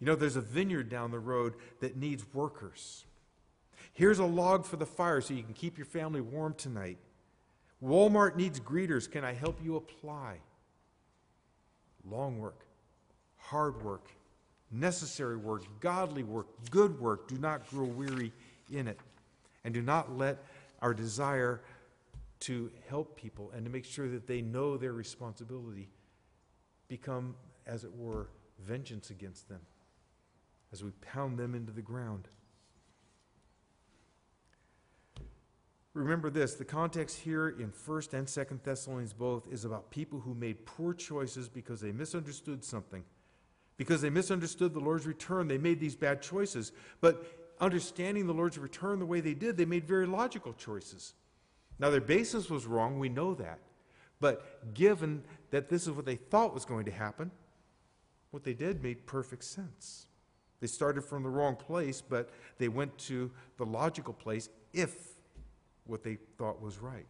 You 0.00 0.06
know, 0.06 0.14
there's 0.14 0.36
a 0.36 0.40
vineyard 0.40 0.88
down 0.88 1.10
the 1.10 1.18
road 1.18 1.54
that 1.80 1.96
needs 1.96 2.24
workers. 2.32 3.04
Here's 3.92 4.18
a 4.18 4.24
log 4.24 4.64
for 4.64 4.76
the 4.76 4.86
fire 4.86 5.20
so 5.20 5.34
you 5.34 5.42
can 5.42 5.52
keep 5.52 5.76
your 5.76 5.84
family 5.84 6.22
warm 6.22 6.54
tonight. 6.54 6.96
Walmart 7.84 8.34
needs 8.34 8.58
greeters. 8.58 9.10
Can 9.10 9.24
I 9.24 9.34
help 9.34 9.58
you 9.62 9.76
apply? 9.76 10.38
Long 12.08 12.38
work, 12.38 12.64
hard 13.36 13.82
work, 13.82 14.06
necessary 14.70 15.36
work, 15.36 15.64
godly 15.80 16.22
work, 16.22 16.46
good 16.70 16.98
work. 16.98 17.28
Do 17.28 17.36
not 17.36 17.68
grow 17.68 17.84
weary 17.84 18.32
in 18.70 18.88
it. 18.88 18.98
And 19.64 19.74
do 19.74 19.82
not 19.82 20.16
let 20.16 20.38
our 20.80 20.94
desire 20.94 21.60
to 22.40 22.70
help 22.88 23.16
people 23.16 23.52
and 23.54 23.66
to 23.66 23.70
make 23.70 23.84
sure 23.84 24.08
that 24.08 24.26
they 24.26 24.40
know 24.40 24.78
their 24.78 24.94
responsibility 24.94 25.90
become, 26.88 27.34
as 27.66 27.84
it 27.84 27.94
were, 27.94 28.28
vengeance 28.64 29.10
against 29.10 29.46
them 29.50 29.60
as 30.72 30.84
we 30.84 30.90
pound 31.00 31.38
them 31.38 31.54
into 31.54 31.72
the 31.72 31.82
ground. 31.82 32.28
Remember 35.92 36.30
this 36.30 36.54
the 36.54 36.64
context 36.64 37.18
here 37.20 37.48
in 37.48 37.72
1st 37.72 38.14
and 38.14 38.26
2nd 38.26 38.62
Thessalonians 38.62 39.12
both 39.12 39.48
is 39.52 39.64
about 39.64 39.90
people 39.90 40.20
who 40.20 40.34
made 40.34 40.64
poor 40.64 40.94
choices 40.94 41.48
because 41.48 41.80
they 41.80 41.92
misunderstood 41.92 42.64
something. 42.64 43.02
Because 43.76 44.00
they 44.00 44.10
misunderstood 44.10 44.74
the 44.74 44.80
Lord's 44.80 45.06
return, 45.06 45.48
they 45.48 45.58
made 45.58 45.80
these 45.80 45.96
bad 45.96 46.22
choices. 46.22 46.72
But 47.00 47.24
understanding 47.60 48.26
the 48.26 48.34
Lord's 48.34 48.58
return 48.58 48.98
the 48.98 49.06
way 49.06 49.20
they 49.20 49.34
did, 49.34 49.56
they 49.56 49.64
made 49.64 49.84
very 49.84 50.06
logical 50.06 50.52
choices. 50.52 51.14
Now, 51.78 51.88
their 51.88 52.00
basis 52.00 52.50
was 52.50 52.66
wrong, 52.66 52.98
we 52.98 53.08
know 53.08 53.34
that. 53.34 53.58
But 54.20 54.74
given 54.74 55.24
that 55.50 55.70
this 55.70 55.86
is 55.86 55.92
what 55.92 56.04
they 56.04 56.16
thought 56.16 56.52
was 56.52 56.66
going 56.66 56.84
to 56.84 56.90
happen, 56.90 57.30
what 58.30 58.44
they 58.44 58.52
did 58.52 58.82
made 58.82 59.06
perfect 59.06 59.44
sense. 59.44 60.06
They 60.60 60.66
started 60.66 61.02
from 61.02 61.22
the 61.22 61.28
wrong 61.30 61.56
place, 61.56 62.02
but 62.02 62.30
they 62.58 62.68
went 62.68 62.96
to 62.98 63.30
the 63.56 63.64
logical 63.64 64.12
place 64.12 64.48
if 64.72 64.94
what 65.86 66.02
they 66.04 66.18
thought 66.36 66.60
was 66.60 66.78
right. 66.78 67.06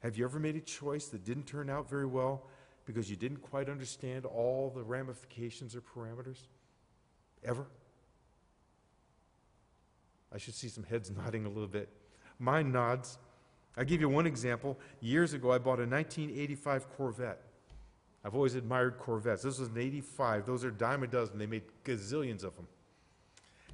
Have 0.00 0.16
you 0.16 0.24
ever 0.24 0.38
made 0.38 0.56
a 0.56 0.60
choice 0.60 1.06
that 1.08 1.24
didn't 1.24 1.46
turn 1.46 1.68
out 1.68 1.88
very 1.88 2.06
well 2.06 2.46
because 2.86 3.10
you 3.10 3.16
didn't 3.16 3.42
quite 3.42 3.68
understand 3.68 4.24
all 4.24 4.72
the 4.74 4.82
ramifications 4.82 5.76
or 5.76 5.82
parameters? 5.82 6.38
Ever? 7.44 7.66
I 10.32 10.38
should 10.38 10.54
see 10.54 10.68
some 10.68 10.84
heads 10.84 11.10
nodding 11.16 11.44
a 11.44 11.48
little 11.48 11.68
bit. 11.68 11.88
Mine 12.38 12.72
nods. 12.72 13.18
I'll 13.76 13.84
give 13.84 14.00
you 14.00 14.08
one 14.08 14.26
example. 14.26 14.78
Years 15.00 15.34
ago, 15.34 15.52
I 15.52 15.58
bought 15.58 15.78
a 15.78 15.86
1985 15.86 16.88
Corvette. 16.96 17.40
I've 18.24 18.34
always 18.34 18.54
admired 18.54 18.98
Corvettes. 18.98 19.42
This 19.42 19.58
was 19.58 19.68
an 19.68 19.78
85. 19.78 20.46
Those 20.46 20.64
are 20.64 20.70
dime 20.70 21.02
a 21.02 21.06
dozen. 21.06 21.38
They 21.38 21.46
made 21.46 21.62
gazillions 21.84 22.44
of 22.44 22.56
them. 22.56 22.66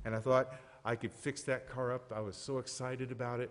And 0.04 0.14
I 0.14 0.18
thought 0.18 0.54
I 0.84 0.96
could 0.96 1.12
fix 1.12 1.42
that 1.42 1.68
car 1.68 1.92
up. 1.92 2.12
I 2.14 2.20
was 2.20 2.36
so 2.36 2.58
excited 2.58 3.10
about 3.10 3.40
it. 3.40 3.50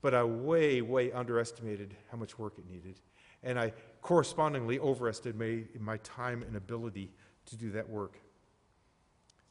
But 0.00 0.14
I 0.14 0.22
way, 0.22 0.80
way 0.80 1.10
underestimated 1.10 1.96
how 2.10 2.18
much 2.18 2.38
work 2.38 2.54
it 2.58 2.70
needed. 2.70 3.00
And 3.42 3.58
I 3.58 3.72
correspondingly 4.00 4.78
overestimated 4.78 5.80
my 5.80 5.96
time 5.98 6.42
and 6.42 6.56
ability 6.56 7.10
to 7.46 7.56
do 7.56 7.70
that 7.72 7.88
work. 7.88 8.18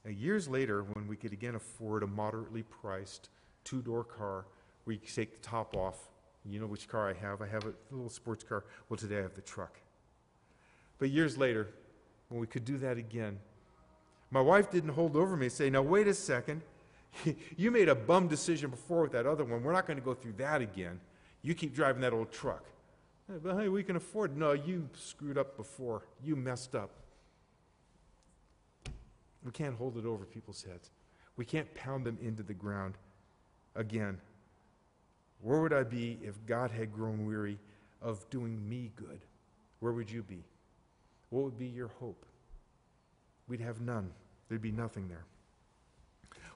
Now, 0.06 0.12
years 0.12 0.48
later, 0.48 0.84
when 0.94 1.08
we 1.08 1.18
could 1.18 1.34
again 1.34 1.56
afford 1.56 2.04
a 2.04 2.08
moderately 2.08 2.64
priced 2.64 3.30
two 3.66 3.82
door 3.82 4.06
car 4.06 4.46
we 4.88 4.98
take 4.98 5.34
the 5.34 5.48
top 5.48 5.76
off, 5.76 5.98
you 6.46 6.60
know 6.60 6.66
which 6.66 6.88
car 6.88 7.10
I 7.10 7.14
have. 7.14 7.42
I 7.42 7.48
have 7.48 7.66
a 7.66 7.74
little 7.92 8.10
sports 8.10 8.44
car. 8.44 8.64
Well, 8.88 8.98
today 8.98 9.20
I 9.20 9.22
have 9.22 9.36
the 9.36 9.42
truck. 9.42 9.78
But 11.00 11.10
years 11.10 11.38
later, 11.38 11.70
when 12.30 12.40
we 12.40 12.48
could 12.48 12.66
do 12.66 12.78
that 12.80 12.98
again, 12.98 13.40
my 14.32 14.42
wife 14.42 14.70
didn't 14.72 14.90
hold 14.90 15.16
over 15.16 15.38
me 15.38 15.46
and 15.46 15.54
say, 15.54 15.70
Now, 15.70 15.82
wait 15.82 16.08
a 16.08 16.14
second. 16.14 16.62
you 17.58 17.72
made 17.72 17.90
a 17.90 17.96
bum 17.96 18.28
decision 18.28 18.70
before 18.70 19.02
with 19.02 19.12
that 19.14 19.26
other 19.26 19.44
one. 19.44 19.64
We're 19.64 19.74
not 19.74 19.88
going 19.88 19.98
to 19.98 20.04
go 20.04 20.14
through 20.14 20.34
that 20.34 20.62
again. 20.62 21.00
You 21.42 21.56
keep 21.56 21.74
driving 21.74 22.02
that 22.02 22.14
old 22.14 22.32
truck. 22.32 22.66
But 23.44 23.58
hey, 23.58 23.70
we 23.70 23.84
can 23.84 23.96
afford 23.96 24.32
it. 24.32 24.38
No, 24.38 24.54
you 24.54 24.90
screwed 24.94 25.38
up 25.38 25.58
before. 25.58 26.04
You 26.24 26.36
messed 26.36 26.76
up. 26.76 26.92
We 29.44 29.52
can't 29.52 29.76
hold 29.76 29.98
it 29.98 30.06
over 30.06 30.26
people's 30.26 30.64
heads. 30.64 30.92
We 31.36 31.46
can't 31.46 31.74
pound 31.74 32.06
them 32.06 32.18
into 32.22 32.44
the 32.44 32.54
ground 32.54 32.96
again. 33.76 34.20
Where 35.42 35.62
would 35.62 35.74
I 35.74 35.84
be 35.84 36.18
if 36.24 36.34
God 36.46 36.72
had 36.72 36.92
grown 36.92 37.26
weary 37.26 37.60
of 38.02 38.28
doing 38.30 38.68
me 38.68 38.92
good? 38.96 39.22
Where 39.80 39.92
would 39.92 40.10
you 40.10 40.24
be? 40.24 40.44
What 41.30 41.44
would 41.44 41.58
be 41.58 41.68
your 41.68 41.90
hope? 42.00 42.26
We'd 43.48 43.62
have 43.62 43.82
none. 43.82 44.12
There'd 44.48 44.62
be 44.62 44.72
nothing 44.72 45.08
there. 45.08 45.26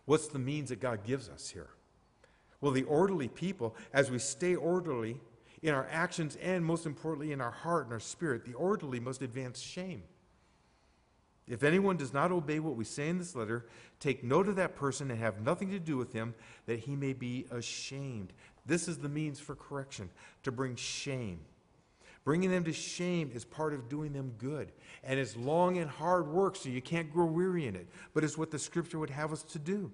What's 0.05 0.27
the 0.27 0.39
means 0.39 0.69
that 0.69 0.79
God 0.79 1.03
gives 1.03 1.29
us 1.29 1.49
here? 1.49 1.69
Well, 2.59 2.71
the 2.71 2.83
orderly 2.83 3.27
people, 3.27 3.75
as 3.93 4.11
we 4.11 4.19
stay 4.19 4.55
orderly 4.55 5.19
in 5.61 5.73
our 5.73 5.87
actions 5.91 6.37
and 6.41 6.63
most 6.65 6.85
importantly 6.85 7.31
in 7.31 7.41
our 7.41 7.51
heart 7.51 7.85
and 7.85 7.93
our 7.93 7.99
spirit, 7.99 8.45
the 8.45 8.53
orderly 8.53 8.99
must 8.99 9.21
advance 9.21 9.59
shame. 9.59 10.03
If 11.47 11.63
anyone 11.63 11.97
does 11.97 12.13
not 12.13 12.31
obey 12.31 12.59
what 12.59 12.75
we 12.75 12.85
say 12.85 13.09
in 13.09 13.17
this 13.17 13.35
letter, 13.35 13.65
take 13.99 14.23
note 14.23 14.47
of 14.47 14.55
that 14.55 14.75
person 14.75 15.11
and 15.11 15.19
have 15.19 15.41
nothing 15.41 15.71
to 15.71 15.79
do 15.79 15.97
with 15.97 16.13
him, 16.13 16.33
that 16.65 16.79
he 16.79 16.95
may 16.95 17.13
be 17.13 17.45
ashamed. 17.51 18.31
This 18.65 18.87
is 18.87 18.99
the 18.99 19.09
means 19.09 19.39
for 19.39 19.55
correction, 19.55 20.09
to 20.43 20.51
bring 20.51 20.75
shame. 20.75 21.39
Bringing 22.23 22.51
them 22.51 22.63
to 22.65 22.73
shame 22.73 23.31
is 23.33 23.43
part 23.43 23.73
of 23.73 23.89
doing 23.89 24.13
them 24.13 24.33
good. 24.37 24.71
And 25.03 25.19
it's 25.19 25.35
long 25.35 25.77
and 25.77 25.89
hard 25.89 26.27
work, 26.27 26.55
so 26.55 26.69
you 26.69 26.81
can't 26.81 27.11
grow 27.11 27.25
weary 27.25 27.65
in 27.65 27.75
it. 27.75 27.87
But 28.13 28.23
it's 28.23 28.37
what 28.37 28.51
the 28.51 28.59
scripture 28.59 28.99
would 28.99 29.09
have 29.09 29.33
us 29.33 29.41
to 29.43 29.59
do. 29.59 29.91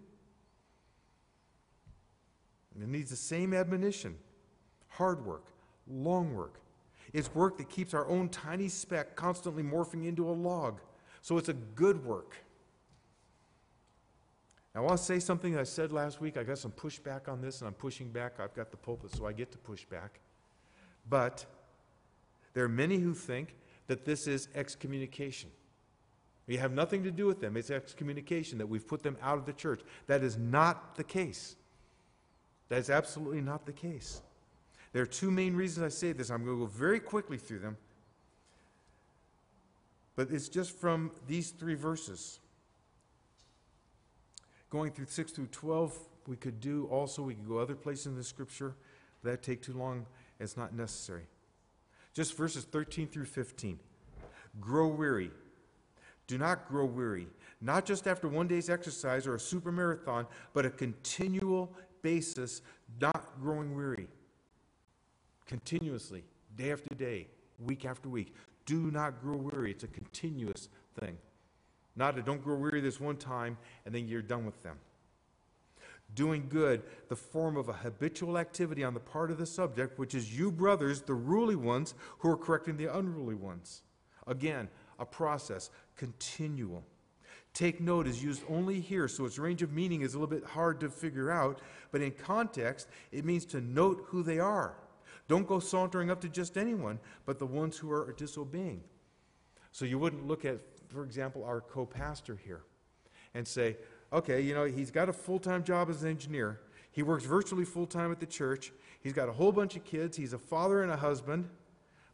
And 2.74 2.84
it 2.84 2.90
needs 2.90 3.10
the 3.10 3.16
same 3.16 3.54
admonition 3.54 4.16
hard 4.90 5.26
work, 5.26 5.46
long 5.88 6.34
work. 6.34 6.60
It's 7.14 7.34
work 7.34 7.58
that 7.60 7.70
keeps 7.70 7.94
our 7.94 8.08
own 8.08 8.30
tiny 8.30 8.68
speck 8.68 9.16
constantly 9.16 9.64
morphing 9.64 10.06
into 10.08 10.28
a 10.28 10.32
log. 10.32 10.82
So 11.22 11.38
it's 11.38 11.50
a 11.50 11.54
good 11.54 12.04
work. 12.04 12.36
I 14.76 14.80
want 14.80 14.98
to 14.98 15.04
say 15.04 15.20
something 15.20 15.58
I 15.58 15.64
said 15.64 15.92
last 15.92 16.22
week. 16.22 16.38
I 16.38 16.44
got 16.44 16.58
some 16.58 16.72
pushback 16.72 17.28
on 17.28 17.42
this, 17.42 17.62
and 17.62 17.68
I'm 17.68 17.74
pushing 17.74 18.10
back. 18.10 18.40
I've 18.40 18.54
got 18.54 18.70
the 18.70 18.78
pulpit, 18.78 19.12
so 19.16 19.26
I 19.26 19.34
get 19.34 19.52
to 19.52 19.58
push 19.58 19.86
back. 19.86 20.20
But 21.10 21.46
there 22.58 22.66
are 22.66 22.70
many 22.70 22.98
who 22.98 23.14
think 23.14 23.56
that 23.86 24.04
this 24.04 24.26
is 24.26 24.48
excommunication. 24.56 25.52
We 26.48 26.58
have 26.58 26.72
nothing 26.72 27.04
to 27.04 27.12
do 27.12 27.28
with 27.28 27.40
them. 27.40 27.56
It's 27.56 27.70
excommunication, 27.70 28.58
that 28.58 28.66
we've 28.66 28.88
put 28.88 29.04
them 29.04 29.16
out 29.22 29.38
of 29.38 29.46
the 29.46 29.54
church. 29.54 29.82
That 30.08 30.24
is 30.24 30.40
not 30.40 30.96
the 30.96 31.04
case. 31.04 31.56
That 32.70 32.80
is 32.80 32.90
absolutely 32.90 33.42
not 33.42 33.68
the 33.68 33.74
case. 33.74 34.24
There 34.92 35.04
are 35.04 35.06
two 35.06 35.30
main 35.30 35.56
reasons 35.56 35.86
I 35.86 35.90
say 35.90 36.14
this. 36.14 36.32
I'm 36.32 36.44
going 36.44 36.58
to 36.58 36.66
go 36.66 36.72
very 36.72 37.00
quickly 37.00 37.38
through 37.38 37.60
them. 37.60 37.78
But 40.16 40.32
it's 40.32 40.50
just 40.50 40.72
from 40.72 41.12
these 41.28 41.52
three 41.52 41.76
verses. 41.76 42.40
Going 44.72 44.94
through 44.94 45.06
6 45.10 45.32
through 45.32 45.50
12, 45.52 45.96
we 46.26 46.38
could 46.38 46.60
do 46.60 46.88
also, 46.90 47.22
we 47.22 47.36
could 47.36 47.48
go 47.48 47.60
other 47.60 47.76
places 47.76 48.08
in 48.08 48.16
the 48.16 48.24
scripture. 48.24 48.74
That'd 49.22 49.44
take 49.44 49.62
too 49.62 49.74
long. 49.74 50.08
It's 50.40 50.58
not 50.58 50.74
necessary. 50.74 51.28
Just 52.18 52.36
verses 52.36 52.64
13 52.64 53.10
through 53.10 53.26
15. 53.26 53.78
Grow 54.60 54.88
weary. 54.88 55.30
Do 56.26 56.40
not 56.40 56.68
grow 56.68 56.84
weary, 56.84 57.28
not 57.62 57.86
just 57.86 58.08
after 58.08 58.28
one 58.28 58.48
day's 58.48 58.72
exercise 58.72 59.28
or 59.28 59.36
a 59.36 59.40
super 59.40 59.72
marathon, 59.72 60.26
but 60.52 60.66
a 60.66 60.72
continual 60.72 61.72
basis, 62.02 62.64
not 63.00 63.40
growing 63.40 63.76
weary. 63.76 64.08
Continuously, 65.46 66.24
day 66.56 66.72
after 66.72 66.96
day, 66.96 67.28
week 67.60 67.86
after 67.86 68.10
week. 68.10 68.34
Do 68.66 68.90
not 68.90 69.22
grow 69.22 69.38
weary. 69.38 69.70
It's 69.70 69.84
a 69.84 69.88
continuous 69.88 70.70
thing. 71.00 71.20
Not 71.96 72.18
a 72.18 72.24
don't 72.24 72.44
grow 72.44 72.56
weary 72.56 72.82
this 72.82 73.00
one 73.00 73.18
time 73.18 73.60
and 73.86 73.94
then 73.94 74.08
you're 74.08 74.24
done 74.24 74.44
with 74.44 74.64
them 74.64 74.80
doing 76.16 76.48
good, 76.50 76.82
the 77.10 77.16
form 77.16 77.58
of 77.58 77.70
a 77.70 77.74
habitual 77.74 78.38
activity 78.38 78.84
on 78.84 78.94
the 78.94 79.00
part 79.00 79.32
of 79.32 79.38
the 79.38 79.46
subject, 79.46 80.00
which 80.00 80.16
is 80.16 80.38
you, 80.38 80.52
brothers, 80.52 81.02
the 81.02 81.14
ruly 81.14 81.56
ones, 81.56 81.94
who 82.20 82.30
are 82.30 82.38
correcting 82.38 82.78
the 82.78 82.96
unruly 82.98 83.36
ones. 83.36 83.84
Again, 84.26 84.68
a 85.00 85.06
process, 85.06 85.70
continual. 85.96 86.84
Take 87.54 87.82
note 87.82 88.08
is 88.08 88.24
used 88.24 88.44
only 88.50 88.80
here, 88.80 89.08
so 89.08 89.26
its 89.26 89.40
range 89.40 89.62
of 89.62 89.72
meaning 89.72 90.02
is 90.02 90.14
a 90.14 90.20
little 90.20 90.36
bit 90.36 90.48
hard 90.48 90.80
to 90.82 90.90
figure 90.90 91.32
out, 91.32 91.60
but 91.92 92.02
in 92.02 92.12
context, 92.12 92.88
it 93.12 93.26
means 93.26 93.46
to 93.46 93.62
note 93.62 94.06
who 94.08 94.22
they 94.22 94.40
are. 94.40 94.76
Don't 95.28 95.48
go 95.48 95.60
sauntering 95.60 96.10
up 96.10 96.22
to 96.22 96.30
just 96.30 96.58
anyone, 96.58 97.00
but 97.26 97.40
the 97.40 97.46
ones 97.46 97.78
who 97.78 97.92
are 97.92 98.14
disobeying. 98.18 98.82
So 99.72 99.86
you 99.86 100.00
wouldn't 100.00 100.26
look 100.26 100.46
at, 100.46 100.60
for 100.88 101.04
example, 101.04 101.44
our 101.44 101.62
co 101.62 101.86
pastor 101.86 102.40
here 102.44 102.62
and 103.34 103.48
say, 103.48 103.78
okay, 104.12 104.42
you 104.42 104.54
know, 104.54 104.66
he's 104.66 104.92
got 104.92 105.10
a 105.10 105.14
full 105.14 105.40
time 105.40 105.64
job 105.64 105.90
as 105.90 106.04
an 106.04 106.10
engineer. 106.10 106.60
He 106.92 107.04
works 107.04 107.26
virtually 107.26 107.66
full 107.66 107.86
time 107.86 108.12
at 108.12 108.20
the 108.20 108.26
church. 108.26 108.72
He's 109.02 109.14
got 109.14 109.30
a 109.30 109.32
whole 109.32 109.52
bunch 109.52 109.76
of 109.76 109.84
kids. 109.84 110.18
He's 110.18 110.34
a 110.34 110.38
father 110.38 110.82
and 110.82 110.92
a 110.92 110.98
husband. 110.98 111.48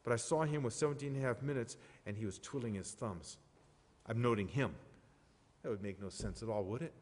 But 0.04 0.12
I 0.12 0.18
saw 0.18 0.44
him 0.44 0.64
with 0.64 0.74
17 0.74 1.16
and 1.16 1.24
a 1.24 1.26
half 1.26 1.42
minutes, 1.42 1.78
and 2.06 2.18
he 2.18 2.26
was 2.26 2.38
twiddling 2.38 2.74
his 2.74 2.92
thumbs. 2.92 3.38
I'm 4.06 4.22
noting 4.22 4.50
him. 4.50 4.76
That 5.62 5.70
would 5.70 5.82
make 5.82 6.02
no 6.02 6.10
sense 6.10 6.44
at 6.44 6.50
all, 6.50 6.64
would 6.66 6.82
it? 6.82 6.94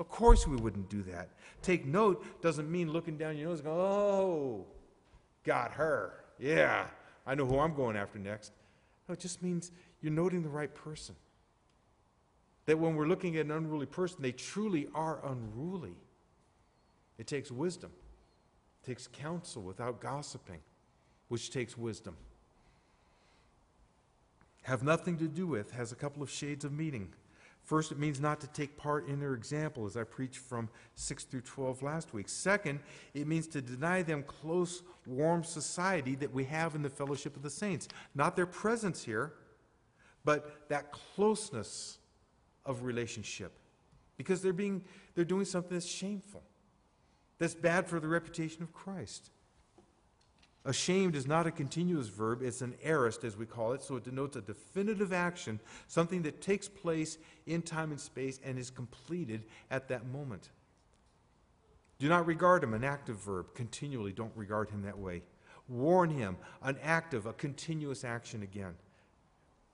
Of 0.00 0.08
course 0.08 0.46
we 0.46 0.56
wouldn't 0.56 0.88
do 0.88 1.02
that. 1.04 1.28
Take 1.62 1.86
note 1.86 2.24
doesn't 2.42 2.70
mean 2.70 2.90
looking 2.90 3.16
down 3.16 3.36
your 3.36 3.48
nose 3.48 3.60
and 3.60 3.66
going, 3.66 3.80
oh, 3.80 4.66
got 5.44 5.72
her. 5.72 6.24
Yeah, 6.38 6.86
I 7.26 7.34
know 7.34 7.46
who 7.46 7.58
I'm 7.58 7.74
going 7.74 7.96
after 7.96 8.18
next. 8.18 8.52
No, 9.08 9.12
it 9.12 9.20
just 9.20 9.42
means 9.42 9.72
you're 10.00 10.12
noting 10.12 10.42
the 10.42 10.48
right 10.48 10.72
person 10.72 11.14
that 12.68 12.78
when 12.78 12.96
we're 12.96 13.06
looking 13.06 13.34
at 13.38 13.46
an 13.46 13.50
unruly 13.50 13.86
person, 13.86 14.18
they 14.20 14.30
truly 14.30 14.88
are 14.94 15.20
unruly. 15.24 15.96
It 17.16 17.26
takes 17.26 17.50
wisdom. 17.50 17.90
it 18.82 18.86
takes 18.86 19.06
counsel 19.06 19.62
without 19.62 20.02
gossiping, 20.02 20.60
which 21.28 21.50
takes 21.50 21.78
wisdom. 21.78 22.14
Have 24.64 24.82
nothing 24.82 25.16
to 25.16 25.28
do 25.28 25.46
with 25.46 25.70
has 25.70 25.92
a 25.92 25.94
couple 25.94 26.22
of 26.22 26.28
shades 26.28 26.62
of 26.62 26.72
meaning. 26.74 27.08
First, 27.62 27.90
it 27.90 27.98
means 27.98 28.20
not 28.20 28.38
to 28.42 28.46
take 28.48 28.76
part 28.76 29.08
in 29.08 29.18
their 29.18 29.32
example, 29.32 29.86
as 29.86 29.96
I 29.96 30.04
preached 30.04 30.36
from 30.36 30.68
6 30.94 31.24
through 31.24 31.40
12 31.40 31.82
last 31.82 32.12
week. 32.12 32.28
Second, 32.28 32.80
it 33.14 33.26
means 33.26 33.46
to 33.46 33.62
deny 33.62 34.02
them 34.02 34.22
close, 34.24 34.82
warm 35.06 35.42
society 35.42 36.16
that 36.16 36.34
we 36.34 36.44
have 36.44 36.74
in 36.74 36.82
the 36.82 36.90
fellowship 36.90 37.34
of 37.34 37.42
the 37.42 37.48
saints. 37.48 37.88
Not 38.14 38.36
their 38.36 38.44
presence 38.44 39.02
here, 39.04 39.32
but 40.22 40.68
that 40.68 40.92
closeness 40.92 41.97
of 42.68 42.84
relationship. 42.84 43.58
Because 44.16 44.42
they're, 44.42 44.52
being, 44.52 44.84
they're 45.14 45.24
doing 45.24 45.44
something 45.44 45.72
that's 45.72 45.86
shameful, 45.86 46.42
that's 47.38 47.54
bad 47.54 47.86
for 47.86 47.98
the 47.98 48.08
reputation 48.08 48.62
of 48.62 48.72
Christ. 48.72 49.30
Ashamed 50.64 51.16
is 51.16 51.26
not 51.26 51.46
a 51.46 51.50
continuous 51.50 52.08
verb, 52.08 52.42
it's 52.42 52.60
an 52.60 52.74
aorist, 52.82 53.24
as 53.24 53.36
we 53.36 53.46
call 53.46 53.72
it, 53.72 53.82
so 53.82 53.96
it 53.96 54.04
denotes 54.04 54.36
a 54.36 54.42
definitive 54.42 55.12
action, 55.12 55.60
something 55.86 56.22
that 56.22 56.42
takes 56.42 56.68
place 56.68 57.16
in 57.46 57.62
time 57.62 57.90
and 57.90 58.00
space 58.00 58.38
and 58.44 58.58
is 58.58 58.70
completed 58.70 59.44
at 59.70 59.88
that 59.88 60.06
moment. 60.06 60.50
Do 61.98 62.08
not 62.08 62.26
regard 62.26 62.62
him, 62.62 62.74
an 62.74 62.84
active 62.84 63.16
verb. 63.16 63.54
Continually 63.54 64.12
don't 64.12 64.32
regard 64.36 64.70
him 64.70 64.82
that 64.82 64.98
way. 64.98 65.22
Warn 65.68 66.10
him, 66.10 66.36
an 66.62 66.76
active, 66.82 67.26
a 67.26 67.32
continuous 67.32 68.04
action 68.04 68.42
again. 68.42 68.74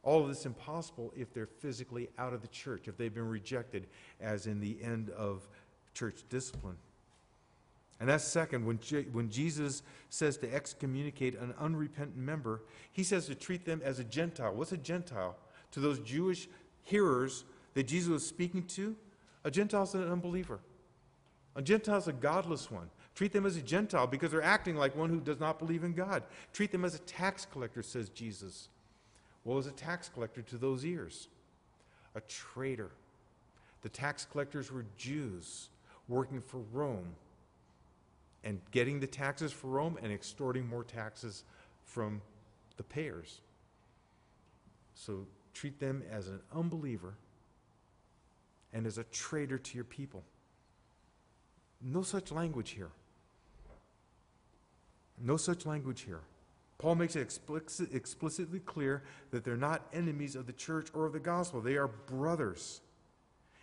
All 0.05 0.23
of 0.23 0.29
this 0.29 0.47
impossible 0.47 1.13
if 1.17 1.33
they're 1.33 1.47
physically 1.47 2.09
out 2.19 2.33
of 2.33 2.43
the 2.43 2.49
church, 2.49 2.89
if 2.89 2.97
they've 2.97 3.15
been 3.15 3.29
rejected, 3.29 3.87
as 4.21 4.47
in 4.47 4.61
the 4.61 4.77
end 4.83 5.11
of 5.11 5.49
church 5.95 6.23
discipline. 6.29 6.77
And 8.01 8.09
that's 8.09 8.25
second, 8.25 8.67
when, 8.67 8.79
Je- 8.81 9.07
when 9.13 9.31
Jesus 9.31 9.83
says 10.11 10.37
to 10.39 10.53
excommunicate 10.53 11.39
an 11.39 11.55
unrepentant 11.59 12.17
member, 12.17 12.63
he 12.93 13.03
says 13.03 13.27
to 13.27 13.35
treat 13.35 13.65
them 13.65 13.81
as 13.85 13.99
a 13.99 14.05
Gentile. 14.05 14.55
What's 14.55 14.73
a 14.73 14.77
Gentile? 14.77 15.37
To 15.73 15.81
those 15.81 16.01
Jewish 16.01 16.49
hearers 16.83 17.45
that 17.75 17.85
Jesus 17.85 18.11
was 18.11 18.27
speaking 18.27 18.65
to, 18.65 18.95
a 19.45 19.51
Gentile 19.51 19.85
is 19.85 19.95
an 19.95 20.11
unbeliever. 20.11 20.61
A 21.57 21.63
Gentile 21.63 21.99
is 21.99 22.09
a 22.09 22.13
godless 22.13 22.71
one. 22.71 22.91
Treat 23.15 23.33
them 23.33 23.47
as 23.47 23.57
a 23.57 23.63
Gentile 23.63 24.09
because 24.09 24.33
they're 24.33 24.43
acting 24.43 24.77
like 24.77 24.97
one 24.97 25.09
who 25.09 25.21
does 25.21 25.39
not 25.39 25.59
believe 25.59 25.85
in 25.85 25.93
God. 25.93 26.25
Treat 26.53 26.73
them 26.73 26.85
as 26.85 26.95
a 26.97 27.01
tax 27.01 27.47
collector, 27.47 27.83
says 27.83 28.09
Jesus. 28.09 28.69
What 29.45 29.55
was 29.55 29.67
a 29.67 29.73
tax 29.73 30.09
collector 30.09 30.43
to 30.43 30.57
those 30.57 30.85
ears? 30.85 31.29
A 32.15 32.21
traitor. 32.23 32.91
The 33.83 33.89
tax 33.89 34.27
collectors 34.31 34.73
were 34.73 34.87
Jews 34.97 35.69
working 36.09 36.41
for 36.41 36.61
Rome 36.73 37.15
and 38.43 38.61
getting 38.71 39.01
the 39.01 39.07
taxes 39.07 39.53
for 39.53 39.69
Rome 39.69 39.99
and 40.03 40.13
extorting 40.13 40.67
more 40.67 40.85
taxes 40.85 41.45
from 41.85 42.21
the 42.77 42.83
payers. 42.83 43.41
So 44.95 45.27
treat 45.53 45.79
them 45.79 46.03
as 46.11 46.29
an 46.29 46.41
unbeliever 46.55 47.15
and 48.73 48.87
as 48.87 48.99
a 48.99 49.05
traitor 49.05 49.59
to 49.59 49.75
your 49.75 49.85
people. 49.85 50.25
No 51.83 52.03
such 52.03 52.33
language 52.33 52.71
here. 52.71 52.91
No 55.21 55.37
such 55.37 55.67
language 55.67 56.03
here. 56.03 56.21
Paul 56.85 56.97
makes 56.97 57.17
it 57.17 57.23
explicit, 57.23 57.95
explicitly 57.95 58.61
clear 58.61 59.05
that 59.31 59.43
they're 59.43 59.57
not 59.57 59.87
enemies 59.95 60.37
of 60.37 60.47
the 60.47 60.53
church 60.53 60.89
or 60.93 61.07
of 61.07 61.15
the 61.15 61.19
gospel. 61.19 61.63
They 61.63 61.79
are 61.79 61.89
brothers. 61.89 62.83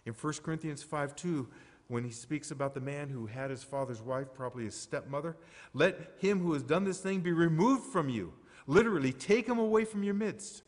In 0.07 0.13
1 0.13 0.33
Corinthians 0.41 0.81
5 0.81 1.15
2, 1.15 1.47
when 1.87 2.03
he 2.03 2.09
speaks 2.09 2.49
about 2.49 2.73
the 2.73 2.79
man 2.79 3.09
who 3.09 3.27
had 3.27 3.51
his 3.51 3.63
father's 3.63 4.01
wife, 4.01 4.33
probably 4.33 4.63
his 4.63 4.73
stepmother, 4.73 5.37
let 5.75 6.15
him 6.17 6.39
who 6.39 6.53
has 6.53 6.63
done 6.63 6.83
this 6.83 6.99
thing 6.99 7.19
be 7.19 7.31
removed 7.31 7.83
from 7.93 8.09
you. 8.09 8.33
Literally, 8.65 9.13
take 9.13 9.45
him 9.47 9.59
away 9.59 9.85
from 9.85 10.01
your 10.01 10.15
midst. 10.15 10.63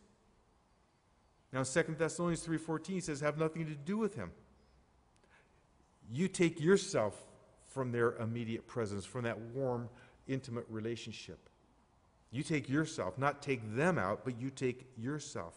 Now, 1.52 1.64
2 1.64 1.96
Thessalonians 1.98 2.46
3.14 2.46 3.02
says, 3.02 3.20
have 3.22 3.40
nothing 3.40 3.66
to 3.66 3.74
do 3.74 3.98
with 3.98 4.14
him. 4.14 4.30
You 6.12 6.28
take 6.28 6.62
yourself 6.62 7.20
from 7.66 7.92
their 7.92 8.16
immediate 8.18 8.68
presence, 8.68 9.06
from 9.06 9.24
that 9.24 9.40
warm, 9.40 9.90
intimate 10.28 10.68
relationship. 10.70 11.50
You 12.34 12.42
take 12.42 12.68
yourself, 12.68 13.20
not 13.20 13.44
take 13.44 13.76
them 13.76 14.00
out, 14.00 14.26
but 14.26 14.42
you 14.42 14.50
take 14.50 14.88
yourself. 14.98 15.54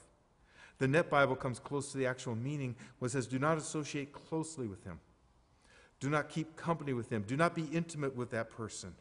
The 0.76 0.86
Net 0.86 1.08
Bible 1.08 1.34
comes 1.34 1.58
close 1.58 1.90
to 1.92 1.98
the 1.98 2.04
actual 2.04 2.36
meaning 2.36 2.76
when 2.98 3.06
it 3.06 3.12
says, 3.12 3.26
Do 3.26 3.38
not 3.38 3.56
associate 3.56 4.12
closely 4.12 4.66
with 4.66 4.84
him. 4.84 5.00
Do 6.00 6.10
not 6.10 6.28
keep 6.28 6.54
company 6.54 6.92
with 6.92 7.08
him. 7.08 7.24
Do 7.26 7.34
not 7.34 7.54
be 7.54 7.64
intimate 7.72 8.14
with 8.14 8.30
that 8.32 8.50
person. 8.50 8.94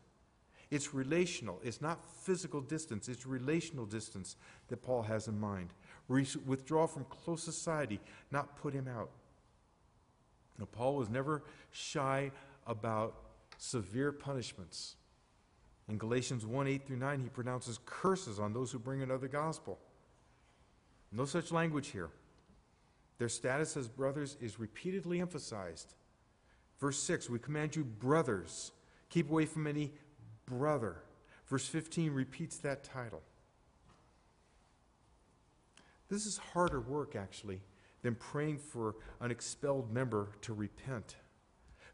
It's 0.71 0.93
relational. 0.93 1.59
It's 1.63 1.81
not 1.81 1.99
physical 2.23 2.61
distance, 2.61 3.09
it's 3.09 3.25
relational 3.25 3.85
distance 3.85 4.38
that 4.69 4.81
Paul 4.81 5.03
has 5.03 5.27
in 5.27 5.38
mind. 5.38 5.69
Re- 6.07 6.25
withdraw 6.45 6.88
from 6.88 7.03
close 7.05 7.43
society, 7.43 7.99
not 8.31 8.55
put 8.55 8.73
him 8.73 8.88
out. 8.88 9.09
Now, 10.57 10.65
Paul 10.71 10.95
was 10.95 11.09
never 11.09 11.43
shy 11.71 12.31
about 12.65 13.15
severe 13.57 14.13
punishments. 14.13 14.95
In 15.88 15.98
Galatians 15.98 16.45
1 16.45 16.67
8 16.67 16.88
through 16.88 16.98
9, 16.98 17.19
he 17.19 17.30
pronounces 17.30 17.80
curses 17.86 18.39
on 18.39 18.54
those 18.54 18.71
who 18.71 18.80
bring 18.80 19.02
another 19.02 19.28
gospel. 19.28 19.80
No 21.12 21.26
such 21.26 21.52
language 21.52 21.89
here. 21.89 22.10
Their 23.17 23.30
status 23.30 23.78
as 23.78 23.88
brothers 23.88 24.36
is 24.41 24.60
repeatedly 24.60 25.21
emphasized. 25.21 25.93
Verse 26.80 26.98
6, 27.02 27.30
we 27.30 27.39
command 27.39 27.76
you, 27.76 27.86
brothers, 27.86 28.71
keep 29.10 29.30
away 29.30 29.45
from 29.45 29.67
any 29.67 29.93
brother. 30.45 30.98
Verse 31.48 31.67
15 31.67 32.12
repeats 32.12 32.58
that 32.58 32.84
title. 32.84 33.21
This 36.10 36.26
is 36.26 36.38
harder 36.38 36.82
work, 36.82 37.15
actually, 37.15 37.62
than 38.02 38.15
praying 38.15 38.58
for 38.58 38.95
an 39.21 39.32
expelled 39.32 39.91
member 39.91 40.30
to 40.41 40.54
repent. 40.54 41.15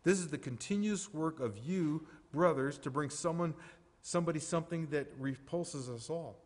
This 0.03 0.19
is 0.19 0.29
the 0.29 0.37
continuous 0.37 1.13
work 1.13 1.39
of 1.39 1.57
you, 1.59 2.07
brothers, 2.31 2.77
to 2.79 2.89
bring 2.89 3.09
someone 3.09 3.53
somebody 4.01 4.39
something 4.39 4.87
that 4.87 5.07
repulses 5.19 5.89
us 5.89 6.09
all, 6.09 6.37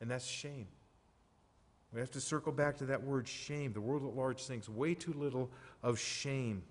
and 0.00 0.10
that's 0.10 0.26
shame. 0.26 0.66
We 1.92 2.00
have 2.00 2.10
to 2.12 2.20
circle 2.20 2.52
back 2.52 2.76
to 2.78 2.86
that 2.86 3.02
word 3.02 3.26
shame. 3.26 3.72
The 3.72 3.80
world 3.80 4.04
at 4.04 4.16
large 4.16 4.44
thinks 4.44 4.68
way 4.68 4.94
too 4.94 5.12
little 5.12 5.50
of 5.82 5.98
shame. 5.98 6.62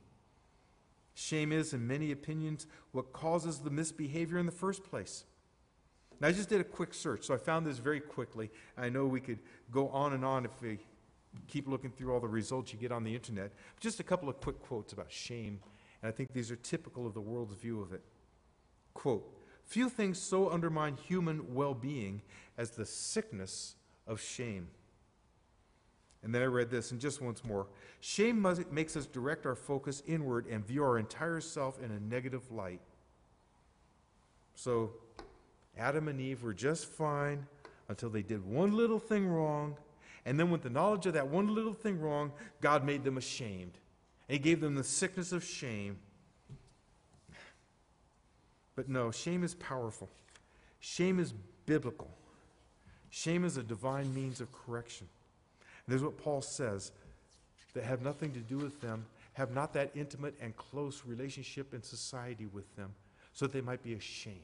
Shame 1.14 1.52
is, 1.52 1.74
in 1.74 1.86
many 1.86 2.12
opinions, 2.14 2.68
what 2.94 3.12
causes 3.12 3.60
the 3.60 3.70
misbehavior 3.70 4.38
in 4.38 4.46
the 4.46 4.52
first 4.52 4.84
place. 4.84 5.26
Now, 6.22 6.30
I 6.30 6.32
just 6.32 6.50
did 6.50 6.62
a 6.62 6.66
quick 6.66 6.94
search, 6.94 7.26
so 7.26 7.34
I 7.34 7.38
found 7.38 7.66
this 7.66 7.78
very 7.78 8.00
quickly. 8.00 8.50
I 8.78 8.90
know 8.90 9.06
we 9.06 9.20
could 9.20 9.40
go 9.72 9.90
on 9.90 10.14
and 10.14 10.24
on 10.24 10.46
if 10.46 10.52
we 10.62 10.80
keep 11.48 11.68
looking 11.68 11.92
through 11.92 12.14
all 12.14 12.20
the 12.20 12.28
results 12.28 12.72
you 12.72 12.80
get 12.80 12.92
on 12.92 13.04
the 13.04 13.14
internet. 13.14 13.52
Just 13.80 14.00
a 14.00 14.04
couple 14.04 14.30
of 14.30 14.40
quick 14.40 14.62
quotes 14.62 14.94
about 14.94 15.12
shame, 15.12 15.60
and 16.02 16.10
I 16.10 16.12
think 16.12 16.32
these 16.32 16.52
are 16.52 16.56
typical 16.58 17.06
of 17.06 17.14
the 17.14 17.22
world's 17.22 17.54
view 17.56 17.82
of 17.82 17.94
it. 17.94 18.02
Quote 18.94 19.39
Few 19.70 19.88
things 19.88 20.18
so 20.20 20.50
undermine 20.50 20.96
human 20.96 21.54
well 21.54 21.76
being 21.76 22.24
as 22.58 22.72
the 22.72 22.88
sickness 22.88 23.76
of 24.08 24.20
shame. 24.20 24.68
And 26.24 26.34
then 26.34 26.42
I 26.42 26.46
read 26.46 26.72
this, 26.72 26.90
and 26.90 27.00
just 27.00 27.22
once 27.22 27.46
more. 27.46 27.68
Shame 28.00 28.42
makes 28.72 28.98
us 28.98 29.06
direct 29.06 29.46
our 29.46 29.54
focus 29.54 30.02
inward 30.08 30.48
and 30.48 30.66
view 30.66 30.84
our 30.84 30.98
entire 30.98 31.40
self 31.40 31.80
in 31.84 31.92
a 31.92 32.00
negative 32.00 32.52
light. 32.52 32.82
So, 34.56 34.92
Adam 35.78 36.08
and 36.08 36.20
Eve 36.20 36.42
were 36.42 36.56
just 36.56 36.88
fine 36.88 37.46
until 37.90 38.10
they 38.10 38.24
did 38.24 38.44
one 38.44 38.76
little 38.76 39.00
thing 39.00 39.28
wrong. 39.28 39.78
And 40.26 40.40
then, 40.40 40.50
with 40.50 40.64
the 40.64 40.72
knowledge 40.72 41.06
of 41.06 41.14
that 41.14 41.28
one 41.28 41.54
little 41.54 41.76
thing 41.76 42.02
wrong, 42.02 42.32
God 42.60 42.84
made 42.84 43.04
them 43.04 43.18
ashamed. 43.18 43.78
And 44.28 44.34
He 44.34 44.40
gave 44.40 44.62
them 44.62 44.74
the 44.74 44.84
sickness 44.84 45.32
of 45.32 45.44
shame. 45.44 46.00
But 48.80 48.88
no, 48.88 49.12
shame 49.12 49.44
is 49.44 49.56
powerful. 49.56 50.08
Shame 50.80 51.20
is 51.20 51.34
biblical. 51.66 52.10
Shame 53.10 53.44
is 53.44 53.58
a 53.58 53.62
divine 53.62 54.16
means 54.16 54.40
of 54.40 54.48
correction. 54.54 55.06
And 55.86 56.02
what 56.02 56.18
Paul 56.18 56.42
says 56.42 56.94
that 57.74 57.84
have 57.84 58.02
nothing 58.02 58.32
to 58.32 58.40
do 58.40 58.58
with 58.58 58.80
them, 58.80 59.06
have 59.34 59.54
not 59.54 59.74
that 59.74 59.92
intimate 59.96 60.34
and 60.42 60.56
close 60.56 61.04
relationship 61.06 61.74
in 61.74 61.84
society 61.84 62.46
with 62.46 62.74
them, 62.78 62.94
so 63.34 63.48
that 63.48 63.52
they 63.52 63.60
might 63.60 63.84
be 63.84 63.96
ashamed. 63.96 64.40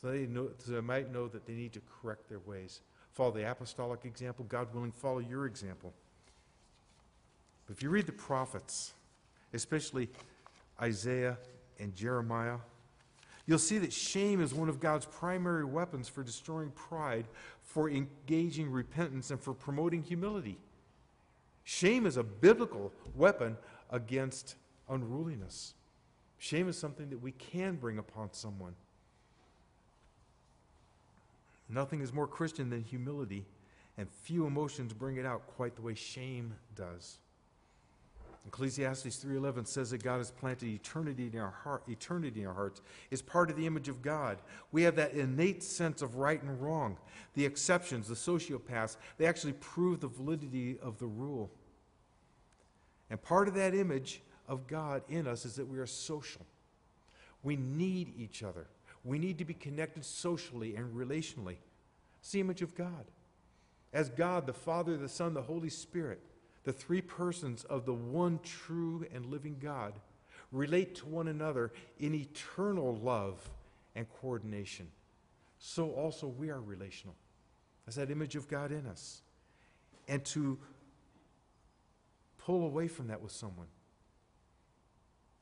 So 0.00 0.12
they, 0.12 0.24
know, 0.24 0.48
so 0.56 0.72
they 0.72 0.80
might 0.80 1.12
know 1.12 1.28
that 1.28 1.44
they 1.44 1.52
need 1.52 1.74
to 1.74 1.82
correct 2.00 2.30
their 2.30 2.40
ways. 2.46 2.80
Follow 3.12 3.32
the 3.32 3.50
apostolic 3.50 4.06
example, 4.06 4.46
God 4.48 4.72
willing, 4.72 4.92
follow 4.92 5.18
your 5.18 5.44
example. 5.44 5.92
But 7.66 7.76
if 7.76 7.82
you 7.82 7.90
read 7.90 8.06
the 8.06 8.12
prophets, 8.12 8.94
especially 9.52 10.08
Isaiah 10.80 11.36
and 11.78 11.94
Jeremiah, 11.94 12.56
You'll 13.46 13.58
see 13.58 13.78
that 13.78 13.92
shame 13.92 14.40
is 14.40 14.52
one 14.52 14.68
of 14.68 14.80
God's 14.80 15.06
primary 15.06 15.64
weapons 15.64 16.08
for 16.08 16.22
destroying 16.22 16.70
pride, 16.70 17.26
for 17.62 17.88
engaging 17.88 18.70
repentance, 18.70 19.30
and 19.30 19.40
for 19.40 19.54
promoting 19.54 20.02
humility. 20.02 20.58
Shame 21.62 22.06
is 22.06 22.16
a 22.16 22.24
biblical 22.24 22.92
weapon 23.14 23.56
against 23.90 24.56
unruliness. 24.88 25.74
Shame 26.38 26.68
is 26.68 26.76
something 26.76 27.10
that 27.10 27.22
we 27.22 27.32
can 27.32 27.76
bring 27.76 27.98
upon 27.98 28.32
someone. 28.32 28.74
Nothing 31.68 32.00
is 32.00 32.12
more 32.12 32.26
Christian 32.26 32.70
than 32.70 32.82
humility, 32.82 33.44
and 33.96 34.08
few 34.22 34.46
emotions 34.46 34.92
bring 34.92 35.16
it 35.16 35.26
out 35.26 35.46
quite 35.56 35.74
the 35.76 35.82
way 35.82 35.94
shame 35.94 36.54
does. 36.74 37.18
Ecclesiastes 38.46 39.16
3:11 39.16 39.66
says 39.66 39.90
that 39.90 40.02
God 40.02 40.18
has 40.18 40.30
planted 40.30 40.68
eternity 40.68 41.26
in 41.32 41.38
our 41.38 41.50
heart, 41.50 41.82
eternity 41.88 42.42
in 42.42 42.46
our 42.46 42.54
hearts 42.54 42.80
is 43.10 43.20
part 43.20 43.50
of 43.50 43.56
the 43.56 43.66
image 43.66 43.88
of 43.88 44.02
God. 44.02 44.38
We 44.70 44.82
have 44.82 44.96
that 44.96 45.12
innate 45.12 45.62
sense 45.62 46.00
of 46.00 46.14
right 46.14 46.40
and 46.40 46.60
wrong. 46.60 46.96
The 47.34 47.44
exceptions, 47.44 48.06
the 48.06 48.14
sociopaths, 48.14 48.96
they 49.18 49.26
actually 49.26 49.54
prove 49.54 50.00
the 50.00 50.08
validity 50.08 50.78
of 50.78 50.98
the 50.98 51.06
rule. 51.06 51.50
And 53.10 53.20
part 53.20 53.48
of 53.48 53.54
that 53.54 53.74
image 53.74 54.22
of 54.46 54.66
God 54.68 55.02
in 55.08 55.26
us 55.26 55.44
is 55.44 55.56
that 55.56 55.66
we 55.66 55.78
are 55.78 55.86
social. 55.86 56.46
We 57.42 57.56
need 57.56 58.14
each 58.16 58.42
other. 58.42 58.68
We 59.04 59.18
need 59.18 59.38
to 59.38 59.44
be 59.44 59.54
connected 59.54 60.04
socially 60.04 60.76
and 60.76 60.94
relationally. 60.94 61.56
It's 62.20 62.30
the 62.30 62.40
image 62.40 62.62
of 62.62 62.74
God. 62.74 63.06
As 63.92 64.08
God, 64.08 64.46
the 64.46 64.52
Father, 64.52 64.96
the 64.96 65.08
Son, 65.08 65.34
the 65.34 65.42
Holy 65.42 65.70
Spirit, 65.70 66.20
the 66.66 66.72
three 66.72 67.00
persons 67.00 67.62
of 67.64 67.86
the 67.86 67.94
one 67.94 68.40
true 68.42 69.06
and 69.14 69.24
living 69.26 69.56
God, 69.62 69.94
relate 70.50 70.96
to 70.96 71.06
one 71.06 71.28
another 71.28 71.72
in 72.00 72.12
eternal 72.12 72.96
love 72.96 73.48
and 73.94 74.04
coordination. 74.20 74.88
So 75.60 75.92
also 75.92 76.26
we 76.26 76.50
are 76.50 76.60
relational. 76.60 77.14
As 77.86 77.94
that 77.94 78.10
image 78.10 78.34
of 78.34 78.48
God 78.48 78.72
in 78.72 78.84
us. 78.88 79.22
And 80.08 80.24
to 80.26 80.58
pull 82.36 82.64
away 82.64 82.88
from 82.88 83.06
that 83.08 83.22
with 83.22 83.32
someone 83.32 83.68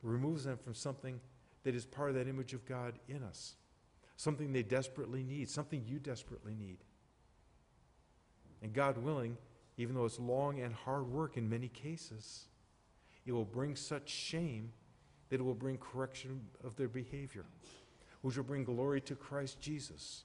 removes 0.02 0.44
them 0.44 0.58
from 0.58 0.74
something 0.74 1.18
that 1.62 1.74
is 1.74 1.86
part 1.86 2.10
of 2.10 2.16
that 2.16 2.28
image 2.28 2.52
of 2.52 2.66
God 2.66 2.98
in 3.08 3.22
us, 3.22 3.54
something 4.18 4.52
they 4.52 4.62
desperately 4.62 5.22
need, 5.22 5.48
something 5.48 5.82
you 5.86 5.98
desperately 5.98 6.54
need. 6.54 6.76
And 8.62 8.74
God 8.74 8.98
willing, 8.98 9.38
even 9.76 9.94
though 9.94 10.04
it's 10.04 10.18
long 10.18 10.60
and 10.60 10.74
hard 10.74 11.06
work 11.06 11.36
in 11.36 11.48
many 11.48 11.68
cases, 11.68 12.46
it 13.26 13.32
will 13.32 13.44
bring 13.44 13.74
such 13.74 14.08
shame 14.08 14.72
that 15.28 15.40
it 15.40 15.42
will 15.42 15.54
bring 15.54 15.78
correction 15.78 16.40
of 16.62 16.76
their 16.76 16.88
behavior, 16.88 17.44
which 18.22 18.36
will 18.36 18.44
bring 18.44 18.64
glory 18.64 19.00
to 19.00 19.14
Christ 19.14 19.60
Jesus 19.60 20.24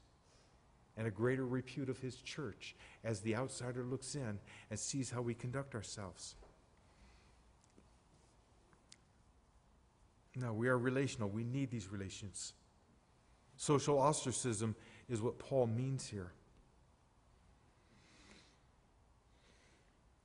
and 0.97 1.07
a 1.07 1.11
greater 1.11 1.47
repute 1.47 1.89
of 1.89 1.97
his 1.99 2.17
church 2.17 2.75
as 3.03 3.21
the 3.21 3.35
outsider 3.35 3.83
looks 3.83 4.15
in 4.15 4.37
and 4.69 4.77
sees 4.77 5.09
how 5.09 5.21
we 5.21 5.33
conduct 5.33 5.73
ourselves. 5.73 6.35
No, 10.35 10.53
we 10.53 10.67
are 10.67 10.77
relational. 10.77 11.29
We 11.29 11.43
need 11.43 11.71
these 11.71 11.89
relations. 11.89 12.53
Social 13.57 13.97
ostracism 13.97 14.75
is 15.09 15.21
what 15.21 15.39
Paul 15.39 15.67
means 15.67 16.07
here. 16.07 16.31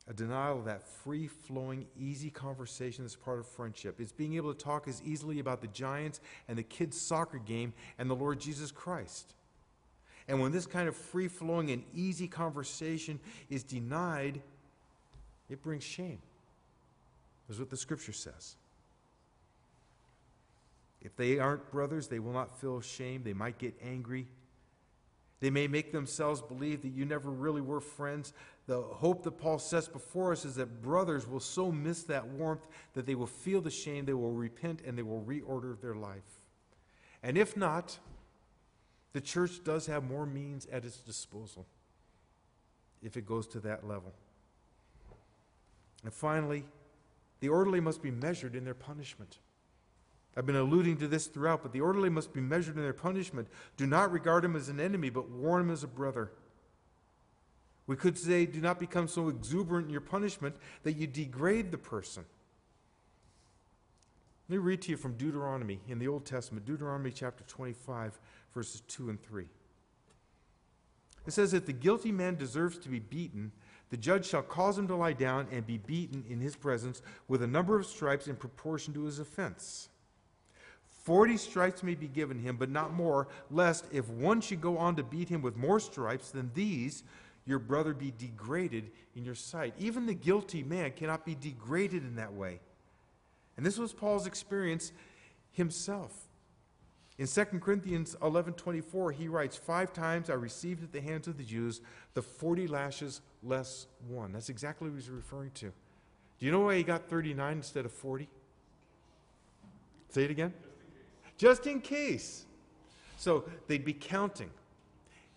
A 0.07 0.13
denial 0.13 0.59
of 0.59 0.67
that 0.67 0.87
free 0.87 1.27
flowing, 1.27 1.87
easy 1.99 2.29
conversation 2.29 3.05
that's 3.05 3.17
part 3.17 3.39
of 3.39 3.47
friendship. 3.47 4.01
It's 4.01 4.13
being 4.13 4.35
able 4.35 4.53
to 4.53 4.59
talk 4.59 4.87
as 4.87 5.01
easily 5.03 5.39
about 5.39 5.63
the 5.63 5.67
Giants 5.69 6.21
and 6.47 6.59
the 6.59 6.63
kids' 6.63 7.01
soccer 7.01 7.39
game 7.39 7.73
and 7.99 8.11
the 8.11 8.15
Lord 8.15 8.39
Jesus 8.39 8.71
Christ. 8.71 9.33
And 10.29 10.41
when 10.41 10.53
this 10.53 10.67
kind 10.67 10.89
of 10.89 10.97
free 10.97 11.29
flowing 11.29 11.71
and 11.71 11.83
easy 11.95 12.29
conversation 12.29 13.19
is 13.49 13.63
denied, 13.63 14.43
it 15.49 15.63
brings 15.63 15.85
shame. 15.85 16.19
That's 17.49 17.59
what 17.59 17.71
the 17.71 17.77
scripture 17.77 18.13
says. 18.13 18.57
If 21.01 21.17
they 21.17 21.39
aren't 21.39 21.71
brothers, 21.71 22.09
they 22.09 22.19
will 22.19 22.33
not 22.33 22.59
feel 22.59 22.81
shame. 22.81 23.23
They 23.23 23.35
might 23.35 23.59
get 23.59 23.75
angry. 23.83 24.27
They 25.41 25.51
may 25.51 25.69
make 25.69 25.93
themselves 25.93 26.41
believe 26.41 26.81
that 26.83 26.93
you 26.95 27.05
never 27.05 27.31
really 27.31 27.61
were 27.61 27.81
friends. 27.81 28.33
The 28.67 28.81
hope 28.81 29.25
that 29.25 29.33
Paul 29.33 29.59
sets 29.59 29.89
before 29.89 30.33
us 30.33 30.45
is 30.45 30.55
that 30.55 30.83
brothers 30.83 31.29
will 31.29 31.41
so 31.41 31.71
miss 31.71 32.05
that 32.05 32.27
warmth 32.27 32.67
that 32.95 33.05
they 33.05 33.15
will 33.15 33.27
feel 33.27 33.61
the 33.61 33.71
shame, 33.71 34.07
they 34.07 34.15
will 34.15 34.33
repent, 34.33 34.81
and 34.87 34.97
they 34.97 35.03
will 35.03 35.21
reorder 35.21 35.79
their 35.81 35.95
life. 35.95 36.41
And 37.23 37.37
if 37.37 37.57
not, 37.57 37.99
the 39.13 39.21
church 39.21 39.63
does 39.65 39.87
have 39.87 40.05
more 40.05 40.27
means 40.27 40.67
at 40.73 40.85
its 40.85 40.99
disposal 40.99 41.67
if 43.03 43.17
it 43.17 43.27
goes 43.27 43.47
to 43.49 43.61
that 43.61 43.87
level. 43.87 44.15
And 46.03 46.13
finally, 46.13 46.65
the 47.41 47.51
orderly 47.51 47.81
must 47.81 48.03
be 48.03 48.11
measured 48.11 48.57
in 48.57 48.65
their 48.65 48.75
punishment. 48.75 49.39
I've 50.37 50.47
been 50.47 50.57
alluding 50.57 50.97
to 50.99 51.09
this 51.09 51.27
throughout, 51.27 51.63
but 51.63 51.73
the 51.73 51.81
orderly 51.81 52.11
must 52.11 52.33
be 52.33 52.41
measured 52.41 52.77
in 52.77 52.83
their 52.83 52.93
punishment. 52.93 53.49
Do 53.77 53.87
not 53.87 54.11
regard 54.11 54.45
him 54.45 54.57
as 54.57 54.69
an 54.69 54.81
enemy, 54.81 55.11
but 55.11 55.31
warn 55.31 55.63
him 55.63 55.71
as 55.71 55.85
a 55.85 55.89
brother. 55.89 56.33
We 57.87 57.97
could 57.97 58.17
say, 58.17 58.47
do 58.47 58.61
not 58.61 58.81
become 58.81 59.09
so 59.09 59.29
exuberant 59.29 59.87
in 59.87 59.93
your 59.93 60.01
punishment 60.01 60.57
that 60.85 60.95
you 60.95 61.07
degrade 61.07 61.71
the 61.71 61.79
person. 61.79 62.25
Let 64.49 64.57
me 64.57 64.59
read 64.59 64.83
to 64.83 64.91
you 64.91 64.97
from 64.97 65.15
Deuteronomy 65.15 65.81
in 65.89 65.99
the 65.99 66.09
Old 66.09 66.25
Testament, 66.25 66.67
Deuteronomy 66.67 67.11
chapter 67.11 67.45
25, 67.45 68.19
verses 68.55 68.83
2 68.89 69.11
and 69.11 69.23
3. 69.23 69.47
It 71.27 71.33
says, 71.33 71.55
If 71.55 71.67
the 71.67 71.73
guilty 71.73 72.13
man 72.13 72.37
deserves 72.37 72.79
to 72.79 72.89
be 72.89 72.99
beaten, 72.99 73.53
the 73.91 73.97
judge 73.97 74.27
shall 74.27 74.43
cause 74.43 74.79
him 74.79 74.89
to 74.89 74.97
lie 74.97 75.13
down 75.13 75.47
and 75.51 75.67
be 75.67 75.79
beaten 75.79 76.25
in 76.29 76.41
his 76.41 76.57
presence 76.57 77.01
with 77.29 77.43
a 77.43 77.47
number 77.47 77.79
of 77.79 77.87
stripes 77.87 78.29
in 78.29 78.37
proportion 78.37 78.93
to 78.95 79.05
his 79.05 79.19
offense. 79.19 79.89
Forty 81.05 81.37
stripes 81.37 81.83
may 81.83 81.95
be 81.95 82.09
given 82.09 82.39
him, 82.39 82.57
but 82.57 82.71
not 82.71 82.95
more, 82.95 83.29
lest 83.51 83.85
if 83.93 84.09
one 84.09 84.41
should 84.41 84.63
go 84.63 84.79
on 84.79 84.97
to 84.97 85.03
beat 85.03 85.29
him 85.29 85.43
with 85.43 85.57
more 85.57 85.79
stripes 85.79 86.31
than 86.31 86.51
these, 86.55 87.05
your 87.47 87.59
brother 87.59 87.95
be 87.95 88.13
degraded 88.17 88.91
in 89.15 89.25
your 89.25 89.35
sight. 89.35 89.75
Even 89.79 90.07
the 90.07 90.15
guilty 90.15 90.63
man 90.63 90.93
cannot 90.93 91.25
be 91.25 91.35
degraded 91.35 92.03
in 92.03 92.17
that 92.17 92.33
way. 92.33 92.61
And 93.57 93.65
this 93.65 93.79
was 93.79 93.93
Paul's 93.93 94.27
experience 94.27 94.93
himself. 95.53 96.29
In 97.17 97.27
2 97.27 97.61
Corinthians 97.61 98.17
11:24 98.21 99.13
he 99.13 99.29
writes, 99.29 99.57
"Five 99.57 99.93
times 99.93 100.29
I 100.29 100.35
received 100.35 100.83
at 100.83 100.93
the 100.93 101.01
hands 101.01 101.29
of 101.29 101.37
the 101.37 101.45
Jews 101.45 101.81
the 102.15 102.23
40 102.23 102.67
lashes 102.67 103.21
less 103.43 103.87
one." 104.09 104.33
That's 104.33 104.49
exactly 104.49 104.91
what 104.91 104.97
he's 104.97 105.11
referring 105.11 105.53
to. 105.53 105.67
Do 106.39 106.47
you 106.47 106.51
know 106.51 106.61
why 106.61 106.77
he 106.77 106.83
got 106.83 107.09
39 107.09 107.59
instead 107.59 107.85
of 107.85 107.93
40? 107.93 108.29
Say 110.09 110.25
it 110.25 110.31
again 110.31 110.53
just 111.37 111.67
in 111.67 111.81
case. 111.81 112.47
So 113.17 113.45
they'd 113.67 113.85
be 113.85 113.93
counting. 113.93 114.51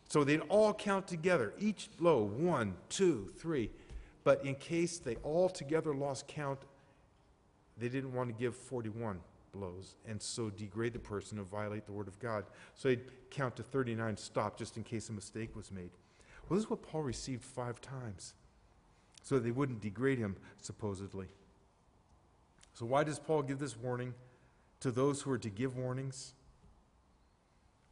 So 0.07 0.23
they'd 0.23 0.41
all 0.49 0.73
count 0.73 1.07
together, 1.07 1.53
each 1.59 1.89
blow, 1.97 2.23
one, 2.23 2.75
two, 2.89 3.31
three. 3.37 3.69
But 4.23 4.45
in 4.45 4.55
case 4.55 4.99
they 4.99 5.15
all 5.17 5.49
together 5.49 5.93
lost 5.93 6.27
count, 6.27 6.59
they 7.77 7.89
didn't 7.89 8.13
want 8.13 8.29
to 8.29 8.33
give 8.33 8.55
41 8.55 9.19
blows 9.51 9.95
and 10.05 10.21
so 10.21 10.49
degrade 10.49 10.93
the 10.93 10.99
person 10.99 11.37
and 11.37 11.47
violate 11.47 11.85
the 11.85 11.91
word 11.91 12.07
of 12.07 12.19
God. 12.19 12.45
So 12.75 12.89
they'd 12.89 13.29
count 13.29 13.55
to 13.57 13.63
39, 13.63 14.17
stop, 14.17 14.57
just 14.57 14.77
in 14.77 14.83
case 14.83 15.09
a 15.09 15.13
mistake 15.13 15.55
was 15.55 15.71
made. 15.71 15.91
Well, 16.47 16.57
this 16.57 16.65
is 16.65 16.69
what 16.69 16.81
Paul 16.81 17.03
received 17.03 17.43
five 17.43 17.81
times, 17.81 18.33
so 19.21 19.37
they 19.39 19.51
wouldn't 19.51 19.81
degrade 19.81 20.17
him, 20.17 20.37
supposedly. 20.61 21.27
So 22.73 22.85
why 22.85 23.03
does 23.03 23.19
Paul 23.19 23.41
give 23.41 23.59
this 23.59 23.75
warning? 23.75 24.13
to 24.79 24.91
those 24.91 25.21
who 25.21 25.31
are 25.31 25.37
to 25.37 25.49
give 25.49 25.77
warnings? 25.77 26.33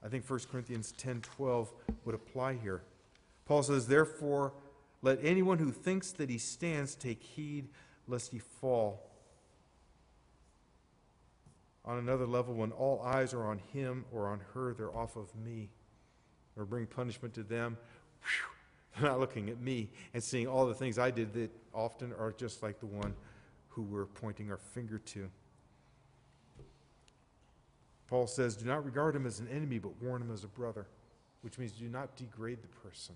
I 0.06 0.08
think 0.08 0.30
1 0.30 0.39
Corinthians 0.51 0.93
10 0.97 1.22
12 1.22 1.74
would 2.06 2.14
apply 2.14 2.53
here. 2.53 2.84
Paul 3.45 3.64
says, 3.64 3.88
Therefore, 3.88 4.53
let 5.01 5.20
anyone 5.24 5.58
who 5.58 5.72
thinks 5.72 6.12
that 6.14 6.30
he 6.30 6.38
stands 6.38 6.93
take 6.93 7.24
heed 7.24 7.70
lest 8.08 8.32
he 8.32 8.39
fall. 8.39 9.10
On 11.84 11.97
another 11.97 12.26
level, 12.28 12.53
when 12.53 12.72
all 12.72 13.01
eyes 13.01 13.34
are 13.34 13.45
on 13.45 13.60
him 13.74 14.06
or 14.12 14.28
on 14.28 14.41
her, 14.53 14.74
they're 14.74 14.95
off 14.95 15.16
of 15.16 15.36
me. 15.36 15.70
Or 16.56 16.66
bring 16.66 16.86
punishment 16.86 17.34
to 17.36 17.43
them. 17.43 17.78
Whew, 18.22 19.01
they're 19.01 19.10
not 19.10 19.20
looking 19.20 19.49
at 19.49 19.60
me 19.60 19.89
and 20.14 20.24
seeing 20.24 20.47
all 20.47 20.68
the 20.68 20.74
things 20.74 20.99
I 20.99 21.12
did 21.12 21.34
that 21.34 21.51
often 21.74 22.14
are 22.14 22.32
just 22.32 22.64
like 22.64 22.80
the 22.80 22.86
one 22.86 23.14
who 23.70 23.82
we're 23.82 24.06
pointing 24.06 24.51
our 24.51 24.58
finger 24.58 24.99
to. 24.99 25.30
Paul 28.08 28.28
says, 28.28 28.56
Do 28.56 28.66
not 28.66 28.86
regard 28.86 29.16
him 29.16 29.26
as 29.26 29.39
an 29.39 29.47
enemy, 29.47 29.80
but 29.80 30.01
warn 30.01 30.22
him 30.22 30.32
as 30.32 30.43
a 30.43 30.47
brother, 30.47 30.88
which 31.41 31.58
means 31.58 31.72
do 31.72 31.89
not 31.89 32.16
degrade 32.16 32.62
the 32.62 32.68
person. 32.68 33.16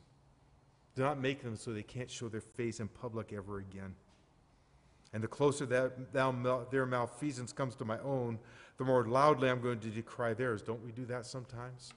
Do 0.96 1.04
not 1.04 1.20
make 1.20 1.44
them 1.44 1.56
so 1.56 1.72
they 1.72 1.84
can't 1.84 2.10
show 2.10 2.28
their 2.28 2.42
face 2.42 2.80
in 2.80 2.88
public 2.88 3.32
ever 3.32 3.60
again. 3.60 3.96
And 5.14 5.24
the 5.24 5.28
closer 5.28 5.66
that 5.68 6.14
thou, 6.14 6.66
their 6.70 6.86
malfeasance 6.86 7.52
comes 7.52 7.76
to 7.76 7.86
my 7.86 8.00
own, 8.00 8.40
the 8.78 8.84
more 8.84 9.06
loudly 9.06 9.50
I'm 9.50 9.62
going 9.62 9.80
to 9.80 9.90
decry 9.90 10.34
theirs. 10.34 10.62
Don't 10.62 10.84
we 10.84 10.92
do 10.92 11.06
that 11.06 11.26
sometimes? 11.26 11.94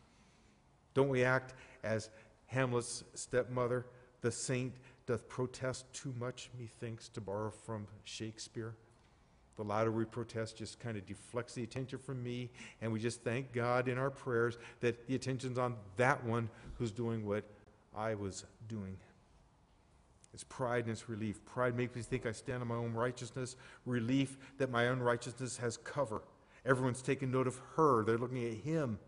Don't 0.94 1.08
we 1.08 1.24
act 1.24 1.54
as 1.84 2.10
Hamlet's 2.46 3.04
stepmother, 3.14 3.86
the 4.20 4.30
saint, 4.30 4.74
doth 5.06 5.28
protest 5.28 5.92
too 5.92 6.14
much, 6.18 6.50
methinks, 6.58 7.08
to 7.10 7.20
borrow 7.20 7.50
from 7.50 7.86
Shakespeare? 8.04 8.74
The 9.56 9.64
louder 9.64 9.90
we 9.90 10.04
protest 10.04 10.56
just 10.56 10.80
kind 10.80 10.96
of 10.96 11.06
deflects 11.06 11.54
the 11.54 11.62
attention 11.62 11.98
from 11.98 12.22
me, 12.22 12.50
and 12.80 12.92
we 12.92 12.98
just 12.98 13.22
thank 13.22 13.52
God 13.52 13.86
in 13.88 13.98
our 13.98 14.10
prayers 14.10 14.56
that 14.80 15.06
the 15.06 15.14
attention's 15.14 15.58
on 15.58 15.76
that 15.96 16.24
one 16.24 16.48
who's 16.78 16.90
doing 16.90 17.26
what 17.26 17.44
I 17.94 18.14
was 18.14 18.44
doing. 18.68 18.96
It's 20.32 20.44
pride 20.44 20.84
and 20.84 20.92
it's 20.92 21.08
relief. 21.08 21.44
Pride 21.44 21.76
makes 21.76 21.94
me 21.94 22.02
think 22.02 22.24
I 22.24 22.32
stand 22.32 22.62
on 22.62 22.68
my 22.68 22.76
own 22.76 22.94
righteousness. 22.94 23.56
Relief 23.84 24.38
that 24.56 24.70
my 24.70 24.84
unrighteousness 24.84 25.58
has 25.58 25.76
cover. 25.76 26.22
Everyone's 26.64 27.02
taking 27.02 27.30
note 27.30 27.46
of 27.46 27.60
her, 27.76 28.04
they're 28.04 28.18
looking 28.18 28.44
at 28.44 28.54
him. 28.54 28.98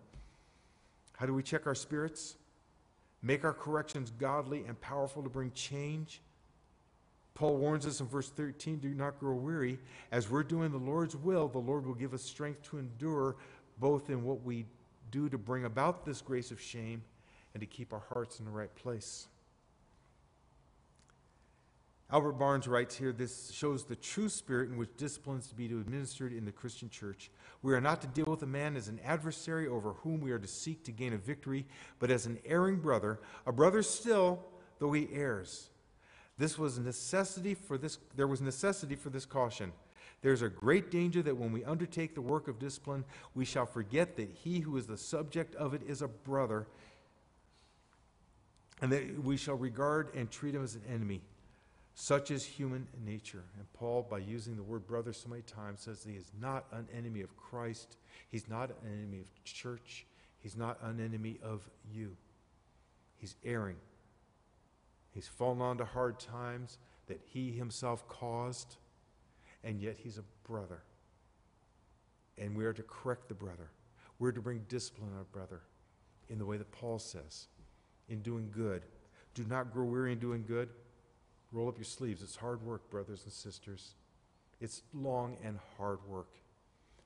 How 1.17 1.27
do 1.27 1.33
we 1.33 1.43
check 1.43 1.67
our 1.67 1.75
spirits? 1.75 2.37
Make 3.23 3.45
our 3.45 3.55
corrections 3.55 4.11
godly 4.11 4.65
and 4.67 4.79
powerful 4.81 5.23
to 5.23 5.31
bring 5.31 5.53
change. 5.53 6.21
Paul 7.35 7.57
warns 7.57 7.85
us 7.85 8.01
in 8.01 8.07
verse 8.07 8.31
13 8.31 8.79
do 8.79 8.95
not 8.95 9.19
grow 9.19 9.35
weary. 9.35 9.79
As 10.13 10.31
we're 10.31 10.45
doing 10.45 10.71
the 10.71 10.79
Lord's 10.79 11.17
will, 11.17 11.49
the 11.49 11.59
Lord 11.59 11.85
will 11.85 11.95
give 11.95 12.15
us 12.15 12.23
strength 12.23 12.63
to 12.71 12.79
endure 12.79 13.37
both 13.79 14.09
in 14.09 14.23
what 14.23 14.45
we 14.45 14.67
do 15.11 15.29
to 15.29 15.39
bring 15.39 15.65
about 15.65 16.05
this 16.05 16.21
grace 16.21 16.53
of 16.53 16.61
shame 16.61 17.03
and 17.53 17.61
to 17.61 17.67
keep 17.67 17.93
our 17.93 18.03
hearts 18.13 18.39
in 18.39 18.45
the 18.45 18.51
right 18.51 18.75
place. 18.77 19.27
Albert 22.11 22.35
Barnes 22.35 22.69
writes 22.69 22.95
here 22.95 23.13
this 23.13 23.51
shows 23.51 23.85
the 23.85 23.97
true 23.97 24.29
spirit 24.29 24.71
in 24.71 24.77
which 24.77 24.97
discipline 24.97 25.39
is 25.39 25.49
to 25.49 25.55
be 25.57 25.65
administered 25.65 26.33
in 26.33 26.45
the 26.45 26.53
Christian 26.53 26.89
church. 26.89 27.31
We 27.63 27.75
are 27.75 27.81
not 27.81 28.01
to 28.03 28.07
deal 28.07 28.27
with 28.27 28.43
a 28.43 28.47
man 28.47 28.77
as 28.77 28.87
an 28.87 29.01
adversary 29.05 29.67
over 29.67 29.95
whom 29.95 30.21
we 30.21 30.31
are 30.31 30.39
to 30.39 30.47
seek 30.47 30.85
to 30.85 30.93
gain 30.93 31.15
a 31.15 31.19
victory, 31.19 31.67
but 31.99 32.13
as 32.13 32.27
an 32.27 32.39
erring 32.45 32.77
brother, 32.77 33.19
a 33.47 33.53
brother 33.53 33.83
still, 33.83 34.45
though 34.79 34.93
he 34.93 35.09
errs. 35.13 35.71
This 36.37 36.59
was 36.59 36.79
necessity 36.79 37.55
for 37.55 37.79
this 37.79 37.99
there 38.17 38.27
was 38.27 38.41
necessity 38.41 38.97
for 38.97 39.11
this 39.11 39.25
caution. 39.25 39.73
There's 40.23 40.43
a 40.43 40.49
great 40.49 40.91
danger 40.91 41.23
that 41.23 41.37
when 41.37 41.53
we 41.53 41.65
undertake 41.65 42.15
the 42.15 42.23
work 42.23 42.49
of 42.49 42.59
discipline, 42.59 43.05
we 43.35 43.45
shall 43.45 43.67
forget 43.67 44.17
that 44.17 44.31
he 44.31 44.61
who 44.61 44.77
is 44.79 44.87
the 44.87 44.97
subject 44.97 45.55
of 45.57 45.75
it 45.75 45.83
is 45.87 46.01
a 46.01 46.09
brother, 46.09 46.67
and 48.81 48.91
that 48.91 49.23
we 49.23 49.37
shall 49.37 49.57
regard 49.57 50.15
and 50.15 50.31
treat 50.31 50.55
him 50.55 50.65
as 50.65 50.77
an 50.77 50.83
enemy. 50.91 51.21
Such 51.95 52.31
is 52.31 52.45
human 52.45 52.89
nature. 53.05 53.45
And 53.57 53.73
Paul, 53.75 54.07
by 54.11 54.19
using 54.19 54.57
the 54.57 54.63
word 54.63 54.87
brother 54.87 55.13
so 55.13 55.29
many 55.29 55.43
times, 55.43 55.83
says 55.83 56.05
he 56.05 56.17
is 56.17 56.33
not 56.41 56.65
an 56.73 56.89
enemy 56.97 57.21
of 57.21 57.37
Christ. 57.37 57.97
He's 58.31 58.49
not 58.49 58.71
an 58.71 58.93
enemy 58.93 59.21
of 59.21 59.45
church. 59.45 60.07
He's 60.41 60.57
not 60.57 60.79
an 60.83 61.01
enemy 61.01 61.39
of 61.43 61.69
you. 61.93 62.17
He's 63.17 63.37
erring. 63.45 63.77
He's 65.15 65.29
fallen 65.29 65.61
onto 65.61 65.85
hard 65.85 66.19
times 66.19 66.79
that 67.07 67.21
he 67.25 67.53
himself 67.53 68.07
caused, 68.09 68.77
and 69.63 69.81
yet 69.81 69.97
he's 69.97 70.19
a 70.19 70.25
brother. 70.47 70.83
And 72.37 72.57
we 72.57 72.65
are 72.65 72.73
to 72.73 72.83
correct 72.83 73.29
the 73.29 73.35
brother. 73.35 73.71
We're 74.19 74.33
to 74.33 74.41
bring 74.41 74.65
discipline 74.69 75.11
on 75.13 75.19
our 75.19 75.25
brother 75.25 75.61
in 76.29 76.39
the 76.39 76.45
way 76.45 76.57
that 76.57 76.71
Paul 76.73 76.99
says, 76.99 77.47
in 78.09 78.23
doing 78.23 78.51
good. 78.53 78.83
Do 79.35 79.45
not 79.49 79.73
grow 79.73 79.85
weary 79.85 80.13
in 80.13 80.19
doing 80.19 80.45
good. 80.47 80.69
Roll 81.53 81.69
up 81.69 81.79
your 81.79 81.85
sleeves. 81.85 82.23
It's 82.23 82.35
hard 82.35 82.63
work, 82.63 82.91
brothers 82.91 83.23
and 83.25 83.33
sisters. 83.33 83.95
It's 84.61 84.83
long 84.93 85.37
and 85.45 85.59
hard 85.77 85.99
work. 86.09 86.31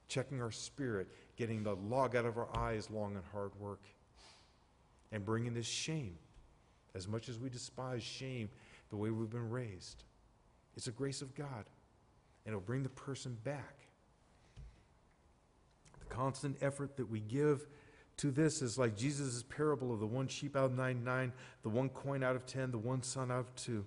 Checking 0.08 0.40
our 0.40 0.50
spirit, 0.50 1.08
getting 1.36 1.62
the 1.62 1.74
log 1.74 2.16
out 2.16 2.24
of 2.24 2.38
our 2.38 2.48
eyes, 2.56 2.90
long 2.90 3.16
and 3.16 3.24
hard 3.32 3.50
work. 3.60 3.82
And 5.12 5.24
bringing 5.24 5.52
this 5.52 5.66
shame, 5.66 6.16
as 6.94 7.08
much 7.08 7.28
as 7.28 7.38
we 7.38 7.48
despise 7.48 8.02
shame, 8.02 8.48
the 8.90 8.96
way 8.96 9.10
we've 9.10 9.30
been 9.30 9.50
raised. 9.50 10.04
It's 10.76 10.86
a 10.86 10.92
grace 10.92 11.22
of 11.22 11.34
God, 11.34 11.64
and 12.44 12.52
it'll 12.52 12.60
bring 12.60 12.82
the 12.82 12.88
person 12.88 13.36
back. 13.44 13.86
The 15.98 16.14
constant 16.14 16.56
effort 16.60 16.96
that 16.96 17.10
we 17.10 17.20
give 17.20 17.66
to 18.18 18.30
this 18.30 18.62
is 18.62 18.78
like 18.78 18.96
Jesus' 18.96 19.44
parable 19.48 19.92
of 19.92 20.00
the 20.00 20.06
one 20.06 20.28
sheep 20.28 20.56
out 20.56 20.66
of 20.66 20.76
nine, 20.76 21.04
nine, 21.04 21.32
the 21.62 21.68
one 21.68 21.88
coin 21.88 22.22
out 22.22 22.36
of 22.36 22.46
10, 22.46 22.70
the 22.70 22.78
one 22.78 23.02
son 23.02 23.30
out 23.30 23.40
of 23.40 23.54
two. 23.54 23.84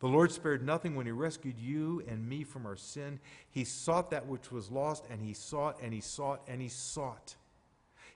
The 0.00 0.08
Lord 0.08 0.30
spared 0.30 0.64
nothing 0.64 0.94
when 0.94 1.06
He 1.06 1.12
rescued 1.12 1.58
you 1.58 2.02
and 2.06 2.28
me 2.28 2.44
from 2.44 2.66
our 2.66 2.76
sin. 2.76 3.18
He 3.50 3.64
sought 3.64 4.10
that 4.10 4.26
which 4.26 4.52
was 4.52 4.70
lost, 4.70 5.04
and 5.10 5.22
He 5.22 5.32
sought, 5.32 5.80
and 5.82 5.92
He 5.92 6.00
sought, 6.00 6.42
and 6.46 6.60
He 6.60 6.68
sought. 6.68 7.36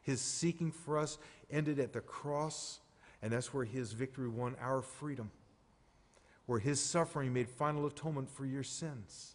His 0.02 0.20
seeking 0.20 0.72
for 0.72 0.98
us 0.98 1.18
ended 1.50 1.78
at 1.78 1.92
the 1.92 2.00
cross, 2.00 2.80
and 3.22 3.32
that's 3.32 3.52
where 3.52 3.64
His 3.64 3.92
victory 3.92 4.28
won 4.28 4.56
our 4.60 4.82
freedom, 4.82 5.30
where 6.46 6.58
His 6.58 6.80
suffering 6.80 7.32
made 7.32 7.48
final 7.48 7.86
atonement 7.86 8.30
for 8.30 8.44
your 8.44 8.62
sins. 8.62 9.34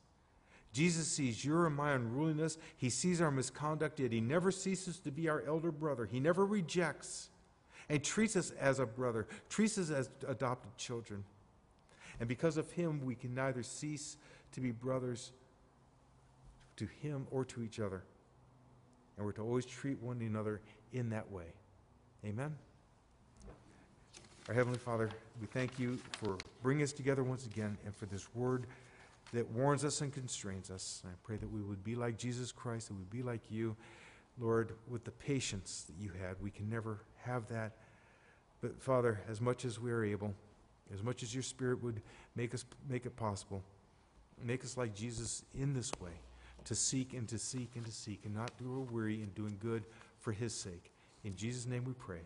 Jesus 0.74 1.08
sees 1.08 1.46
your 1.46 1.68
and 1.68 1.76
my 1.76 1.94
unruliness. 1.94 2.58
He 2.76 2.90
sees 2.90 3.22
our 3.22 3.32
misconduct, 3.32 4.00
yet 4.00 4.12
He 4.12 4.20
never 4.20 4.52
ceases 4.52 5.00
to 5.00 5.12
be 5.12 5.30
our 5.30 5.44
elder 5.48 5.72
brother. 5.72 6.06
He 6.06 6.20
never 6.20 6.46
rejects 6.46 7.30
and 7.90 8.04
treats 8.04 8.36
us 8.36 8.52
as 8.60 8.80
a 8.80 8.86
brother, 8.86 9.28
treats 9.50 9.78
us 9.78 9.90
as 9.90 10.10
adopted 10.28 10.76
children. 10.78 11.24
And 12.20 12.28
because 12.28 12.58
of 12.58 12.72
him, 12.72 13.04
we 13.06 13.16
can 13.16 13.36
neither 13.36 13.64
cease 13.64 14.18
to 14.54 14.62
be 14.62 14.72
brothers 14.72 15.32
to 16.78 16.88
him 17.02 17.28
or 17.32 17.46
to 17.46 17.62
each 17.62 17.80
other. 17.80 18.04
And 19.18 19.26
we're 19.26 19.34
to 19.34 19.42
always 19.42 19.66
treat 19.66 20.02
one 20.02 20.22
another 20.22 20.62
in 20.94 21.10
that 21.10 21.32
way. 21.32 21.46
Amen? 22.26 22.56
Our 24.48 24.54
Heavenly 24.54 24.78
Father, 24.78 25.10
we 25.41 25.48
thank 25.48 25.80
you 25.80 25.98
for 26.20 26.38
bringing 26.62 26.84
us 26.84 26.93
together 26.93 27.24
once 27.24 27.48
again 27.48 27.80
and 27.84 27.96
for 27.96 28.06
this 28.06 28.28
word 28.36 28.68
that 29.34 29.50
warns 29.50 29.84
us 29.84 30.02
and 30.02 30.14
constrains 30.14 30.70
us. 30.70 31.02
I 31.04 31.10
pray 31.24 31.38
that 31.38 31.52
we 31.52 31.62
would 31.62 31.84
be 31.84 31.96
like 31.96 32.20
Jesus 32.20 32.52
Christ, 32.52 32.89
that 32.89 32.93
we 32.93 33.00
would 33.00 33.10
be 33.10 33.24
like 33.24 33.41
you, 33.50 33.76
Lord, 34.39 34.74
with 34.88 35.04
the 35.04 35.10
patience 35.10 35.86
that 35.88 35.96
you 36.00 36.12
had. 36.22 36.36
We 36.39 36.52
can 36.52 36.70
never 36.70 37.00
have 37.24 37.48
that. 37.48 37.72
But 38.62 38.80
Father, 38.80 39.20
as 39.28 39.41
much 39.41 39.66
as 39.66 39.80
we 39.80 39.91
are 39.91 40.04
able, 40.04 40.32
as 40.93 41.02
much 41.02 41.24
as 41.24 41.34
your 41.34 41.41
Spirit 41.41 41.82
would 41.82 42.00
make 42.36 42.54
us 42.54 42.66
make 42.88 43.08
it 43.08 43.16
possible, 43.16 43.64
make 44.43 44.64
us 44.64 44.78
like 44.78 44.93
Jesus 44.93 45.43
in 45.56 45.74
this 45.74 45.91
way, 46.00 46.12
to 46.66 46.76
seek 46.76 47.14
and 47.14 47.28
to 47.30 47.39
seek 47.39 47.72
and 47.76 47.84
to 47.84 47.91
seek, 47.91 48.22
and 48.26 48.36
not 48.36 48.52
grow 48.60 48.88
weary 48.91 49.24
in 49.24 49.30
doing 49.30 49.58
good 49.60 49.86
for 50.20 50.32
His 50.32 50.54
sake. 50.54 50.91
In 51.24 51.36
Jesus' 51.36 51.66
name 51.66 51.84
we 51.84 51.93
pray. 51.93 52.20